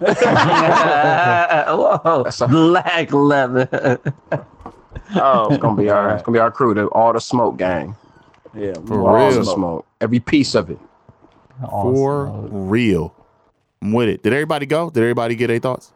Whoa, 0.00 2.24
black 2.48 3.12
leather. 3.12 4.00
Oh, 5.14 5.48
it's 5.48 5.58
gonna 5.58 5.76
be 5.80 5.88
our 5.90 6.10
it's 6.14 6.22
gonna 6.22 6.36
be 6.36 6.40
our 6.40 6.50
crew, 6.50 6.74
the, 6.74 6.86
all 6.88 7.12
the 7.12 7.20
smoke 7.20 7.56
gang. 7.58 7.94
Yeah, 8.54 8.72
For 8.86 9.00
all 9.00 9.28
real. 9.28 9.38
the 9.38 9.44
smoke, 9.44 9.86
every 10.00 10.20
piece 10.20 10.54
of 10.54 10.70
it. 10.70 10.78
for 11.70 12.26
real. 12.50 13.14
I'm 13.86 13.92
with 13.92 14.08
it. 14.08 14.24
Did 14.24 14.32
everybody 14.32 14.66
go? 14.66 14.90
Did 14.90 15.00
everybody 15.00 15.36
get 15.36 15.46
their 15.46 15.60
thoughts? 15.60 15.92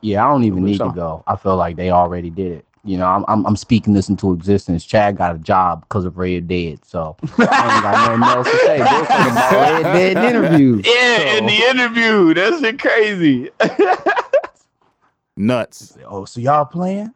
Yeah, 0.00 0.24
I 0.24 0.30
don't 0.30 0.44
even 0.44 0.64
need 0.64 0.78
so. 0.78 0.88
to 0.88 0.94
go. 0.94 1.22
I 1.26 1.36
feel 1.36 1.56
like 1.56 1.76
they 1.76 1.90
already 1.90 2.30
did 2.30 2.52
it. 2.52 2.64
You 2.84 2.96
know, 2.96 3.06
I'm, 3.06 3.24
I'm 3.28 3.46
I'm 3.46 3.56
speaking 3.56 3.92
this 3.92 4.08
into 4.08 4.32
existence. 4.32 4.84
Chad 4.84 5.16
got 5.18 5.34
a 5.34 5.38
job 5.38 5.82
because 5.82 6.06
of 6.06 6.16
Red 6.16 6.48
Dead, 6.48 6.82
so 6.84 7.16
I 7.22 7.42
ain't 7.42 7.82
got 7.82 8.18
nothing 8.18 8.36
else 8.36 8.50
to 8.50 8.58
say. 8.58 8.78
They'll 8.78 9.06
talk 9.06 9.30
about 9.30 9.60
Red 9.60 9.82
Dead 9.82 10.16
in 10.16 10.24
interviews. 10.36 10.86
Yeah, 10.86 11.36
in 11.36 11.46
the 11.46 11.52
interview. 11.52 12.34
That's 12.34 12.60
shit 12.60 12.78
crazy. 12.78 13.50
Nuts. 15.36 15.98
oh, 16.06 16.24
so 16.24 16.40
y'all 16.40 16.64
playing? 16.64 17.12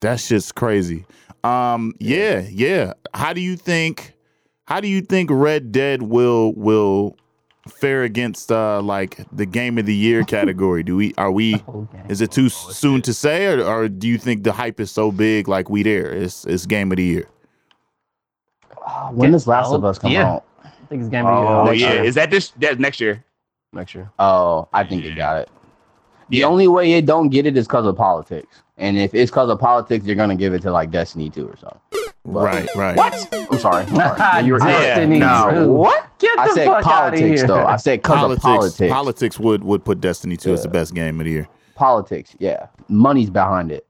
That 0.00 0.18
shit's 0.20 0.52
crazy. 0.52 1.04
Um, 1.44 1.94
yeah, 1.98 2.46
yeah. 2.50 2.94
How 3.12 3.34
do 3.34 3.40
you 3.42 3.56
think? 3.56 4.14
How 4.66 4.80
do 4.80 4.88
you 4.88 5.02
think 5.02 5.30
Red 5.30 5.72
Dead 5.72 6.02
will 6.02 6.54
will 6.54 7.16
fare 7.68 8.02
against 8.04 8.50
uh 8.50 8.80
like 8.82 9.20
the 9.32 9.46
Game 9.46 9.78
of 9.78 9.86
the 9.86 9.94
Year 9.94 10.24
category? 10.36 10.82
Do 10.82 10.96
we 10.96 11.14
are 11.18 11.30
we? 11.30 11.62
Is 12.08 12.20
it 12.20 12.30
too 12.32 12.48
soon 12.48 13.02
to 13.02 13.12
say, 13.14 13.46
or, 13.46 13.62
or 13.64 13.88
do 13.88 14.08
you 14.08 14.18
think 14.18 14.44
the 14.44 14.52
hype 14.52 14.80
is 14.80 14.90
so 14.90 15.10
big 15.12 15.48
like 15.48 15.68
we 15.70 15.82
there? 15.82 16.10
It's 16.12 16.44
it's 16.46 16.66
Game 16.66 16.90
of 16.92 16.96
the 16.96 17.04
Year. 17.04 17.28
When 19.12 19.32
does 19.32 19.46
Last 19.46 19.72
of 19.72 19.84
Us 19.84 19.98
come 19.98 20.12
Yeah. 20.12 20.26
out? 20.34 20.44
I 20.64 20.68
think 20.88 21.02
it's 21.02 21.10
gonna 21.10 21.28
Oh, 21.28 21.64
be. 21.64 21.70
Oh 21.70 21.72
yeah. 21.72 21.92
year. 21.94 22.04
Is 22.04 22.14
that 22.16 22.30
this? 22.30 22.50
That's 22.58 22.78
next 22.78 23.00
year. 23.00 23.24
Next 23.72 23.94
year. 23.94 24.10
Oh, 24.18 24.68
I 24.72 24.82
think 24.84 25.04
it 25.04 25.14
got 25.16 25.42
it. 25.42 25.48
The 26.30 26.38
Yeah. 26.38 26.46
only 26.46 26.66
way 26.68 26.92
it 26.94 27.06
don't 27.06 27.28
get 27.28 27.46
it 27.46 27.56
is 27.56 27.66
because 27.66 27.86
of 27.86 27.96
politics. 27.96 28.62
And 28.78 28.96
if 28.98 29.14
it's 29.14 29.30
because 29.30 29.50
of 29.50 29.58
politics, 29.60 30.06
you're 30.06 30.16
gonna 30.16 30.34
give 30.36 30.54
it 30.54 30.62
to 30.62 30.70
like 30.72 30.90
Destiny 30.90 31.28
2 31.30 31.46
or 31.48 31.56
something. 31.56 32.09
Right, 32.24 32.68
right. 32.76 32.98
I'm 32.98 33.58
sorry. 33.58 33.84
I'm 33.90 33.96
sorry. 34.18 34.44
You're 34.46 34.58
Destiny 34.58 35.18
no. 35.18 35.50
two. 35.52 35.72
What? 35.72 36.06
Get 36.18 36.36
the 36.36 36.42
I 36.42 36.48
said 36.54 36.66
fuck 36.66 36.74
out 36.76 36.78
of 36.78 36.84
politics 36.84 37.40
here. 37.40 37.46
though. 37.48 37.64
I 37.66 37.76
said 37.76 38.02
because 38.02 38.16
of 38.32 38.38
Politics, 38.40 38.42
politics. 38.76 38.92
politics 38.92 39.38
would 39.38 39.64
would 39.64 39.84
put 39.84 40.00
Destiny 40.00 40.36
2 40.36 40.52
as 40.52 40.62
the 40.62 40.68
best 40.68 40.94
game 40.94 41.18
of 41.20 41.24
the 41.24 41.30
year. 41.32 41.48
politics. 41.76 42.36
Yeah, 42.38 42.66
money's 42.88 43.30
behind 43.30 43.72
it. 43.72 43.86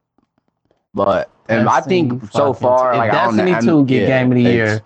But 0.95 1.31
and 1.49 1.69
I 1.69 1.81
think 1.81 2.31
so 2.31 2.53
far, 2.53 2.93
if 2.93 2.99
like 2.99 3.13
I 3.13 3.27
Destiny 3.27 3.51
know, 3.53 3.61
two 3.61 3.85
get 3.87 4.03
yeah, 4.09 4.21
game 4.21 4.31
of 4.33 4.37
the 4.37 4.47
it's- 4.47 4.55
year. 4.55 4.83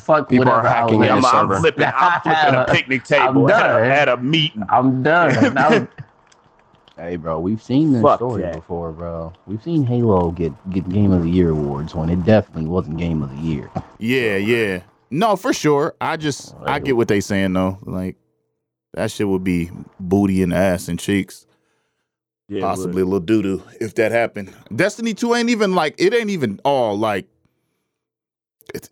Fuck 0.00 0.28
People 0.28 0.50
are 0.50 0.56
whatever 0.58 0.68
hacking 0.68 1.02
outlet. 1.04 1.08
it. 1.24 1.34
I'm, 1.34 1.50
I'm 1.52 1.60
flipping. 1.62 1.84
I'm 1.96 2.20
flipping 2.20 2.54
a 2.54 2.66
picnic 2.68 3.04
table 3.04 3.46
I'm 3.46 3.50
at 3.50 3.58
done. 3.68 3.82
a, 3.82 3.88
at 3.88 4.08
a 4.10 4.16
meeting. 4.18 4.62
I'm 4.68 5.02
done. 5.02 5.56
I'm- 5.56 5.88
Hey, 6.98 7.14
bro, 7.14 7.38
we've 7.38 7.62
seen 7.62 7.92
this 7.92 8.02
Fuck 8.02 8.18
story 8.18 8.42
that. 8.42 8.54
before, 8.54 8.90
bro. 8.90 9.32
We've 9.46 9.62
seen 9.62 9.84
Halo 9.84 10.32
get 10.32 10.52
get 10.70 10.88
Game 10.88 11.12
of 11.12 11.22
the 11.22 11.30
Year 11.30 11.50
awards 11.50 11.94
when 11.94 12.10
it 12.10 12.24
definitely 12.24 12.66
wasn't 12.68 12.96
Game 12.96 13.22
of 13.22 13.30
the 13.30 13.40
Year. 13.42 13.70
Yeah, 14.00 14.36
yeah. 14.36 14.82
No, 15.10 15.36
for 15.36 15.52
sure. 15.52 15.94
I 16.00 16.16
just 16.16 16.54
uh, 16.54 16.64
I 16.66 16.80
get 16.80 16.96
what 16.96 17.08
they 17.08 17.20
saying 17.20 17.52
though. 17.52 17.78
Like 17.82 18.16
that 18.94 19.10
shit 19.10 19.28
would 19.28 19.44
be 19.44 19.70
booty 20.00 20.42
and 20.42 20.52
ass 20.52 20.88
and 20.88 20.98
cheeks. 20.98 21.46
Yeah, 22.48 22.62
possibly 22.62 23.02
a 23.02 23.04
little 23.04 23.20
doo 23.20 23.42
doo 23.42 23.62
if 23.80 23.94
that 23.94 24.10
happened. 24.10 24.52
Destiny 24.74 25.14
Two 25.14 25.34
ain't 25.34 25.50
even 25.50 25.74
like 25.74 25.94
it 25.98 26.14
ain't 26.14 26.30
even 26.30 26.60
all 26.64 26.98
like 26.98 27.26
it's 28.74 28.90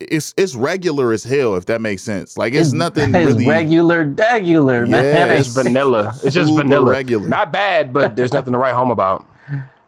it's 0.00 0.34
it's 0.36 0.54
regular 0.54 1.12
as 1.12 1.22
hell 1.24 1.54
if 1.56 1.66
that 1.66 1.80
makes 1.80 2.02
sense. 2.02 2.36
Like 2.38 2.54
it's 2.54 2.72
nothing 2.72 3.14
it's 3.14 3.32
really 3.32 3.46
regular, 3.46 4.04
regular, 4.04 4.86
man. 4.86 5.04
Yeah, 5.28 5.34
It's 5.34 5.48
vanilla. 5.54 6.14
It's 6.24 6.34
just 6.34 6.50
Uber 6.50 6.62
vanilla. 6.62 6.90
regular. 6.90 7.28
Not 7.28 7.52
bad, 7.52 7.92
but 7.92 8.16
there's 8.16 8.32
nothing 8.32 8.52
to 8.52 8.58
write 8.58 8.74
home 8.74 8.90
about. 8.90 9.26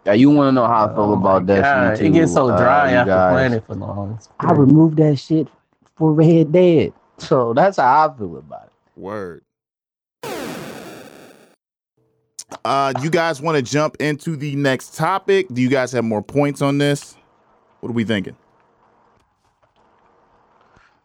Yeah, 0.05 0.15
you 0.15 0.31
want 0.31 0.49
to 0.49 0.53
know 0.53 0.67
how 0.67 0.87
I 0.87 0.89
feel 0.95 1.05
Oh 1.05 1.13
about 1.13 1.47
my 1.47 1.55
God, 1.55 1.91
Destiny 1.93 2.11
2? 2.11 2.15
It 2.17 2.19
gets 2.21 2.33
so 2.33 2.49
uh, 2.51 2.59
dry 2.59 2.91
you 2.91 2.97
after 2.97 3.11
guys. 3.11 3.33
playing 3.33 3.53
it 3.53 3.67
for 3.67 3.75
long. 3.77 4.19
I 4.41 4.53
removed 4.53 4.97
that 4.99 5.17
shit 5.17 5.47
for 5.97 6.13
Red 6.13 6.51
Dead, 6.53 6.93
so 7.19 7.55
that's 7.55 7.77
how 7.77 8.09
I 8.09 8.19
feel 8.19 8.37
about 8.37 8.65
it. 8.67 9.01
word. 9.01 9.43
Uh, 12.65 12.93
you 13.01 13.11
guys 13.11 13.41
want 13.41 13.57
to 13.57 13.63
jump 13.63 13.97
into 14.01 14.37
the 14.37 14.55
next 14.57 14.95
topic? 14.95 15.47
Do 15.53 15.63
you 15.63 15.69
guys 15.69 15.91
have 15.93 16.05
more 16.05 16.23
points 16.23 16.61
on 16.63 16.79
this? 16.79 17.17
What 17.81 17.89
are 17.91 17.93
we 17.93 18.05
thinking? 18.05 18.37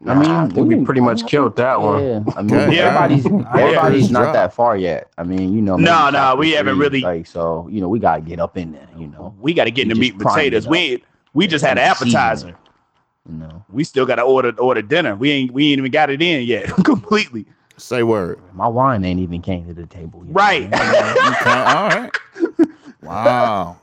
I 0.06 0.14
mean, 0.14 0.30
I 0.30 0.44
we 0.46 0.84
pretty 0.84 1.00
much 1.00 1.26
killed 1.26 1.56
that 1.56 1.80
one. 1.80 2.04
Yeah, 2.04 2.20
I 2.36 2.42
mean, 2.42 2.54
Yeah. 2.72 2.84
everybody's 2.84 3.26
everybody's 3.56 4.06
Yeah. 4.10 4.20
not 4.20 4.32
that 4.32 4.54
far 4.54 4.76
yet. 4.76 5.08
I 5.18 5.24
mean, 5.24 5.52
you 5.52 5.60
know, 5.60 5.76
No, 5.76 6.06
no, 6.06 6.10
chapter 6.12 6.38
we 6.38 6.50
haven't 6.52 6.74
three, 6.76 6.84
really- 6.84 7.00
like 7.00 7.26
so. 7.26 7.66
You 7.70 7.80
know, 7.80 7.88
we 7.88 7.98
gotta 7.98 8.20
get 8.20 8.38
up 8.38 8.56
in 8.56 8.72
there. 8.72 8.86
You 8.96 9.08
know, 9.08 9.34
We 9.40 9.54
got 9.54 9.64
to 9.64 9.70
get 9.72 9.82
in 9.82 9.88
the 9.88 9.94
meat 9.96 10.12
and 10.12 10.22
potatoes. 10.22 10.66
it 10.66 10.70
We 10.70 10.78
ain't, 10.78 11.02
we 11.34 11.46
just 11.48 11.64
had 11.64 11.78
an 11.78 11.84
appetizer. 11.84 12.50
it, 12.50 12.54
you 13.28 13.38
know. 13.38 13.64
We 13.72 13.82
still 13.82 14.06
got 14.06 14.16
to 14.16 14.22
order 14.22 14.52
order 14.58 14.82
dinner. 14.82 15.16
We 15.16 15.30
ain't 15.32 15.52
we 15.52 15.72
ain't 15.72 15.78
even 15.78 15.90
got 15.90 16.10
it 16.10 16.22
in 16.22 16.46
yet 16.46 16.66
completely. 16.84 17.46
Say 17.76 18.02
word. 18.04 18.40
My 18.54 18.66
wine 18.68 19.04
ain't 19.04 19.20
even 19.20 19.42
came 19.42 19.66
to 19.66 19.74
the 19.74 19.86
table 19.86 20.22
yet. 20.24 20.34
Right. 20.34 20.62
Okay, 20.72 21.50
all 21.50 21.88
right. 21.88 22.10
Wow. 23.02 23.76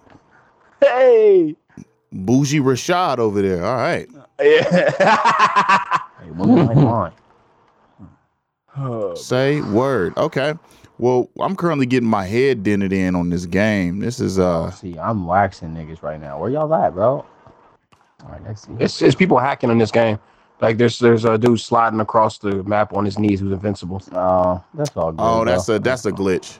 hey. 0.82 1.56
Bougie 2.12 2.60
Rashad 2.60 3.18
over 3.20 3.42
there. 3.42 3.66
All 3.66 3.76
right. 3.76 4.08
Yeah. 4.40 6.00
Hey, 6.22 6.32
when 6.32 6.68
was 6.68 6.78
wine? 6.78 7.12
Oh, 8.78 9.16
Say 9.16 9.62
word. 9.62 10.18
Okay. 10.18 10.54
Well, 10.98 11.30
I'm 11.40 11.56
currently 11.56 11.86
getting 11.86 12.10
my 12.10 12.26
head 12.26 12.64
dented 12.64 12.94
in 12.94 13.16
on 13.16 13.30
this 13.30 13.46
game. 13.46 14.00
This 14.00 14.20
is 14.20 14.40
uh 14.40 14.72
See, 14.72 14.98
I'm 14.98 15.26
waxing 15.26 15.70
niggas 15.70 16.02
right 16.02 16.20
now. 16.20 16.40
Where 16.40 16.50
y'all 16.50 16.74
at, 16.74 16.94
bro? 16.94 17.26
All 18.24 18.30
right, 18.30 18.42
let's 18.44 18.64
see. 18.64 18.74
It's, 18.80 19.02
it's 19.02 19.16
people 19.16 19.38
hacking 19.38 19.70
in 19.70 19.78
this 19.78 19.92
game. 19.92 20.20
Like 20.62 20.78
there's 20.78 21.00
there's 21.00 21.26
a 21.26 21.38
dude 21.38 21.60
sliding 21.60 22.00
across 22.00 22.38
the 22.38 22.64
map 22.64 22.94
on 22.94 23.04
his 23.06 23.20
knees 23.20 23.42
who's 23.42 23.52
invincible. 23.52 24.02
Oh, 24.14 24.64
that's 24.74 24.96
all 24.96 25.12
good. 25.12 25.22
oh, 25.22 25.44
that's 25.44 25.66
bro. 25.66 25.76
a 25.76 25.80
that's 25.80 26.06
a 26.06 26.12
glitch. 26.12 26.60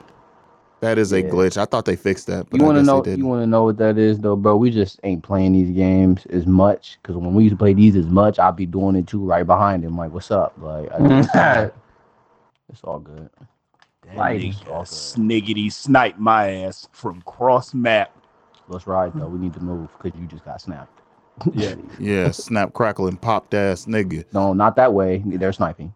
That 0.80 0.98
is 0.98 1.12
a 1.12 1.22
Yeah. 1.22 1.30
glitch. 1.30 1.56
I 1.56 1.64
thought 1.64 1.86
they 1.86 1.96
fixed 1.96 2.26
that, 2.26 2.50
but 2.50 2.60
You 2.60 2.66
want 2.66 2.76
to 2.78 2.82
know? 2.82 3.02
You 3.04 3.26
want 3.26 3.42
to 3.42 3.46
know 3.46 3.64
what 3.64 3.78
that 3.78 3.96
is, 3.96 4.18
though, 4.18 4.36
bro? 4.36 4.56
We 4.56 4.70
just 4.70 5.00
ain't 5.04 5.22
playing 5.22 5.52
these 5.52 5.70
games 5.70 6.26
as 6.26 6.46
much 6.46 6.98
because 7.00 7.16
when 7.16 7.34
we 7.34 7.44
used 7.44 7.54
to 7.54 7.56
play 7.58 7.72
these 7.72 7.96
as 7.96 8.06
much, 8.06 8.38
I'd 8.38 8.56
be 8.56 8.66
doing 8.66 8.94
it 8.96 9.06
too 9.06 9.24
right 9.24 9.46
behind 9.46 9.82
him. 9.84 9.96
Like, 9.96 10.12
what's 10.12 10.30
up? 10.30 10.52
Like, 10.60 10.90
I 10.92 10.98
just, 11.08 11.34
it's 12.70 12.82
all 12.84 12.98
good. 12.98 13.30
that 14.02 14.16
Like, 14.16 14.40
nigga 14.40 14.48
it's 14.50 14.60
all 14.68 14.80
good. 14.80 14.86
sniggity 14.88 15.72
snipe 15.72 16.18
my 16.18 16.50
ass 16.64 16.88
from 16.92 17.22
cross 17.22 17.72
map. 17.72 18.12
Let's 18.68 18.86
ride 18.86 19.12
though. 19.14 19.28
We 19.28 19.38
need 19.38 19.54
to 19.54 19.60
move 19.60 19.88
because 20.02 20.18
you 20.20 20.26
just 20.26 20.44
got 20.44 20.60
snapped. 20.60 21.00
Yeah. 21.54 21.74
Yeah, 21.98 22.30
snap, 22.32 22.72
crackle, 22.74 23.06
and 23.08 23.20
popped 23.20 23.54
ass 23.54 23.86
nigga. 23.86 24.24
no, 24.34 24.52
not 24.52 24.76
that 24.76 24.92
way. 24.92 25.22
They're 25.24 25.52
sniping. 25.52 25.94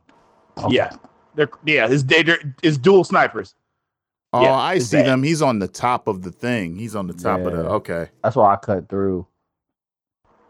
Yeah. 0.68 0.90
They're, 1.34 1.50
yeah, 1.66 1.86
it's, 1.90 2.02
they- 2.04 2.22
they're, 2.22 2.38
it's 2.62 2.78
dual 2.78 3.04
snipers. 3.04 3.54
Oh, 4.32 4.42
Yeah, 4.42 4.54
I 4.54 4.78
see 4.78 5.02
them. 5.02 5.22
He's 5.22 5.42
on 5.42 5.58
the 5.58 5.68
top 5.68 6.06
of 6.06 6.22
the 6.22 6.30
thing. 6.30 6.76
He's 6.76 6.94
on 6.94 7.06
the 7.06 7.14
top 7.14 7.40
of 7.40 7.52
the. 7.52 7.68
Okay. 7.68 8.08
That's 8.22 8.36
why 8.36 8.52
I 8.52 8.56
cut 8.56 8.88
through. 8.88 9.26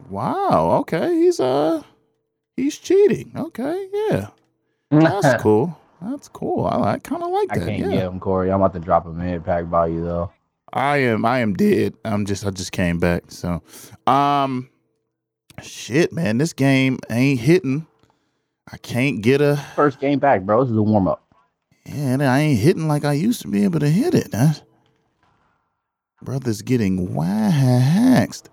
Wow. 0.09 0.71
Okay. 0.81 1.13
He's 1.15 1.39
uh, 1.39 1.81
he's 2.55 2.77
cheating. 2.77 3.31
Okay. 3.35 3.87
Yeah. 4.09 4.27
That's 4.91 5.41
cool. 5.41 5.77
That's 6.01 6.27
cool. 6.27 6.65
I, 6.65 6.93
I 6.93 6.99
kind 6.99 7.23
of 7.23 7.29
like 7.29 7.51
I 7.51 7.59
that. 7.59 7.67
can't 7.67 7.79
yeah. 7.79 7.89
get 7.91 8.03
him, 8.03 8.19
Corey. 8.19 8.51
I'm 8.51 8.61
about 8.61 8.73
to 8.73 8.79
drop 8.79 9.05
a 9.05 9.09
mid 9.11 9.45
pack 9.45 9.69
by 9.69 9.87
you 9.87 10.03
though. 10.03 10.31
I 10.73 10.97
am. 10.97 11.25
I 11.25 11.39
am 11.39 11.53
dead. 11.53 11.95
I'm 12.05 12.25
just. 12.25 12.45
I 12.45 12.49
just 12.51 12.71
came 12.71 12.97
back. 12.99 13.23
So, 13.29 13.61
um, 14.07 14.69
shit, 15.61 16.13
man. 16.13 16.37
This 16.37 16.53
game 16.53 16.97
ain't 17.09 17.39
hitting. 17.39 17.87
I 18.71 18.77
can't 18.77 19.21
get 19.21 19.41
a. 19.41 19.57
First 19.75 19.99
game 19.99 20.19
back, 20.19 20.43
bro. 20.43 20.63
This 20.63 20.71
is 20.71 20.77
a 20.77 20.81
warm 20.81 21.07
up. 21.07 21.23
And 21.85 22.23
I 22.23 22.39
ain't 22.39 22.59
hitting 22.59 22.87
like 22.87 23.03
I 23.05 23.13
used 23.13 23.41
to 23.41 23.47
be 23.47 23.63
able 23.63 23.79
to 23.79 23.89
hit 23.89 24.13
it. 24.13 24.29
Huh? 24.33 24.53
Brother's 26.21 26.61
getting 26.61 27.13
waxed. 27.15 28.49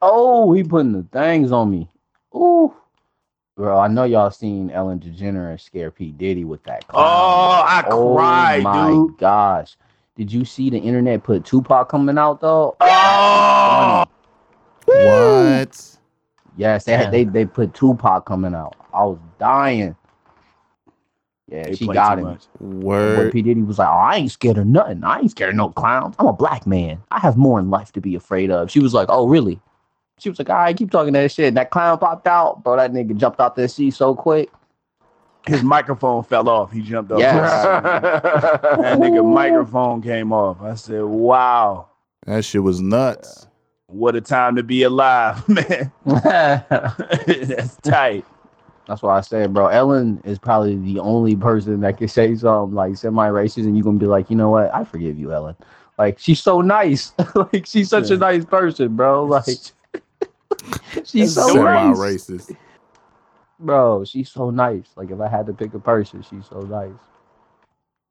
Oh, 0.00 0.52
he 0.52 0.64
putting 0.64 0.92
the 0.92 1.06
things 1.12 1.52
on 1.52 1.70
me. 1.70 1.88
Ooh. 2.34 2.74
Bro, 3.56 3.78
I 3.78 3.86
know 3.86 4.04
y'all 4.04 4.30
seen 4.30 4.70
Ellen 4.70 4.98
DeGeneres 4.98 5.60
scare 5.60 5.90
P. 5.90 6.10
Diddy 6.10 6.44
with 6.44 6.62
that. 6.64 6.84
Oh, 6.92 7.00
I 7.00 7.84
Oh 7.88 8.14
cried, 8.16 8.62
my 8.64 8.90
dude. 8.90 9.18
gosh. 9.18 9.76
Did 10.16 10.32
you 10.32 10.44
see 10.44 10.70
the 10.70 10.78
internet 10.78 11.22
put 11.22 11.44
Tupac 11.44 11.88
coming 11.88 12.18
out 12.18 12.40
though? 12.40 12.76
Oh, 12.80 14.04
What? 14.86 15.98
Yes, 16.56 16.84
they, 16.84 16.92
had, 16.96 17.12
they 17.12 17.24
they 17.24 17.44
put 17.46 17.72
Tupac 17.74 18.26
coming 18.26 18.54
out. 18.54 18.74
I 18.92 19.04
was 19.04 19.18
dying. 19.38 19.96
Yeah, 21.48 21.64
They 21.64 21.74
she 21.74 21.86
got 21.86 22.18
him. 22.18 22.24
much. 22.24 22.44
When 22.60 22.80
Word. 22.80 23.32
P. 23.32 23.42
Diddy 23.42 23.62
was 23.62 23.78
like, 23.78 23.88
Oh, 23.88 23.92
I 23.92 24.16
ain't 24.16 24.30
scared 24.30 24.58
of 24.58 24.66
nothing. 24.66 25.04
I 25.04 25.18
ain't 25.20 25.30
scared 25.30 25.50
of 25.50 25.56
no 25.56 25.68
clowns. 25.70 26.14
I'm 26.18 26.26
a 26.26 26.32
black 26.32 26.66
man. 26.66 27.02
I 27.10 27.18
have 27.20 27.36
more 27.36 27.58
in 27.58 27.68
life 27.70 27.92
to 27.92 28.00
be 28.00 28.14
afraid 28.14 28.50
of. 28.50 28.70
She 28.70 28.80
was 28.80 28.94
like, 28.94 29.06
Oh, 29.10 29.26
really? 29.28 29.60
She 30.18 30.28
was 30.30 30.38
like, 30.38 30.48
All 30.48 30.56
right, 30.56 30.76
keep 30.76 30.90
talking 30.90 31.12
that 31.14 31.30
shit. 31.32 31.48
And 31.48 31.56
that 31.56 31.70
clown 31.70 31.98
popped 31.98 32.26
out. 32.26 32.62
Bro, 32.64 32.76
that 32.76 32.92
nigga 32.92 33.16
jumped 33.16 33.40
out 33.40 33.56
that 33.56 33.68
seat 33.68 33.90
so 33.92 34.14
quick. 34.14 34.50
His 35.46 35.62
microphone 35.64 36.22
fell 36.22 36.48
off. 36.48 36.70
He 36.70 36.80
jumped 36.80 37.10
off. 37.10 37.18
Yes. 37.18 37.64
that 38.22 38.98
nigga 38.98 39.24
microphone 39.28 40.00
came 40.00 40.32
off. 40.32 40.62
I 40.62 40.74
said, 40.74 41.02
"Wow, 41.02 41.88
That 42.26 42.44
shit 42.44 42.62
was 42.62 42.80
nuts. 42.80 43.48
what 43.88 44.14
a 44.14 44.20
time 44.20 44.54
to 44.54 44.62
be 44.62 44.84
alive, 44.84 45.46
man." 45.48 45.90
That's 46.06 47.76
tight. 47.82 48.24
That's 48.86 49.02
why 49.02 49.16
I 49.16 49.20
said, 49.20 49.54
bro, 49.54 49.68
Ellen 49.68 50.20
is 50.24 50.38
probably 50.38 50.76
the 50.76 50.98
only 50.98 51.36
person 51.36 51.80
that 51.80 51.98
can 51.98 52.08
say 52.08 52.34
something 52.34 52.74
like 52.74 52.96
semi-racist, 52.96 53.64
and 53.64 53.76
you're 53.76 53.84
gonna 53.84 53.98
be 53.98 54.06
like, 54.06 54.28
you 54.28 54.36
know 54.36 54.50
what? 54.50 54.74
I 54.74 54.84
forgive 54.84 55.18
you, 55.18 55.32
Ellen. 55.32 55.56
Like 55.98 56.18
she's 56.18 56.42
so 56.42 56.60
nice. 56.60 57.12
like 57.34 57.66
she's 57.66 57.88
such 57.88 58.10
a 58.10 58.16
nice 58.16 58.44
person, 58.44 58.96
bro. 58.96 59.24
Like 59.24 59.44
she's 61.04 61.34
so 61.34 61.48
Semi 61.48 61.62
nice, 61.62 61.96
racist. 61.96 62.56
bro. 63.60 64.04
She's 64.04 64.30
so 64.30 64.50
nice. 64.50 64.88
Like 64.96 65.10
if 65.10 65.20
I 65.20 65.28
had 65.28 65.46
to 65.46 65.52
pick 65.52 65.74
a 65.74 65.78
person, 65.78 66.22
she's 66.22 66.46
so 66.48 66.60
nice. 66.60 66.90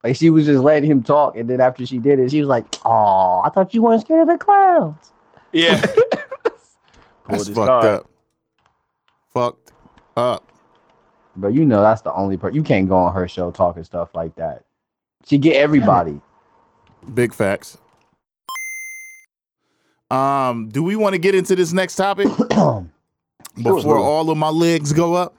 Like 0.04 0.16
she 0.16 0.30
was 0.30 0.46
just 0.46 0.64
letting 0.64 0.90
him 0.90 1.04
talk, 1.04 1.36
and 1.36 1.50
then 1.50 1.60
after 1.62 1.86
she 1.86 1.98
did 1.98 2.20
it, 2.20 2.32
she 2.32 2.40
was 2.40 2.48
like, 2.48 2.66
"Oh, 2.86 3.42
I 3.44 3.50
thought 3.50 3.74
you 3.74 3.84
weren't 3.84 4.02
scared 4.02 4.22
of 4.22 4.28
the 4.28 4.38
clowns." 4.44 5.12
Yeah, 5.52 5.80
That's 7.28 7.48
his 7.48 7.56
fucked 7.56 7.86
up. 7.86 8.10
Fucked 9.34 9.72
up. 10.16 10.51
But 11.36 11.54
you 11.54 11.66
know 11.66 11.82
that's 11.82 12.02
the 12.02 12.14
only 12.14 12.38
part 12.38 12.54
you 12.54 12.64
can't 12.64 12.90
go 12.90 12.98
on 12.98 13.14
her 13.14 13.28
show 13.28 13.52
talking 13.52 13.84
stuff 13.84 14.10
like 14.14 14.36
that. 14.36 14.64
She 15.26 15.38
get 15.38 15.56
everybody. 15.56 16.20
Big 17.14 17.34
facts. 17.34 17.78
Um, 20.10 20.68
do 20.70 20.84
we 20.84 20.96
want 20.96 21.14
to 21.14 21.20
get 21.20 21.36
into 21.36 21.56
this 21.56 21.72
next 21.72 21.96
topic 21.96 22.28
before 23.56 23.98
all 23.98 24.30
of 24.30 24.38
my 24.38 24.50
legs 24.50 24.94
go 24.94 25.14
up? 25.16 25.34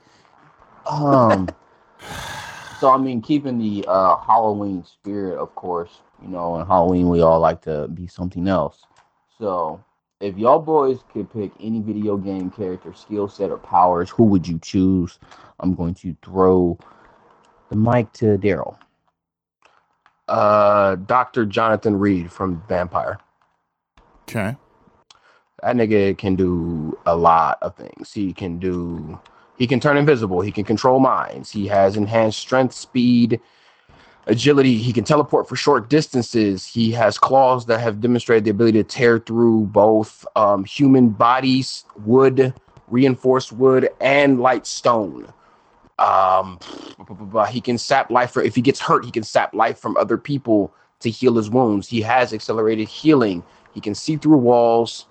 Um. 0.87 1.49
So 2.81 2.91
I 2.91 2.97
mean, 2.97 3.23
keeping 3.23 3.59
the 3.59 3.85
uh 3.87 4.17
Halloween 4.17 4.85
spirit, 4.85 5.39
of 5.39 5.55
course. 5.55 6.01
You 6.21 6.27
know, 6.27 6.59
in 6.59 6.67
Halloween 6.67 7.09
we 7.09 7.21
all 7.21 7.39
like 7.39 7.63
to 7.63 7.87
be 7.87 8.09
something 8.09 8.49
else. 8.49 8.83
So, 9.39 9.81
if 10.23 10.39
y'all 10.39 10.61
boys 10.61 11.01
could 11.13 11.33
pick 11.33 11.53
any 11.61 11.81
video 11.81 12.17
game 12.17 12.51
character, 12.51 12.95
skill 12.95 13.29
set, 13.29 13.51
or 13.51 13.59
powers, 13.59 14.11
who 14.11 14.25
would 14.25 14.49
you 14.49 14.59
choose? 14.61 15.19
I'm 15.61 15.75
going 15.75 15.95
to 15.97 16.17
throw 16.23 16.79
the 17.71 17.77
mic 17.77 18.13
to 18.15 18.39
Daryl. 18.39 18.79
uh, 20.29 20.97
Doctor 20.97 21.45
Jonathan 21.47 21.99
Reed 21.99 22.33
from 22.33 22.63
Vampyr. 22.69 23.19
Okay. 24.29 24.57
That 25.63 25.77
nigga 25.77 26.17
can 26.19 26.37
do 26.37 26.99
a 27.07 27.17
lot 27.17 27.59
of 27.63 27.77
things. 27.77 28.13
He 28.13 28.33
can 28.33 28.59
do. 28.59 29.21
He 29.59 29.67
can 29.67 29.81
turn 29.81 29.97
invisible. 29.97 30.41
He 30.41 30.53
can 30.53 30.65
control 30.65 31.01
minds. 31.01 31.51
He 31.51 31.69
has 31.69 31.97
enhanced 31.97 32.39
strength, 32.41 32.75
speed, 32.75 33.41
agility. 34.27 34.79
He 34.79 34.93
can 34.93 35.05
teleport 35.05 35.49
for 35.49 35.57
short 35.57 35.89
distances. 35.89 36.67
He 36.67 36.93
has 36.93 37.19
claws 37.19 37.67
that 37.67 37.81
have 37.81 38.01
demonstrated 38.01 38.45
the 38.45 38.51
ability 38.51 38.83
to 38.83 38.85
tear 38.89 39.19
through 39.19 39.63
both 39.67 40.27
um, 40.37 40.65
human 40.65 41.11
bodies, 41.11 41.85
wood, 42.05 42.55
reinforced 42.89 43.53
wood, 43.53 43.89
and 44.01 44.41
light 44.41 44.67
stone. 44.67 45.33
Um, 45.99 46.59
he 47.51 47.61
can 47.61 47.79
sap 47.79 48.11
life. 48.11 48.33
For, 48.33 48.43
if 48.43 48.55
he 48.55 48.63
gets 48.63 48.81
hurt, 48.81 49.05
he 49.05 49.11
can 49.11 49.23
sap 49.23 49.55
life 49.55 49.79
from 49.79 49.97
other 49.97 50.19
people 50.19 50.73
to 51.01 51.11
heal 51.11 51.37
his 51.37 51.51
wounds. 51.51 51.89
He 51.89 52.01
has 52.03 52.33
accelerated 52.33 52.89
healing. 52.89 53.43
He 53.75 53.81
can 53.81 53.95
see 53.95 54.17
through 54.17 54.39
walls. 54.39 55.07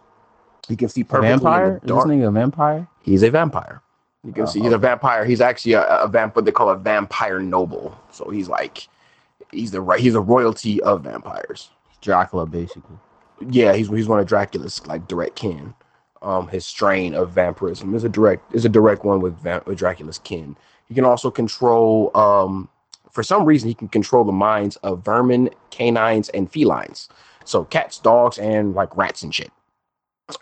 He 0.67 0.75
can 0.75 0.89
see 0.89 1.03
A 1.03 1.05
perfectly 1.05 1.17
vampire? 1.17 1.67
in 1.67 1.73
Is 1.75 1.81
the 1.81 1.87
this 1.93 1.93
dark. 1.93 2.07
nigga 2.07 2.27
a 2.27 2.31
vampire? 2.31 2.87
He's 3.01 3.23
a 3.23 3.31
vampire. 3.31 3.81
You 4.23 4.33
can 4.33 4.43
Oh, 4.43 4.45
see 4.47 4.61
he's 4.61 4.71
a 4.73 4.77
vampire. 4.77 5.25
He's 5.25 5.41
actually 5.41 5.73
a, 5.73 5.85
a 5.85 6.07
vamp, 6.07 6.35
what 6.35 6.45
they 6.45 6.51
call 6.51 6.69
a 6.69 6.77
vampire 6.77 7.39
noble. 7.39 7.97
So 8.11 8.29
he's 8.29 8.47
like, 8.47 8.87
he's 9.51 9.71
the 9.71 9.81
right. 9.81 9.99
He's 9.99 10.15
a 10.15 10.21
royalty 10.21 10.81
of 10.81 11.03
vampires. 11.03 11.69
Dracula, 12.01 12.45
basically. 12.45 12.97
Yeah, 13.49 13.73
he's 13.73 13.89
he's 13.89 14.07
one 14.07 14.19
of 14.19 14.27
Dracula's 14.27 14.85
like 14.87 15.07
direct 15.07 15.35
kin. 15.35 15.73
Um, 16.21 16.47
his 16.47 16.65
strain 16.65 17.15
of 17.15 17.31
vampirism 17.31 17.95
is 17.95 18.03
a 18.03 18.09
direct 18.09 18.53
is 18.53 18.65
a 18.65 18.69
direct 18.69 19.03
one 19.03 19.21
with, 19.21 19.43
with 19.65 19.77
Dracula's 19.77 20.19
kin. 20.19 20.55
He 20.87 20.95
can 20.95 21.05
also 21.05 21.31
control. 21.31 22.11
Um, 22.15 22.69
for 23.11 23.23
some 23.23 23.43
reason, 23.45 23.67
he 23.67 23.73
can 23.73 23.89
control 23.89 24.23
the 24.23 24.31
minds 24.31 24.77
of 24.77 25.03
vermin, 25.03 25.49
canines, 25.69 26.29
and 26.29 26.51
felines. 26.51 27.09
So 27.43 27.65
cats, 27.65 27.99
dogs, 27.99 28.37
and 28.37 28.73
like 28.73 28.95
rats 28.95 29.23
and 29.23 29.33
shit. 29.33 29.51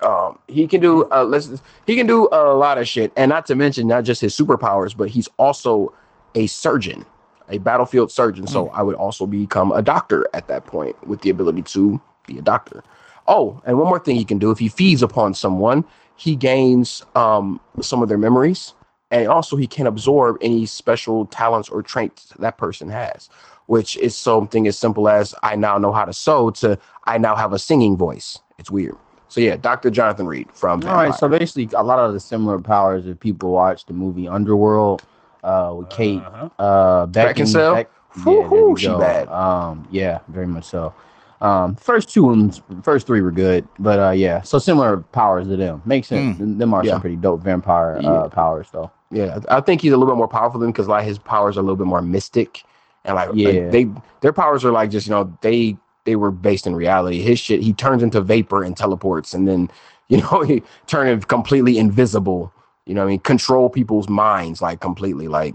Um, 0.04 0.38
he 0.48 0.68
can 0.68 0.82
do 0.82 1.10
uh, 1.12 1.24
let's 1.24 1.50
he 1.88 1.96
can 1.96 2.06
do 2.08 2.28
a 2.32 2.54
lot 2.54 2.78
of 2.78 2.88
shit, 2.88 3.12
and 3.16 3.30
not 3.30 3.46
to 3.48 3.56
mention 3.56 3.88
not 3.88 4.04
just 4.04 4.22
his 4.22 4.38
superpowers, 4.38 4.96
but 4.96 5.10
he's 5.10 5.28
also 5.38 5.94
a 6.36 6.48
surgeon, 6.48 7.06
a 7.50 7.58
battlefield 7.58 8.12
surgeon. 8.12 8.48
So 8.48 8.68
Hmm. 8.68 8.76
I 8.80 8.84
would 8.84 8.96
also 8.96 9.26
become 9.26 9.72
a 9.72 9.82
doctor 9.82 10.28
at 10.34 10.48
that 10.48 10.66
point 10.66 10.96
with 11.08 11.22
the 11.22 11.30
ability 11.30 11.64
to 11.64 12.00
be 12.28 12.38
a 12.38 12.42
doctor. 12.42 12.84
Oh, 13.28 13.62
and 13.66 13.78
one 13.78 13.88
more 13.88 14.00
thing 14.00 14.16
he 14.16 14.26
can 14.26 14.40
do 14.40 14.52
if 14.52 14.60
he 14.60 14.68
feeds 14.70 15.04
upon 15.04 15.34
someone, 15.34 15.84
he 16.16 16.36
gains 16.36 17.04
um 17.16 17.60
some 17.82 18.02
of 18.04 18.10
their 18.10 18.18
memories, 18.18 18.74
and 19.12 19.28
also 19.28 19.56
he 19.56 19.68
can 19.68 19.88
absorb 19.88 20.38
any 20.42 20.66
special 20.66 21.26
talents 21.28 21.70
or 21.70 21.82
traits 21.84 22.34
that 22.40 22.58
person 22.58 22.90
has, 22.90 23.30
which 23.68 23.98
is 23.98 24.16
something 24.16 24.68
as 24.68 24.78
simple 24.78 25.08
as 25.10 25.34
I 25.44 25.56
now 25.56 25.78
know 25.78 25.92
how 25.92 26.06
to 26.06 26.14
sew 26.14 26.50
to 26.52 26.78
I 27.06 27.18
now 27.18 27.36
have 27.36 27.54
a 27.54 27.60
singing 27.60 27.98
voice. 27.98 28.40
It's 28.58 28.70
weird. 28.72 28.96
So 29.30 29.42
yeah, 29.42 29.58
Dr. 29.58 29.92
Jonathan 29.92 30.26
Reed 30.28 30.48
from 30.54 30.82
All 30.84 30.96
right, 30.96 31.12
Vampyr. 31.14 31.20
so 31.20 31.30
basically, 31.30 31.70
a 31.76 31.84
lot 31.84 32.00
of 32.00 32.14
the 32.14 32.20
similar 32.20 32.60
powers 32.60 33.06
if 33.06 33.20
people 33.20 33.52
watch 33.52 33.86
the 33.86 33.94
movie 33.94 34.28
Underworld 34.28 35.04
uh, 35.44 35.74
with 35.78 35.90
Kate 35.90 36.22
Uh-huh. 36.22 36.50
uh, 36.60 37.06
Beckin- 37.08 37.46
Beckinsale? 37.46 37.74
Beck- 37.76 37.92
yeah, 38.18 38.24
Whew, 38.24 38.50
there 38.76 38.78
she 38.78 38.88
go. 38.88 39.00
bad. 39.00 39.28
Um, 39.30 39.88
yeah, 39.92 40.20
very 40.30 40.48
much 40.48 40.66
so. 40.66 40.94
Um, 41.42 41.76
first 41.76 42.10
two 42.10 42.24
ones, 42.24 42.62
first 42.84 43.08
three 43.08 43.22
were 43.22 43.32
good, 43.32 43.66
but 43.78 44.00
uh, 44.00 44.10
yeah, 44.12 44.42
so 44.42 44.60
similar 44.60 44.98
powers 44.98 45.48
to 45.48 45.56
them. 45.56 45.82
Makes 45.86 46.08
sense. 46.10 46.38
Them 46.38 46.74
are 46.74 46.84
Yeah. 46.84 46.94
some 46.94 47.02
pretty 47.02 47.16
dope 47.16 47.42
vampire 47.44 48.00
Yeah. 48.02 48.10
uh, 48.10 48.30
powers, 48.30 48.68
though. 48.74 48.92
Yeah, 49.12 49.40
I 49.50 49.62
think 49.62 49.82
he's 49.82 49.94
a 49.94 49.98
little 49.98 50.14
bit 50.14 50.18
more 50.18 50.28
powerful 50.28 50.60
than 50.60 50.72
because 50.72 50.88
like 50.88 51.06
his 51.06 51.18
powers 51.18 51.56
are 51.56 51.62
a 51.62 51.64
little 51.64 51.78
bit 51.78 51.88
more 51.88 52.02
mystic, 52.02 52.64
and 53.06 53.16
like 53.16 53.30
like, 53.30 53.38
Yeah. 53.38 53.70
they 53.70 53.88
their 54.22 54.34
powers 54.34 54.66
are 54.66 54.72
like 54.72 54.90
just 54.92 55.08
you 55.08 55.12
know 55.12 55.32
they 55.42 55.78
they 56.04 56.16
were 56.16 56.30
based 56.32 56.68
in 56.68 56.76
reality. 56.76 57.22
His 57.22 57.40
shit 57.40 57.62
he 57.62 57.74
turns 57.74 58.04
into 58.04 58.20
vapor 58.22 58.62
and 58.64 58.76
teleports, 58.76 59.34
and 59.34 59.48
then 59.48 59.70
you 60.10 60.18
know 60.22 60.42
he 60.42 60.62
turn 60.88 61.22
completely 61.22 61.78
invisible. 61.78 62.52
You 62.90 62.96
know 62.96 63.02
what 63.02 63.10
I 63.10 63.12
mean 63.12 63.20
control 63.20 63.70
people's 63.70 64.10
minds 64.10 64.64
like 64.64 64.80
completely 64.80 65.28
like 65.28 65.54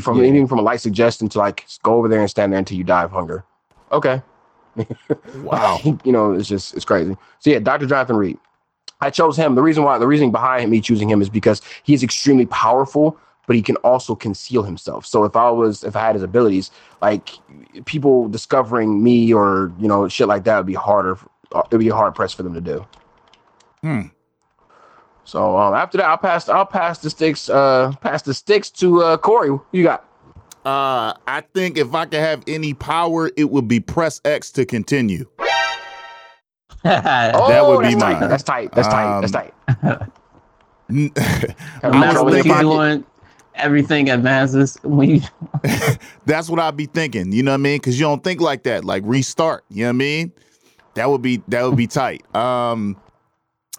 from 0.00 0.18
Yeah. 0.18 0.22
anything 0.28 0.46
from 0.46 0.60
a 0.60 0.62
light 0.62 0.80
suggestion 0.80 1.28
to 1.30 1.38
like 1.38 1.66
go 1.82 1.94
over 1.94 2.06
there 2.06 2.20
and 2.20 2.30
stand 2.30 2.52
there 2.52 2.60
until 2.60 2.78
you 2.78 2.84
die 2.84 3.02
of 3.02 3.10
hunger. 3.10 3.44
Okay, 3.90 4.22
Wow. 5.42 5.80
you 6.04 6.12
know 6.12 6.32
it's 6.34 6.46
just 6.48 6.74
it's 6.74 6.84
crazy. 6.84 7.16
So 7.40 7.50
yeah, 7.50 7.58
Dr. 7.58 7.86
Jonathan 7.86 8.14
Reed. 8.14 8.38
I 9.00 9.10
chose 9.10 9.36
him. 9.36 9.56
The 9.56 9.62
reason 9.62 9.82
why 9.82 9.98
the 9.98 10.06
reasoning 10.06 10.30
behind 10.30 10.70
me 10.70 10.80
choosing 10.80 11.10
him 11.10 11.20
is 11.20 11.28
because 11.28 11.60
he 11.82 11.92
is 11.92 12.04
extremely 12.04 12.46
powerful, 12.46 13.16
but 13.48 13.56
he 13.56 13.62
can 13.62 13.74
also 13.76 14.14
conceal 14.14 14.62
himself. 14.62 15.06
So 15.06 15.24
if 15.24 15.34
I 15.34 15.50
was 15.50 15.82
if 15.82 15.96
I 15.96 16.02
had 16.06 16.14
his 16.14 16.22
abilities, 16.22 16.70
like 17.02 17.30
people 17.84 18.28
discovering 18.28 19.02
me 19.02 19.34
or 19.34 19.72
you 19.80 19.88
know 19.88 20.06
shit 20.06 20.28
like 20.28 20.44
that 20.44 20.56
would 20.58 20.66
be 20.66 20.74
harder. 20.74 21.18
It'd 21.66 21.80
be 21.80 21.88
hard 21.88 22.14
pressed 22.14 22.36
for 22.36 22.44
them 22.44 22.54
to 22.54 22.60
do. 22.60 22.86
Hmm. 23.80 24.02
So 25.28 25.58
um, 25.58 25.74
after 25.74 25.98
that, 25.98 26.06
I'll 26.06 26.16
pass. 26.16 26.48
I'll 26.48 26.64
pass 26.64 27.00
the 27.00 27.10
sticks. 27.10 27.50
Uh, 27.50 27.92
pass 28.00 28.22
the 28.22 28.32
sticks 28.32 28.70
to 28.70 29.02
uh, 29.02 29.16
Corey. 29.18 29.48
Who 29.48 29.62
you 29.72 29.82
got? 29.84 30.04
Uh, 30.64 31.12
I 31.26 31.42
think 31.54 31.76
if 31.76 31.94
I 31.94 32.06
could 32.06 32.20
have 32.20 32.42
any 32.46 32.72
power, 32.72 33.30
it 33.36 33.50
would 33.50 33.68
be 33.68 33.78
press 33.78 34.22
X 34.24 34.50
to 34.52 34.64
continue. 34.64 35.26
That 36.82 37.66
would 37.66 37.80
be 37.82 37.88
Oh, 37.88 37.90
that's 37.90 37.94
tight. 37.96 38.20
mine. 38.20 38.28
That's 38.30 38.42
tight. 38.42 38.72
That's 38.72 38.88
tight. 38.88 39.20
That's 39.20 39.34
Um, 39.34 39.82
tight. 39.82 40.08
N- 40.90 41.10
I'm 41.82 41.92
I 41.92 42.22
was 42.22 42.36
controlling 42.36 42.42
thinking- 42.42 43.00
the 43.02 43.04
everything 43.60 44.10
advances 44.10 44.78
when 44.82 45.10
you 45.10 45.20
That's 46.24 46.48
what 46.48 46.60
I'd 46.60 46.76
be 46.76 46.86
thinking. 46.86 47.32
You 47.32 47.42
know 47.42 47.50
what 47.50 47.54
I 47.54 47.58
mean? 47.58 47.76
Because 47.78 47.98
you 47.98 48.06
don't 48.06 48.22
think 48.24 48.40
like 48.40 48.62
that. 48.62 48.84
Like 48.84 49.02
restart. 49.04 49.64
You 49.68 49.82
know 49.82 49.88
what 49.88 49.94
I 49.94 49.98
mean? 49.98 50.32
That 50.94 51.10
would 51.10 51.20
be 51.20 51.42
that 51.48 51.64
would 51.64 51.76
be 51.76 51.86
tight. 51.88 52.22
Um, 52.34 52.96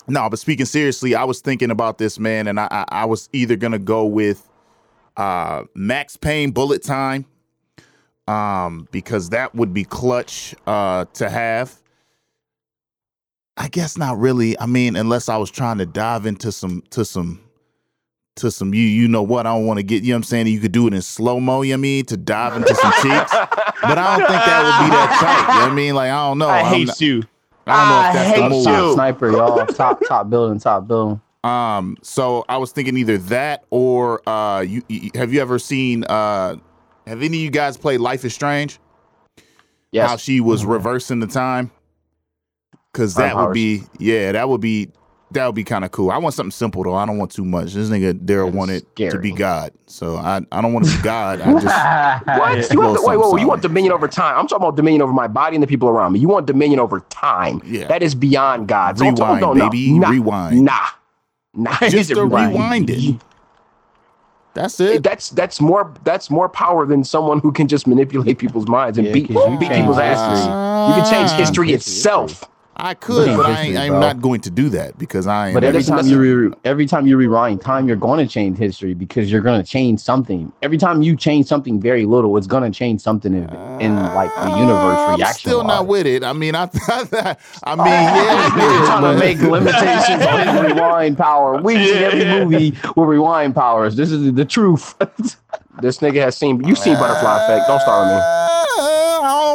no, 0.09 0.29
but 0.29 0.39
speaking 0.39 0.65
seriously, 0.65 1.15
I 1.15 1.23
was 1.23 1.39
thinking 1.41 1.71
about 1.71 1.97
this 1.97 2.19
man, 2.19 2.47
and 2.47 2.59
I 2.59 2.67
I, 2.71 2.85
I 2.89 3.05
was 3.05 3.29
either 3.33 3.55
gonna 3.55 3.79
go 3.79 4.05
with 4.05 4.47
uh 5.17 5.63
Max 5.75 6.17
Payne 6.17 6.51
Bullet 6.51 6.83
Time, 6.83 7.25
um, 8.27 8.87
because 8.91 9.29
that 9.29 9.53
would 9.55 9.73
be 9.73 9.83
clutch 9.85 10.55
uh 10.67 11.05
to 11.13 11.29
have. 11.29 11.75
I 13.57 13.67
guess 13.67 13.97
not 13.97 14.17
really. 14.17 14.57
I 14.57 14.65
mean, 14.67 14.95
unless 14.95 15.27
I 15.27 15.35
was 15.37 15.51
trying 15.51 15.79
to 15.79 15.85
dive 15.85 16.25
into 16.25 16.51
some 16.51 16.81
to 16.91 17.03
some 17.03 17.41
to 18.37 18.49
some 18.49 18.73
you 18.73 18.83
you 18.83 19.05
know 19.09 19.21
what 19.21 19.45
I 19.45 19.53
don't 19.53 19.65
want 19.65 19.79
to 19.79 19.83
get 19.83 20.01
you 20.03 20.09
know 20.11 20.15
what 20.15 20.19
I'm 20.19 20.23
saying 20.23 20.47
you 20.47 20.61
could 20.61 20.71
do 20.71 20.87
it 20.87 20.93
in 20.93 21.01
slow 21.01 21.41
mo 21.41 21.61
you 21.61 21.71
know 21.71 21.73
what 21.73 21.79
I 21.79 21.81
mean 21.81 22.05
to 22.05 22.15
dive 22.15 22.55
into 22.55 22.73
some 22.73 22.91
cheeks 23.01 23.31
but 23.81 23.97
I 23.97 24.17
don't 24.17 24.25
think 24.27 24.45
that 24.45 24.63
would 24.63 24.85
be 24.85 24.91
that 24.91 25.17
tight 25.19 25.53
you 25.53 25.59
know 25.59 25.65
what 25.65 25.71
I 25.71 25.75
mean 25.75 25.93
like 25.95 26.09
I 26.09 26.27
don't 26.29 26.37
know 26.37 26.47
I 26.47 26.59
I'm 26.61 26.73
hate 26.73 26.87
not- 26.87 27.01
you. 27.01 27.23
I 27.67 27.77
don't 27.77 27.89
know 27.89 28.07
if 28.07 28.13
that's 28.13 28.35
the 28.35 28.41
hate 28.41 28.49
move 28.49 28.65
you. 28.87 28.93
Sniper, 28.93 29.31
y'all. 29.31 29.65
top 29.67 30.01
top 30.07 30.29
building, 30.29 30.59
top 30.59 30.87
building. 30.87 31.21
um 31.43 31.97
so 32.01 32.43
I 32.49 32.57
was 32.57 32.71
thinking 32.71 32.97
either 32.97 33.17
that 33.17 33.63
or 33.69 34.27
uh 34.27 34.61
you, 34.61 34.81
you 34.89 35.11
have 35.15 35.33
you 35.33 35.39
ever 35.41 35.59
seen 35.59 36.03
uh 36.05 36.55
have 37.07 37.21
any 37.21 37.37
of 37.37 37.43
you 37.43 37.49
guys 37.49 37.77
played 37.77 37.99
Life 37.99 38.25
is 38.25 38.33
Strange 38.33 38.79
Yes. 39.91 40.07
how 40.09 40.17
she 40.17 40.39
was 40.39 40.65
reversing 40.65 41.19
the 41.19 41.27
time 41.27 41.71
because 42.91 43.15
that 43.15 43.33
Time 43.33 43.45
would 43.45 43.53
be 43.53 43.83
yeah 43.97 44.31
that 44.33 44.47
would 44.49 44.61
be 44.61 44.89
that 45.31 45.45
would 45.45 45.55
be 45.55 45.63
kind 45.63 45.85
of 45.85 45.91
cool 45.91 46.09
I 46.11 46.17
want 46.17 46.33
something 46.35 46.51
simple 46.51 46.83
though 46.83 46.95
I 46.95 47.05
don't 47.05 47.17
want 47.17 47.31
too 47.31 47.45
much 47.45 47.73
this 47.73 47.89
nigga 47.89 48.13
Daryl 48.13 48.45
That's 48.45 48.55
wanted 48.55 48.95
to 48.97 49.19
be 49.19 49.31
God 49.31 49.71
so 49.85 50.15
I 50.17 50.41
I 50.51 50.61
don't 50.61 50.73
want 50.73 50.85
to 50.87 50.95
be 50.97 51.03
God 51.03 51.41
I 51.41 51.51
just 51.53 51.65
What? 52.25 52.71
You 52.73 52.81
want 52.81 52.95
the, 52.99 53.07
wait, 53.07 53.17
wait, 53.17 53.31
wait, 53.33 53.41
you 53.41 53.47
want 53.47 53.61
dominion 53.61 53.93
over 53.93 54.07
time? 54.07 54.37
I'm 54.37 54.47
talking 54.47 54.63
about 54.65 54.75
dominion 54.75 55.01
over 55.01 55.13
my 55.13 55.27
body 55.27 55.55
and 55.55 55.63
the 55.63 55.67
people 55.67 55.89
around 55.89 56.13
me. 56.13 56.19
You 56.19 56.27
want 56.27 56.45
dominion 56.47 56.79
over 56.79 56.99
time? 57.09 57.61
Yeah. 57.65 57.87
That 57.87 58.01
is 58.03 58.15
beyond 58.15 58.67
God. 58.67 58.97
So 58.97 59.05
I'm 59.05 59.15
talking- 59.15 59.35
Rewind, 59.39 59.57
no, 59.59 59.65
no, 59.65 59.69
baby. 59.69 59.97
Nah, 59.99 60.09
Rewind. 60.09 60.65
Nah, 60.65 60.87
nah. 61.53 61.77
Just 61.89 62.09
to 62.11 62.23
rewind 62.25 62.89
it. 62.89 63.19
That's 64.55 64.79
it. 64.79 65.03
That's 65.03 65.29
that's 65.29 65.61
more 65.61 65.93
that's 66.03 66.29
more 66.29 66.49
power 66.49 66.85
than 66.85 67.03
someone 67.03 67.39
who 67.39 67.51
can 67.51 67.67
just 67.67 67.85
manipulate 67.87 68.37
people's 68.39 68.67
minds 68.67 68.97
and 68.97 69.05
Yeah, 69.07 69.13
beat 69.13 69.27
'cause 69.31 69.47
you 69.51 69.57
beat 69.59 69.71
people's 69.71 69.97
history. 69.97 70.03
asses. 70.15 70.45
You 70.45 71.01
can 71.03 71.11
change 71.11 71.29
Ah, 71.31 71.37
history 71.37 71.67
history, 71.69 71.73
itself. 71.73 72.43
I 72.81 72.93
could, 72.93 73.25
Change 73.25 73.37
but 73.37 73.45
I 73.45 73.61
ain't, 73.63 73.77
I'm 73.77 73.99
not 73.99 74.21
going 74.21 74.41
to 74.41 74.49
do 74.49 74.69
that 74.69 74.97
because 74.97 75.27
I 75.27 75.47
ain't. 75.47 75.53
But 75.53 75.63
every 75.63 75.83
time 75.83 76.07
you 76.07 76.19
re- 76.19 76.53
every 76.63 76.85
time 76.85 77.05
you 77.05 77.17
rewind 77.17 77.61
time, 77.61 77.87
you're 77.87 77.97
going 77.97 78.25
to 78.25 78.31
change 78.31 78.57
history 78.57 78.93
because 78.93 79.31
you're 79.31 79.41
going 79.41 79.61
to 79.61 79.67
change 79.67 79.99
something. 79.99 80.51
Every 80.61 80.77
time 80.77 81.01
you 81.01 81.15
change 81.17 81.45
something 81.47 81.79
very 81.81 82.05
little, 82.05 82.37
it's 82.37 82.47
going 82.47 82.63
to 82.63 82.75
change 82.75 83.01
something 83.01 83.33
in, 83.33 83.49
in 83.81 83.95
like 83.95 84.33
the 84.35 84.49
universe 84.57 84.97
Uh, 84.97 85.17
I'm 85.19 85.33
still 85.33 85.63
not 85.63 85.87
with 85.87 86.07
it. 86.07 86.23
I 86.23 86.33
mean, 86.33 86.55
I, 86.55 86.69
I 87.63 87.75
mean, 87.75 87.85
yeah, 87.85 88.55
You're 88.55 88.85
trying 88.85 89.01
but- 89.01 89.13
to 89.13 89.19
make 89.19 89.39
limitations 89.41 90.25
on 90.25 90.47
his 90.47 90.73
rewind 90.73 91.17
power. 91.17 91.61
We've 91.61 91.85
seen 91.85 91.97
every 92.03 92.25
movie 92.25 92.71
with 92.95 93.09
rewind 93.09 93.55
powers. 93.55 93.95
This 93.95 94.11
is 94.11 94.33
the 94.33 94.45
truth. 94.45 94.95
This 95.81 95.99
nigga 95.99 96.21
has 96.21 96.35
seen 96.37 96.61
you've 96.65 96.77
seen 96.77 96.95
butterfly 96.95 97.43
effect. 97.45 97.67
Don't 97.67 97.79
start 97.81 98.05
with 98.07 98.15
me. 98.17 98.38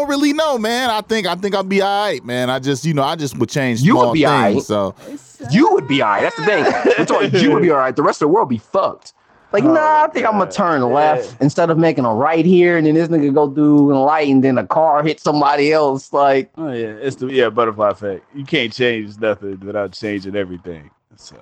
I 0.05 0.07
don't 0.07 0.21
really 0.21 0.33
know, 0.35 0.59
man. 0.59 0.91
I 0.91 1.01
think 1.01 1.27
I 1.27 1.35
think 1.35 1.55
I'll 1.55 1.63
be 1.65 1.81
all 1.81 2.05
right, 2.07 2.23
man. 2.25 2.51
I 2.51 2.59
just, 2.59 2.85
you 2.85 2.93
know, 2.93 3.03
I 3.03 3.17
just 3.17 3.39
would 3.39 3.49
change 3.49 3.81
You 3.81 3.97
would 3.97 4.13
be 4.13 4.25
things. 4.25 4.71
all 4.71 4.93
right. 5.01 5.19
So 5.19 5.47
You 5.51 5.73
would 5.73 5.89
be 5.89 6.03
alright. 6.03 6.23
That's 6.23 6.37
the 6.37 6.45
thing. 6.45 6.65
We're 6.99 7.05
talking, 7.07 7.41
you 7.41 7.53
would 7.53 7.63
be 7.63 7.71
alright. 7.71 7.97
The 7.97 8.03
rest 8.03 8.17
of 8.21 8.29
the 8.29 8.35
world 8.35 8.51
be 8.51 8.59
fucked. 8.59 9.15
Like, 9.53 9.65
nah, 9.65 10.03
I 10.05 10.09
think 10.13 10.27
I'm 10.27 10.33
gonna 10.37 10.51
turn 10.51 10.83
left 10.83 11.41
instead 11.41 11.71
of 11.71 11.79
making 11.79 12.05
a 12.05 12.13
right 12.13 12.45
here, 12.45 12.77
and 12.77 12.87
then 12.87 12.95
this 12.97 13.09
nigga 13.09 13.33
go 13.33 13.49
through 13.55 13.95
a 13.95 13.99
light, 13.99 14.29
and 14.29 14.43
then 14.43 14.59
a 14.59 14.67
car 14.67 15.01
hit 15.05 15.21
somebody 15.21 15.73
else. 15.73 16.13
Like, 16.13 16.51
Oh 16.59 16.73
yeah, 16.73 16.89
it's 17.01 17.17
the 17.17 17.29
yeah 17.29 17.49
butterfly 17.51 17.91
effect. 17.91 18.25
You 18.35 18.45
can't 18.45 18.73
change 18.73 19.17
nothing 19.19 19.61
without 19.61 19.93
changing 19.93 20.35
everything. 20.35 20.91
So 21.17 21.37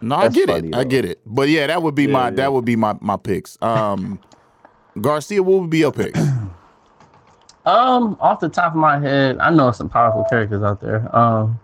no, 0.00 0.14
I 0.14 0.28
get 0.28 0.48
funny, 0.48 0.68
it. 0.68 0.74
I 0.76 0.84
get 0.84 1.04
it. 1.04 1.20
But 1.26 1.48
yeah, 1.48 1.66
that 1.66 1.82
would 1.82 1.96
be 1.96 2.04
Yeah, 2.04 2.12
my 2.12 2.24
yeah. 2.26 2.30
that 2.36 2.52
would 2.52 2.64
be 2.64 2.76
my 2.76 2.96
my 3.00 3.16
picks. 3.16 3.58
Um, 3.60 4.20
Garcia, 5.00 5.42
what 5.42 5.62
would 5.62 5.70
be 5.70 5.78
your 5.78 5.90
picks? 5.92 6.16
Um, 7.64 8.16
off 8.20 8.40
the 8.40 8.48
top 8.48 8.72
of 8.72 8.78
my 8.78 8.98
head, 8.98 9.38
I 9.38 9.50
know 9.50 9.70
some 9.72 9.88
powerful 9.88 10.24
characters 10.24 10.62
out 10.62 10.80
there. 10.80 11.14
Um, 11.16 11.58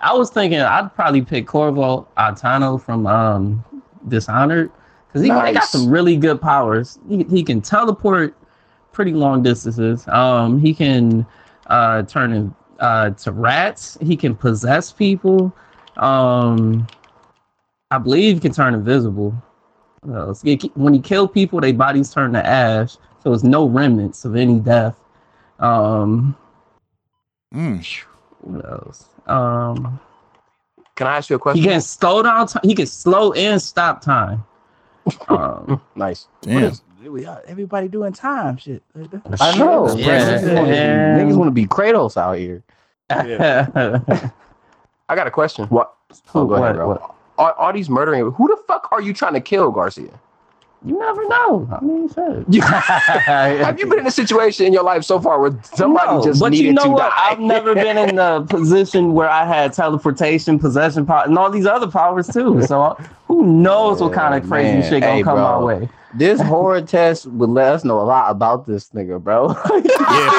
I 0.00 0.12
was 0.14 0.30
thinking 0.30 0.60
I'd 0.60 0.94
probably 0.94 1.22
pick 1.22 1.46
Corvo 1.46 2.06
Attano 2.16 2.80
from 2.82 3.06
um 3.06 3.64
Dishonored 4.08 4.70
because 5.08 5.22
he, 5.22 5.28
he 5.28 5.52
got 5.54 5.64
some 5.64 5.88
really 5.90 6.16
good 6.16 6.40
powers. 6.40 6.98
He, 7.08 7.24
he 7.24 7.42
can 7.42 7.60
teleport 7.60 8.34
pretty 8.92 9.12
long 9.12 9.42
distances. 9.42 10.06
Um, 10.08 10.58
he 10.58 10.74
can 10.74 11.26
uh 11.66 12.02
turn 12.02 12.32
in, 12.32 12.54
uh 12.78 13.10
to 13.10 13.32
rats. 13.32 13.98
He 14.00 14.16
can 14.16 14.34
possess 14.34 14.92
people. 14.92 15.54
Um, 15.96 16.86
I 17.90 17.98
believe 17.98 18.36
he 18.36 18.40
can 18.40 18.52
turn 18.52 18.74
invisible. 18.74 19.34
He- 20.42 20.70
When 20.74 20.94
he 20.94 21.00
kill 21.00 21.28
people, 21.28 21.60
their 21.60 21.74
bodies 21.74 22.12
turn 22.12 22.32
to 22.34 22.46
ash, 22.46 22.96
so 23.22 23.32
it's 23.32 23.42
no 23.42 23.66
remnants 23.68 24.24
of 24.24 24.36
any 24.36 24.60
death. 24.60 24.98
Um, 25.60 26.36
Mm. 27.54 27.84
what 28.42 28.64
else? 28.64 29.06
Um, 29.26 29.98
Can 30.96 31.06
I 31.06 31.16
ask 31.16 31.30
you 31.30 31.36
a 31.36 31.38
question? 31.38 31.62
he 31.62 31.68
can 31.68 31.80
slow 31.80 32.22
down. 32.22 32.46
Time. 32.46 32.60
He 32.64 32.74
can 32.74 32.86
slow 32.86 33.32
and 33.32 33.60
stop 33.60 34.00
time. 34.00 34.44
Um, 35.28 35.80
Nice. 35.96 36.28
Damn. 36.42 36.72
we 37.04 37.26
are, 37.26 37.42
everybody 37.46 37.88
doing 37.88 38.12
time 38.12 38.56
shit. 38.58 38.82
I 39.40 39.56
know. 39.58 39.88
Yeah, 39.96 40.38
niggas, 40.38 40.54
wanna 40.54 40.70
be, 40.70 40.76
and- 40.76 41.20
niggas 41.30 41.36
want 41.36 41.48
to 41.48 41.52
be 41.52 41.66
Kratos 41.66 42.16
out 42.16 42.36
here. 42.38 42.62
Yeah. 43.10 43.66
I 45.08 45.14
got 45.16 45.26
a 45.26 45.30
question. 45.32 45.64
What? 45.66 45.92
Oh, 46.34 46.44
go 46.46 46.54
ahead, 46.54 46.76
bro. 46.76 46.88
what? 46.88 47.14
All, 47.38 47.52
all 47.58 47.72
these 47.72 47.88
murdering. 47.90 48.30
Who 48.32 48.46
the 48.48 48.56
fuck 48.68 48.88
are 48.92 49.00
you 49.00 49.12
trying 49.12 49.34
to 49.34 49.40
kill, 49.40 49.70
Garcia? 49.72 50.10
You 50.82 50.98
never 50.98 51.28
know. 51.28 51.68
I 51.70 51.84
mean, 51.84 52.08
shit. 52.08 52.44
You- 52.48 52.62
Have 52.62 53.78
you 53.78 53.86
been 53.86 53.98
in 54.00 54.06
a 54.06 54.10
situation 54.10 54.64
in 54.66 54.72
your 54.72 54.82
life 54.82 55.04
so 55.04 55.20
far 55.20 55.38
where 55.38 55.52
somebody 55.74 56.06
No, 56.12 56.24
just 56.24 56.40
but 56.40 56.50
needed 56.52 56.64
you 56.68 56.72
know 56.72 56.84
to 56.84 56.88
what? 56.90 57.10
die? 57.10 57.30
I've 57.30 57.38
never 57.40 57.74
been 57.74 57.98
in 57.98 58.18
a 58.18 58.42
position 58.48 59.12
where 59.12 59.28
I 59.28 59.44
had 59.44 59.72
teleportation, 59.74 60.58
possession 60.58 61.04
power, 61.04 61.24
and 61.26 61.36
all 61.36 61.50
these 61.50 61.66
other 61.66 61.90
powers 61.90 62.28
too. 62.28 62.62
So 62.62 62.80
uh, 62.82 62.94
who 63.28 63.44
knows 63.44 64.00
what 64.00 64.14
kind 64.14 64.34
of 64.42 64.48
crazy 64.48 64.78
man. 64.78 64.82
shit 64.90 65.00
gonna 65.02 65.12
Hey, 65.16 65.22
come 65.22 65.36
bro. 65.36 65.58
my 65.60 65.64
way? 65.64 65.88
This 66.14 66.40
horror 66.40 66.80
test 66.80 67.26
would 67.26 67.50
let 67.50 67.72
us 67.74 67.84
know 67.84 68.00
a 68.00 68.02
lot 68.02 68.30
about 68.30 68.66
this 68.66 68.88
nigga, 68.90 69.22
bro. 69.22 69.48
Yeah, 69.48 69.54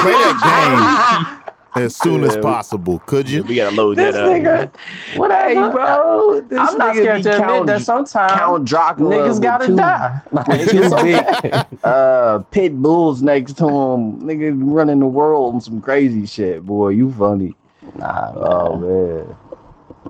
play 0.02 0.12
that 0.12 1.28
game 1.38 1.41
as 1.74 1.96
soon 1.96 2.24
as 2.24 2.36
possible, 2.36 2.98
could 3.06 3.28
you? 3.30 3.42
We 3.44 3.56
gotta 3.56 3.74
load 3.74 3.96
this 3.96 4.14
that 4.14 4.24
up. 4.24 4.30
nigga, 4.30 5.18
Whatever. 5.18 5.48
hey, 5.48 5.70
bro. 5.72 6.40
This 6.42 6.58
I'm 6.58 6.78
not 6.78 6.94
scared 6.96 7.16
be 7.18 7.22
to 7.24 7.42
admit 7.42 7.66
that 7.66 7.82
sometimes 7.82 8.32
Count 8.32 8.64
Dracula 8.66 9.14
niggas 9.16 9.28
with 9.34 9.42
gotta 9.42 9.66
two- 9.68 9.76
die. 9.76 10.20
Like, 10.32 10.68
two 10.68 10.90
big 11.02 11.64
uh, 11.84 12.38
pit 12.50 12.76
bulls 12.80 13.22
next 13.22 13.54
to 13.58 13.64
him. 13.66 14.20
Nigga 14.22 14.52
running 14.56 15.00
the 15.00 15.06
world 15.06 15.54
and 15.54 15.62
some 15.62 15.80
crazy 15.80 16.26
shit. 16.26 16.64
Boy, 16.64 16.88
you 16.90 17.10
funny. 17.12 17.54
Nah, 17.96 18.32
man. 18.32 18.34
Oh 18.36 18.76
man. 18.76 19.36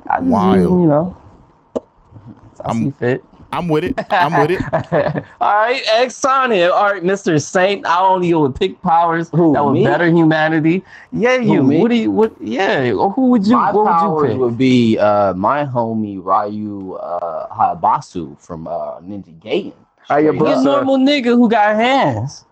I 0.08 0.16
just, 0.18 0.26
Wild. 0.28 0.58
You 0.82 0.86
know, 0.88 1.16
I 1.76 1.80
I'm- 2.68 2.76
see 2.84 2.90
fit. 2.92 3.24
I'm 3.52 3.68
with 3.68 3.84
it. 3.84 3.94
I'm 4.10 4.40
with 4.40 4.50
it. 4.52 4.62
All 5.40 5.54
right, 5.54 5.82
X 5.92 6.16
Sonic. 6.16 6.70
All 6.72 6.90
right, 6.92 7.02
Mr. 7.02 7.40
Saint. 7.40 7.86
I 7.86 8.00
only 8.00 8.32
would 8.32 8.54
pick 8.54 8.80
powers 8.80 9.28
Who, 9.30 9.52
that 9.52 9.62
would 9.64 9.74
me? 9.74 9.84
better 9.84 10.06
humanity. 10.06 10.82
Yeah, 11.12 11.36
you. 11.36 11.62
me? 11.62 11.80
What 11.80 11.90
do 11.90 11.96
you? 11.96 12.10
What? 12.10 12.32
Yeah. 12.40 12.90
Who 12.90 13.26
would 13.28 13.46
you? 13.46 13.56
My 13.56 13.72
what 13.72 13.84
would 13.84 13.90
you 13.90 13.92
powers 13.92 14.30
pick? 14.30 14.38
would 14.38 14.56
be 14.58 14.98
uh, 14.98 15.34
my 15.34 15.64
homie 15.64 16.18
Ryu 16.24 16.94
uh, 16.94 17.48
Hayabasu 17.54 18.38
from 18.40 18.66
uh, 18.66 19.00
Ninja 19.00 19.38
Gaiden. 19.38 19.74
Hayabusa. 20.08 20.46
He 20.46 20.52
a 20.52 20.62
normal 20.62 20.96
nigga 20.98 21.26
who 21.26 21.48
got 21.48 21.76
hands. 21.76 22.44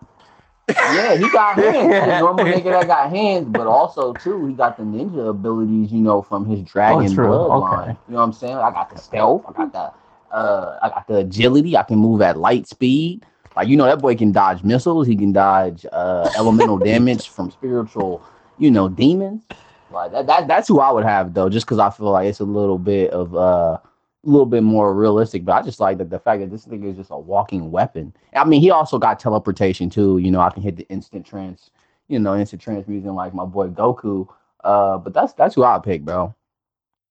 Yeah, 0.69 1.15
he 1.17 1.29
got 1.31 1.55
hands. 1.63 1.93
He's 1.93 2.03
a 2.03 2.19
normal 2.19 2.45
nigga 2.45 2.79
that 2.79 2.87
got 2.87 3.09
hands, 3.09 3.47
but 3.49 3.67
also 3.67 4.13
too, 4.13 4.45
he 4.47 4.53
got 4.53 4.77
the 4.77 4.83
ninja 4.83 5.29
abilities, 5.29 5.91
you 5.91 5.99
know, 5.99 6.21
from 6.21 6.45
his 6.45 6.61
dragon 6.61 7.07
Oh, 7.07 7.15
bloodline. 7.15 7.81
Okay. 7.81 7.89
You 8.07 8.13
know 8.13 8.17
what 8.19 8.23
I'm 8.23 8.33
saying? 8.33 8.55
I 8.55 8.71
got 8.71 8.89
the 8.89 8.97
stealth. 8.97 9.43
I 9.49 9.51
got 9.53 9.73
the 9.73 9.91
uh, 10.31 10.79
I 10.81 10.89
got 10.89 11.07
the 11.07 11.17
agility. 11.17 11.77
I 11.77 11.83
can 11.83 11.97
move 11.97 12.21
at 12.21 12.37
light 12.37 12.67
speed. 12.67 13.25
Like 13.55 13.67
you 13.67 13.75
know, 13.75 13.85
that 13.85 13.99
boy 13.99 14.15
can 14.15 14.31
dodge 14.31 14.63
missiles. 14.63 15.07
He 15.07 15.15
can 15.15 15.33
dodge 15.33 15.85
uh, 15.91 16.29
elemental 16.37 16.77
damage 16.91 17.29
from 17.29 17.51
spiritual, 17.51 18.23
you 18.57 18.71
know, 18.71 18.87
demons. 18.87 19.43
Like 19.91 20.11
that, 20.13 20.27
that. 20.27 20.47
That's 20.47 20.67
who 20.67 20.79
I 20.79 20.91
would 20.91 21.03
have 21.03 21.33
though, 21.33 21.49
just 21.49 21.65
because 21.65 21.79
I 21.79 21.89
feel 21.89 22.11
like 22.11 22.27
it's 22.27 22.39
a 22.39 22.45
little 22.45 22.77
bit 22.77 23.11
of 23.11 23.35
uh, 23.35 23.77
a 23.77 23.81
little 24.23 24.45
bit 24.45 24.63
more 24.63 24.93
realistic. 24.93 25.43
But 25.43 25.53
I 25.53 25.61
just 25.63 25.79
like 25.81 25.97
that 25.97 26.09
the 26.09 26.19
fact 26.19 26.41
that 26.41 26.49
this 26.49 26.65
nigga 26.65 26.91
is 26.91 26.97
just 26.97 27.11
a 27.11 27.17
walking 27.17 27.71
weapon. 27.71 28.13
I 28.33 28.45
mean, 28.45 28.61
he 28.61 28.71
also 28.71 28.97
got 28.97 29.19
teleportation 29.19 29.89
too. 29.89 30.17
You 30.19 30.31
know, 30.31 30.39
I 30.39 30.49
can 30.49 30.63
hit 30.63 30.77
the 30.77 30.87
instant 30.87 31.25
trans, 31.25 31.71
you 32.07 32.19
know, 32.19 32.37
instant 32.37 32.61
transmuting 32.61 33.13
like 33.13 33.33
my 33.33 33.45
boy 33.45 33.67
Goku. 33.67 34.27
Uh, 34.63 34.97
but 34.97 35.13
that's 35.13 35.33
that's 35.33 35.55
who 35.55 35.63
I 35.63 35.79
pick, 35.79 36.03
bro. 36.03 36.33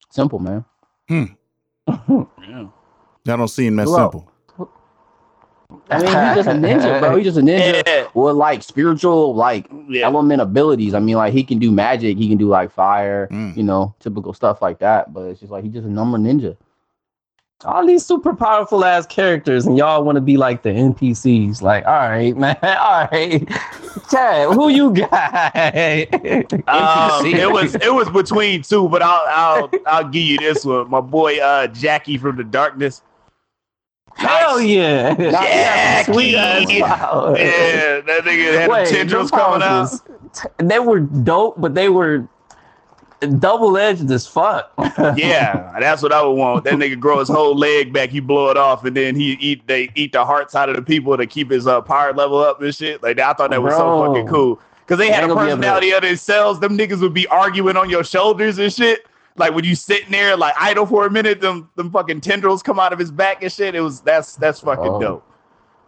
Simple, 0.08 0.38
man. 0.38 0.64
I 3.28 3.36
don't 3.36 3.48
seem 3.48 3.76
that 3.76 3.86
Who 3.86 3.94
simple. 3.94 4.26
I 5.88 5.98
mean, 5.98 6.06
he's 6.06 6.44
just 6.44 6.48
a 6.48 6.52
ninja, 6.52 6.98
bro. 7.00 7.16
He's 7.16 7.26
just 7.26 7.38
a 7.38 7.42
ninja 7.42 7.82
Yeah. 7.86 8.06
with 8.14 8.34
like 8.36 8.62
spiritual, 8.62 9.34
like 9.34 9.68
Yeah. 9.88 10.04
element 10.06 10.40
abilities. 10.42 10.94
I 10.94 10.98
mean, 11.00 11.16
like 11.16 11.32
he 11.32 11.44
can 11.44 11.58
do 11.58 11.70
magic, 11.70 12.16
he 12.16 12.28
can 12.28 12.38
do 12.38 12.48
like 12.48 12.70
fire, 12.72 13.28
Mm. 13.30 13.56
you 13.56 13.62
know, 13.62 13.94
typical 14.00 14.32
stuff 14.32 14.60
like 14.62 14.78
that. 14.80 15.12
But 15.12 15.22
it's 15.26 15.40
just 15.40 15.52
like 15.52 15.62
he's 15.64 15.72
just 15.72 15.86
a 15.86 15.90
number 15.90 16.18
ninja. 16.18 16.56
All 17.66 17.86
these 17.86 18.04
super 18.06 18.34
powerful 18.34 18.84
ass 18.86 19.04
characters, 19.04 19.66
and 19.66 19.76
y'all 19.76 20.02
want 20.02 20.16
to 20.16 20.22
be 20.22 20.38
like 20.38 20.62
the 20.62 20.70
NPCs. 20.70 21.60
Like, 21.60 21.84
all 21.86 21.92
right, 21.92 22.34
man. 22.36 22.56
All 22.62 23.06
right, 23.12 23.46
Chad, 24.10 24.48
who 24.54 24.68
you 24.70 24.92
got? 24.94 25.54
Um, 25.54 27.26
it 27.26 27.50
was 27.52 27.74
it 27.76 27.92
was 27.92 28.08
between 28.08 28.62
two, 28.62 28.88
but 28.88 29.02
I'll 29.02 29.26
I'll 29.28 29.70
I'll 29.86 30.08
give 30.08 30.22
you 30.22 30.38
this 30.38 30.64
one. 30.64 30.88
My 30.88 31.00
boy 31.02 31.38
uh 31.38 31.66
Jackie 31.68 32.16
from 32.16 32.36
the 32.36 32.44
darkness. 32.44 33.02
Hell 34.16 34.60
yeah. 34.60 35.14
Yeah, 35.18 36.02
Sweet 36.04 36.34
ass 36.36 36.66
power. 36.98 37.36
Yeah, 37.38 38.00
that 38.00 38.22
nigga 38.24 38.52
had 38.60 38.70
Wait, 38.70 38.88
the 38.88 38.90
tendrils 38.94 39.30
coming 39.30 39.62
out. 39.62 39.90
t- 40.34 40.48
they 40.58 40.78
were 40.78 41.00
dope, 41.00 41.60
but 41.60 41.74
they 41.74 41.88
were 41.88 42.28
double 43.38 43.76
edged 43.76 44.10
as 44.10 44.26
fuck. 44.26 44.72
Yeah, 45.16 45.74
that's 45.80 46.02
what 46.02 46.12
I 46.12 46.22
would 46.22 46.32
want. 46.34 46.64
That 46.64 46.74
nigga 46.74 46.98
grow 46.98 47.18
his 47.20 47.28
whole 47.28 47.54
leg 47.56 47.92
back, 47.92 48.10
he 48.10 48.20
blow 48.20 48.50
it 48.50 48.56
off, 48.58 48.84
and 48.84 48.94
then 48.96 49.14
he 49.16 49.32
eat 49.34 49.66
they 49.66 49.90
eat 49.94 50.12
the 50.12 50.24
hearts 50.24 50.54
out 50.54 50.68
of 50.68 50.76
the 50.76 50.82
people 50.82 51.16
to 51.16 51.26
keep 51.26 51.50
his 51.50 51.66
uh, 51.66 51.80
power 51.80 52.12
level 52.12 52.38
up 52.38 52.60
and 52.60 52.74
shit. 52.74 53.02
Like 53.02 53.18
I 53.18 53.32
thought 53.32 53.50
that 53.50 53.62
was 53.62 53.74
so 53.74 54.06
fucking 54.06 54.26
cool. 54.26 54.60
Cause 54.86 54.98
they 54.98 55.10
had 55.10 55.22
Ain't 55.22 55.30
a 55.30 55.34
gonna 55.34 55.46
be 55.46 55.50
able 55.52 55.56
to- 55.62 55.68
personality 55.68 55.90
of 55.92 56.02
themselves. 56.02 56.60
Them 56.60 56.76
niggas 56.76 57.00
would 57.00 57.14
be 57.14 57.26
arguing 57.28 57.76
on 57.76 57.88
your 57.88 58.02
shoulders 58.04 58.58
and 58.58 58.72
shit. 58.72 59.06
Like 59.40 59.54
when 59.54 59.64
you 59.64 59.74
sitting 59.74 60.10
there 60.12 60.36
like 60.36 60.54
idle 60.58 60.86
for 60.86 61.06
a 61.06 61.10
minute, 61.10 61.40
them 61.40 61.68
them 61.74 61.90
fucking 61.90 62.20
tendrils 62.20 62.62
come 62.62 62.78
out 62.78 62.92
of 62.92 62.98
his 62.98 63.10
back 63.10 63.42
and 63.42 63.50
shit. 63.50 63.74
It 63.74 63.80
was 63.80 64.00
that's 64.02 64.36
that's 64.36 64.60
fucking 64.60 64.84
Oh. 64.86 65.00
dope. 65.00 65.26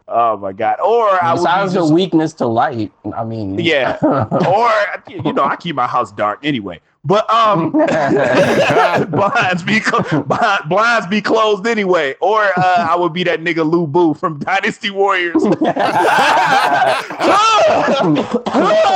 Oh 0.09 0.37
my 0.37 0.53
god. 0.53 0.81
Or 0.81 1.09
I 1.23 1.33
would 1.33 1.39
be 1.39 1.45
Besides 1.45 1.73
the 1.75 1.87
weakness 1.87 2.33
to 2.35 2.47
light. 2.47 2.93
I 3.17 3.25
mean, 3.25 3.59
Yeah. 3.59 3.97
or 4.03 4.71
you 5.25 5.33
know, 5.33 5.45
I 5.45 5.57
keep 5.57 5.77
my 5.77 5.87
house 5.87 6.13
dark 6.13 6.41
anyway. 6.43 6.81
But 7.05 7.29
um, 7.29 7.71
blinds 9.11 9.63
be 9.65 9.81
cl- 9.81 10.23
blinds 10.69 11.07
be 11.09 11.21
closed 11.21 11.67
anyway. 11.67 12.15
Or 12.21 12.43
uh, 12.57 12.87
I 12.91 12.95
would 12.95 13.13
be 13.13 13.25
that 13.25 13.41
nigga 13.41 13.69
Lu 13.69 13.87
Bu 13.89 14.15
from 14.15 14.39
Dynasty 14.39 14.91
Warriors. 14.91 15.43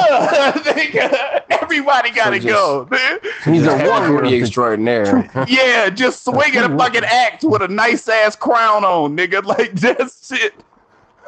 Nigga, 0.06 1.42
Everybody 1.50 2.10
gotta 2.10 2.40
So 2.40 2.48
go. 2.48 2.88
man. 2.90 3.18
He's 3.44 3.66
a 3.66 3.76
warrior. 3.76 4.24
extraordinaire. 4.40 5.28
Yeah, 5.48 5.90
just 5.90 6.24
swinging 6.24 6.60
a 6.62 6.76
fucking 6.76 7.04
axe 7.04 7.44
with 7.44 7.62
a 7.62 7.68
nice 7.68 8.08
ass 8.08 8.36
crown 8.36 8.84
on, 8.84 9.16
nigga. 9.16 9.44
Like 9.44 9.74
just 9.74 10.28
shit. 10.28 10.54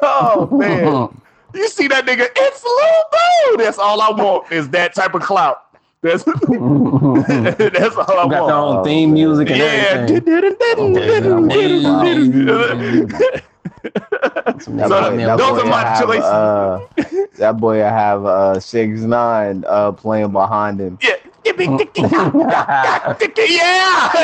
Oh 0.01 0.47
man. 0.51 1.21
You 1.51 1.67
see 1.67 1.87
that 1.87 2.05
nigga? 2.05 2.27
It's 2.35 2.63
Lu 2.63 3.57
Bu. 3.57 3.63
That's 3.63 3.79
all 3.79 3.99
I 4.01 4.11
want 4.11 4.51
is 4.51 4.69
that 4.69 4.93
type 4.93 5.15
of 5.15 5.23
clout. 5.23 5.63
That's 6.01 6.23
that's 6.23 6.45
all 6.45 8.19
I 8.19 8.27
Got 8.29 8.45
their 8.47 8.55
own 8.55 8.83
theme 8.83 9.13
music 9.13 9.49
and 9.49 9.57
Yeah. 9.57 9.65
everything. 9.65 10.23
That 13.09 13.41
So, 14.61 14.71
boy, 15.09 15.17
that 15.17 15.37
those 15.37 15.59
are 15.59 15.65
my 15.65 15.81
have, 15.81 16.01
choices. 16.03 16.23
Uh, 16.23 16.79
that 17.37 17.59
boy 17.59 17.83
I 17.83 17.89
have 17.89 18.25
uh 18.25 18.59
six 18.59 19.01
nine 19.01 19.63
uh 19.67 19.91
playing 19.91 20.31
behind 20.31 20.79
him. 20.79 20.97
Yeah. 21.01 21.15
yeah, 21.45 21.53
yeah, 21.57 21.77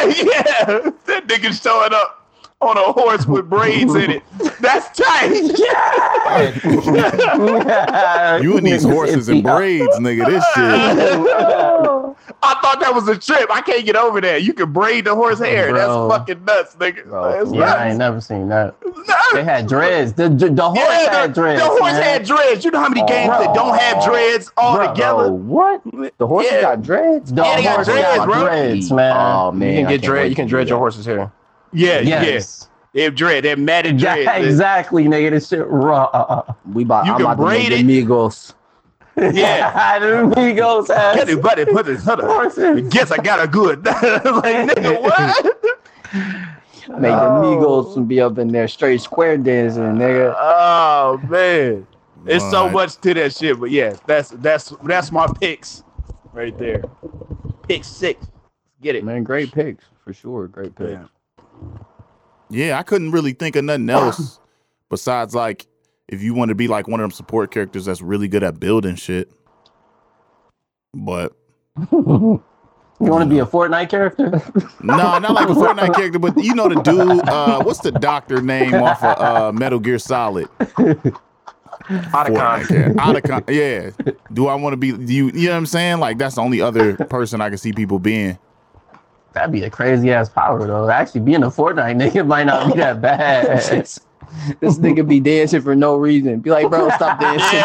yeah. 0.06 0.66
That 1.06 1.28
nigga 1.28 1.62
showing 1.62 1.94
up 1.94 2.25
on 2.62 2.78
a 2.78 2.92
horse 2.94 3.26
with 3.26 3.50
braids 3.50 3.94
in 3.96 4.12
it. 4.12 4.24
That's 4.62 4.98
tight. 4.98 5.36
You 8.42 8.58
and 8.58 8.66
these 8.66 8.84
horses 8.84 9.30
and 9.30 9.44
braids, 9.44 9.98
nigga. 10.00 10.26
This 10.26 10.44
shit. 10.54 10.66
I 12.44 12.60
thought 12.62 12.80
that 12.80 12.94
was 12.94 13.08
a 13.08 13.18
trip. 13.18 13.50
I 13.52 13.62
can't 13.62 13.86
get 13.86 13.96
over 13.96 14.20
that. 14.22 14.44
You 14.44 14.54
can 14.54 14.72
braid 14.74 15.06
the 15.06 15.16
horse 15.16 15.40
hair. 15.40 15.70
Bro. 15.70 16.08
That's 16.10 16.18
fucking 16.18 16.46
nuts, 16.46 16.76
nigga. 16.76 17.06
Bro, 17.06 17.32
That's 17.32 17.54
Yeah, 17.54 17.74
I 17.74 17.90
ain't 17.90 17.98
never 17.98 18.22
seen 18.22 18.50
that. 18.50 18.76
They 19.34 19.44
had 19.44 19.68
dreads. 19.68 20.14
The, 20.14 20.30
the, 20.30 20.50
the 20.50 20.70
horse 20.70 20.80
Yeah, 20.80 21.22
had 21.22 21.34
dreads. 21.34 21.62
The 21.62 21.68
horse 21.68 21.94
man. 21.94 22.04
had 22.04 22.26
dreads. 22.26 22.66
You 22.66 22.72
know 22.72 22.80
how 22.80 22.90
many 22.90 23.02
oh, 23.02 23.08
games 23.08 23.30
that 23.30 23.54
don't 23.56 23.78
have 23.78 24.04
dreads 24.04 24.52
all 24.58 24.76
Bro. 24.76 24.86
Oh, 24.88 24.94
together? 24.94 25.32
what? 25.32 25.82
The 26.18 26.28
horse 26.28 26.48
Yeah. 26.50 26.62
got 26.62 26.82
dreads? 26.82 27.32
The 27.34 27.44
Yeah, 27.44 27.56
they 27.56 27.64
got 27.64 27.76
horse 27.76 27.88
dreads, 27.88 28.18
got 28.18 28.28
bro. 28.28 28.44
dreads, 28.44 28.92
man. 28.92 29.16
Oh 29.16 29.52
man, 29.52 29.70
you 29.70 29.76
can 29.76 29.84
get 29.84 29.90
can't 29.90 30.04
dread. 30.04 30.30
You 30.30 30.36
can 30.36 30.46
to 30.46 30.50
dread 30.50 30.70
your 30.70 30.78
horse's 30.80 31.06
hair. 31.06 31.32
Yeah, 31.76 32.00
yeah. 32.00 32.24
yes. 32.24 32.70
They 32.94 33.02
have 33.02 33.16
dread. 33.16 33.44
They 33.44 33.50
have 33.50 33.60
matted 33.60 34.00
Yeah, 34.02 34.16
exactly, 34.38 35.04
nigga. 35.06 35.32
This 35.32 35.50
shit 35.50 35.68
raw. 35.68 36.06
Uh, 36.06 36.18
uh, 36.18 36.44
uh. 36.50 36.54
We 36.74 36.84
about, 36.84 37.06
You 37.06 37.12
I'm 37.12 37.18
can 37.18 37.26
about 37.26 37.36
to 37.36 37.42
braid 37.44 37.70
make 37.72 37.80
it. 37.82 37.84
the 37.88 38.04
Migos. 38.06 38.54
Yeah. 39.18 40.00
the 40.00 40.06
Migos 40.36 40.88
Get 40.88 40.98
ass 40.98 41.30
it, 41.30 41.42
buddy. 41.42 41.66
Put 41.66 41.86
this. 41.88 42.06
Hold 42.06 42.22
on. 42.22 42.90
Guess 42.90 43.12
I 43.12 43.18
got 43.18 43.44
a 43.44 43.48
good. 43.48 43.84
like, 43.86 43.94
nigga, 44.24 45.02
what? 45.02 45.46
Make 46.14 47.02
the 47.02 47.08
Oh. 47.10 47.42
Migos 47.44 47.98
and 47.98 48.08
be 48.08 48.22
up 48.22 48.38
in 48.38 48.48
there 48.50 48.68
straight 48.68 49.02
square 49.02 49.38
dancing, 49.38 49.84
nigga. 49.84 50.34
Oh 50.38 51.20
man, 51.28 51.86
it's 52.26 52.50
so 52.52 52.70
much 52.70 52.96
to 53.02 53.14
that 53.16 53.34
shit. 53.34 53.60
But 53.60 53.72
yeah, 53.72 53.96
that's 54.06 54.30
that's 54.30 54.72
that's 54.84 55.12
my 55.12 55.28
picks 55.42 55.84
right 56.32 56.58
there. 56.60 56.84
Pick 57.68 57.84
six. 57.84 58.28
Get 58.82 58.96
it. 58.96 59.04
Man, 59.04 59.24
great 59.24 59.52
picks 59.52 59.84
for 60.04 60.14
sure. 60.14 60.48
Great 60.48 60.76
picks. 60.76 60.92
Yeah. 60.92 61.06
Yeah, 62.50 62.78
I 62.78 62.84
couldn't 62.84 63.12
really 63.12 63.34
think 63.34 63.56
of 63.56 63.66
nothing 63.66 63.90
else 63.90 64.40
besides 64.90 65.34
like 65.34 65.68
if 66.08 66.22
you 66.22 66.34
want 66.34 66.50
to 66.50 66.56
be 66.56 66.68
like 66.68 66.88
one 66.88 67.00
of 67.00 67.04
them 67.04 67.12
support 67.12 67.52
characters 67.52 67.86
that's 67.86 68.02
really 68.02 68.28
good 68.28 68.44
at 68.44 68.60
building 68.60 68.96
shit. 68.96 69.32
But 70.94 71.34
You 73.02 73.12
want 73.12 73.24
to 73.24 73.30
be 73.30 73.40
a 73.40 73.46
Fortnite 73.46 73.90
character? 73.90 74.42
No, 74.82 75.20
not 75.20 75.34
like 75.34 75.50
a 75.50 75.54
Fortnite 75.54 75.94
character, 75.96 76.18
but 76.18 76.42
you 76.42 76.56
know 76.56 76.70
the 76.70 76.82
dude. 76.82 77.28
Uh, 77.28 77.62
what's 77.62 77.80
the 77.80 77.92
doctor 77.92 78.42
name 78.42 78.74
off 78.76 79.04
of 79.04 79.20
uh, 79.20 79.52
Metal 79.52 79.80
Gear 79.80 80.00
Solid? 80.00 80.48
Fortnite 80.60 81.12
Otacon. 81.90 82.68
character. 82.68 82.94
Otacon. 82.94 83.50
Yeah. 83.54 84.14
Do 84.32 84.48
I 84.48 84.56
want 84.56 84.74
to 84.74 84.78
be? 84.78 84.94
Do 84.94 85.14
you? 85.14 85.26
You 85.28 85.48
know 85.48 85.52
what 85.52 85.58
I'm 85.58 85.66
saying? 85.66 86.00
Like 86.00 86.18
that's 86.18 86.36
the 86.36 86.42
only 86.42 86.62
other 86.62 86.96
person 86.96 87.42
I 87.42 87.50
can 87.50 87.58
see 87.58 87.74
people 87.74 88.00
being. 88.00 88.40
That'd 89.36 89.52
be 89.52 89.64
a 89.64 89.70
crazy 89.70 90.12
ass 90.14 90.30
power 90.30 90.66
though. 90.66 90.90
Actually, 90.90 91.22
being 91.22 91.44
a 91.44 91.48
Fortnite 91.52 91.98
nigga 92.02 92.26
might 92.34 92.46
not 92.46 92.72
be 92.74 92.80
that 92.80 93.02
bad. 93.02 93.46
this 94.62 94.80
nigga 94.80 95.06
be 95.08 95.20
dancing 95.20 95.62
for 95.62 95.76
no 95.76 95.98
reason. 95.98 96.40
Be 96.40 96.50
like, 96.52 96.70
bro, 96.70 96.90
stop 96.92 97.20
dancing. 97.20 97.60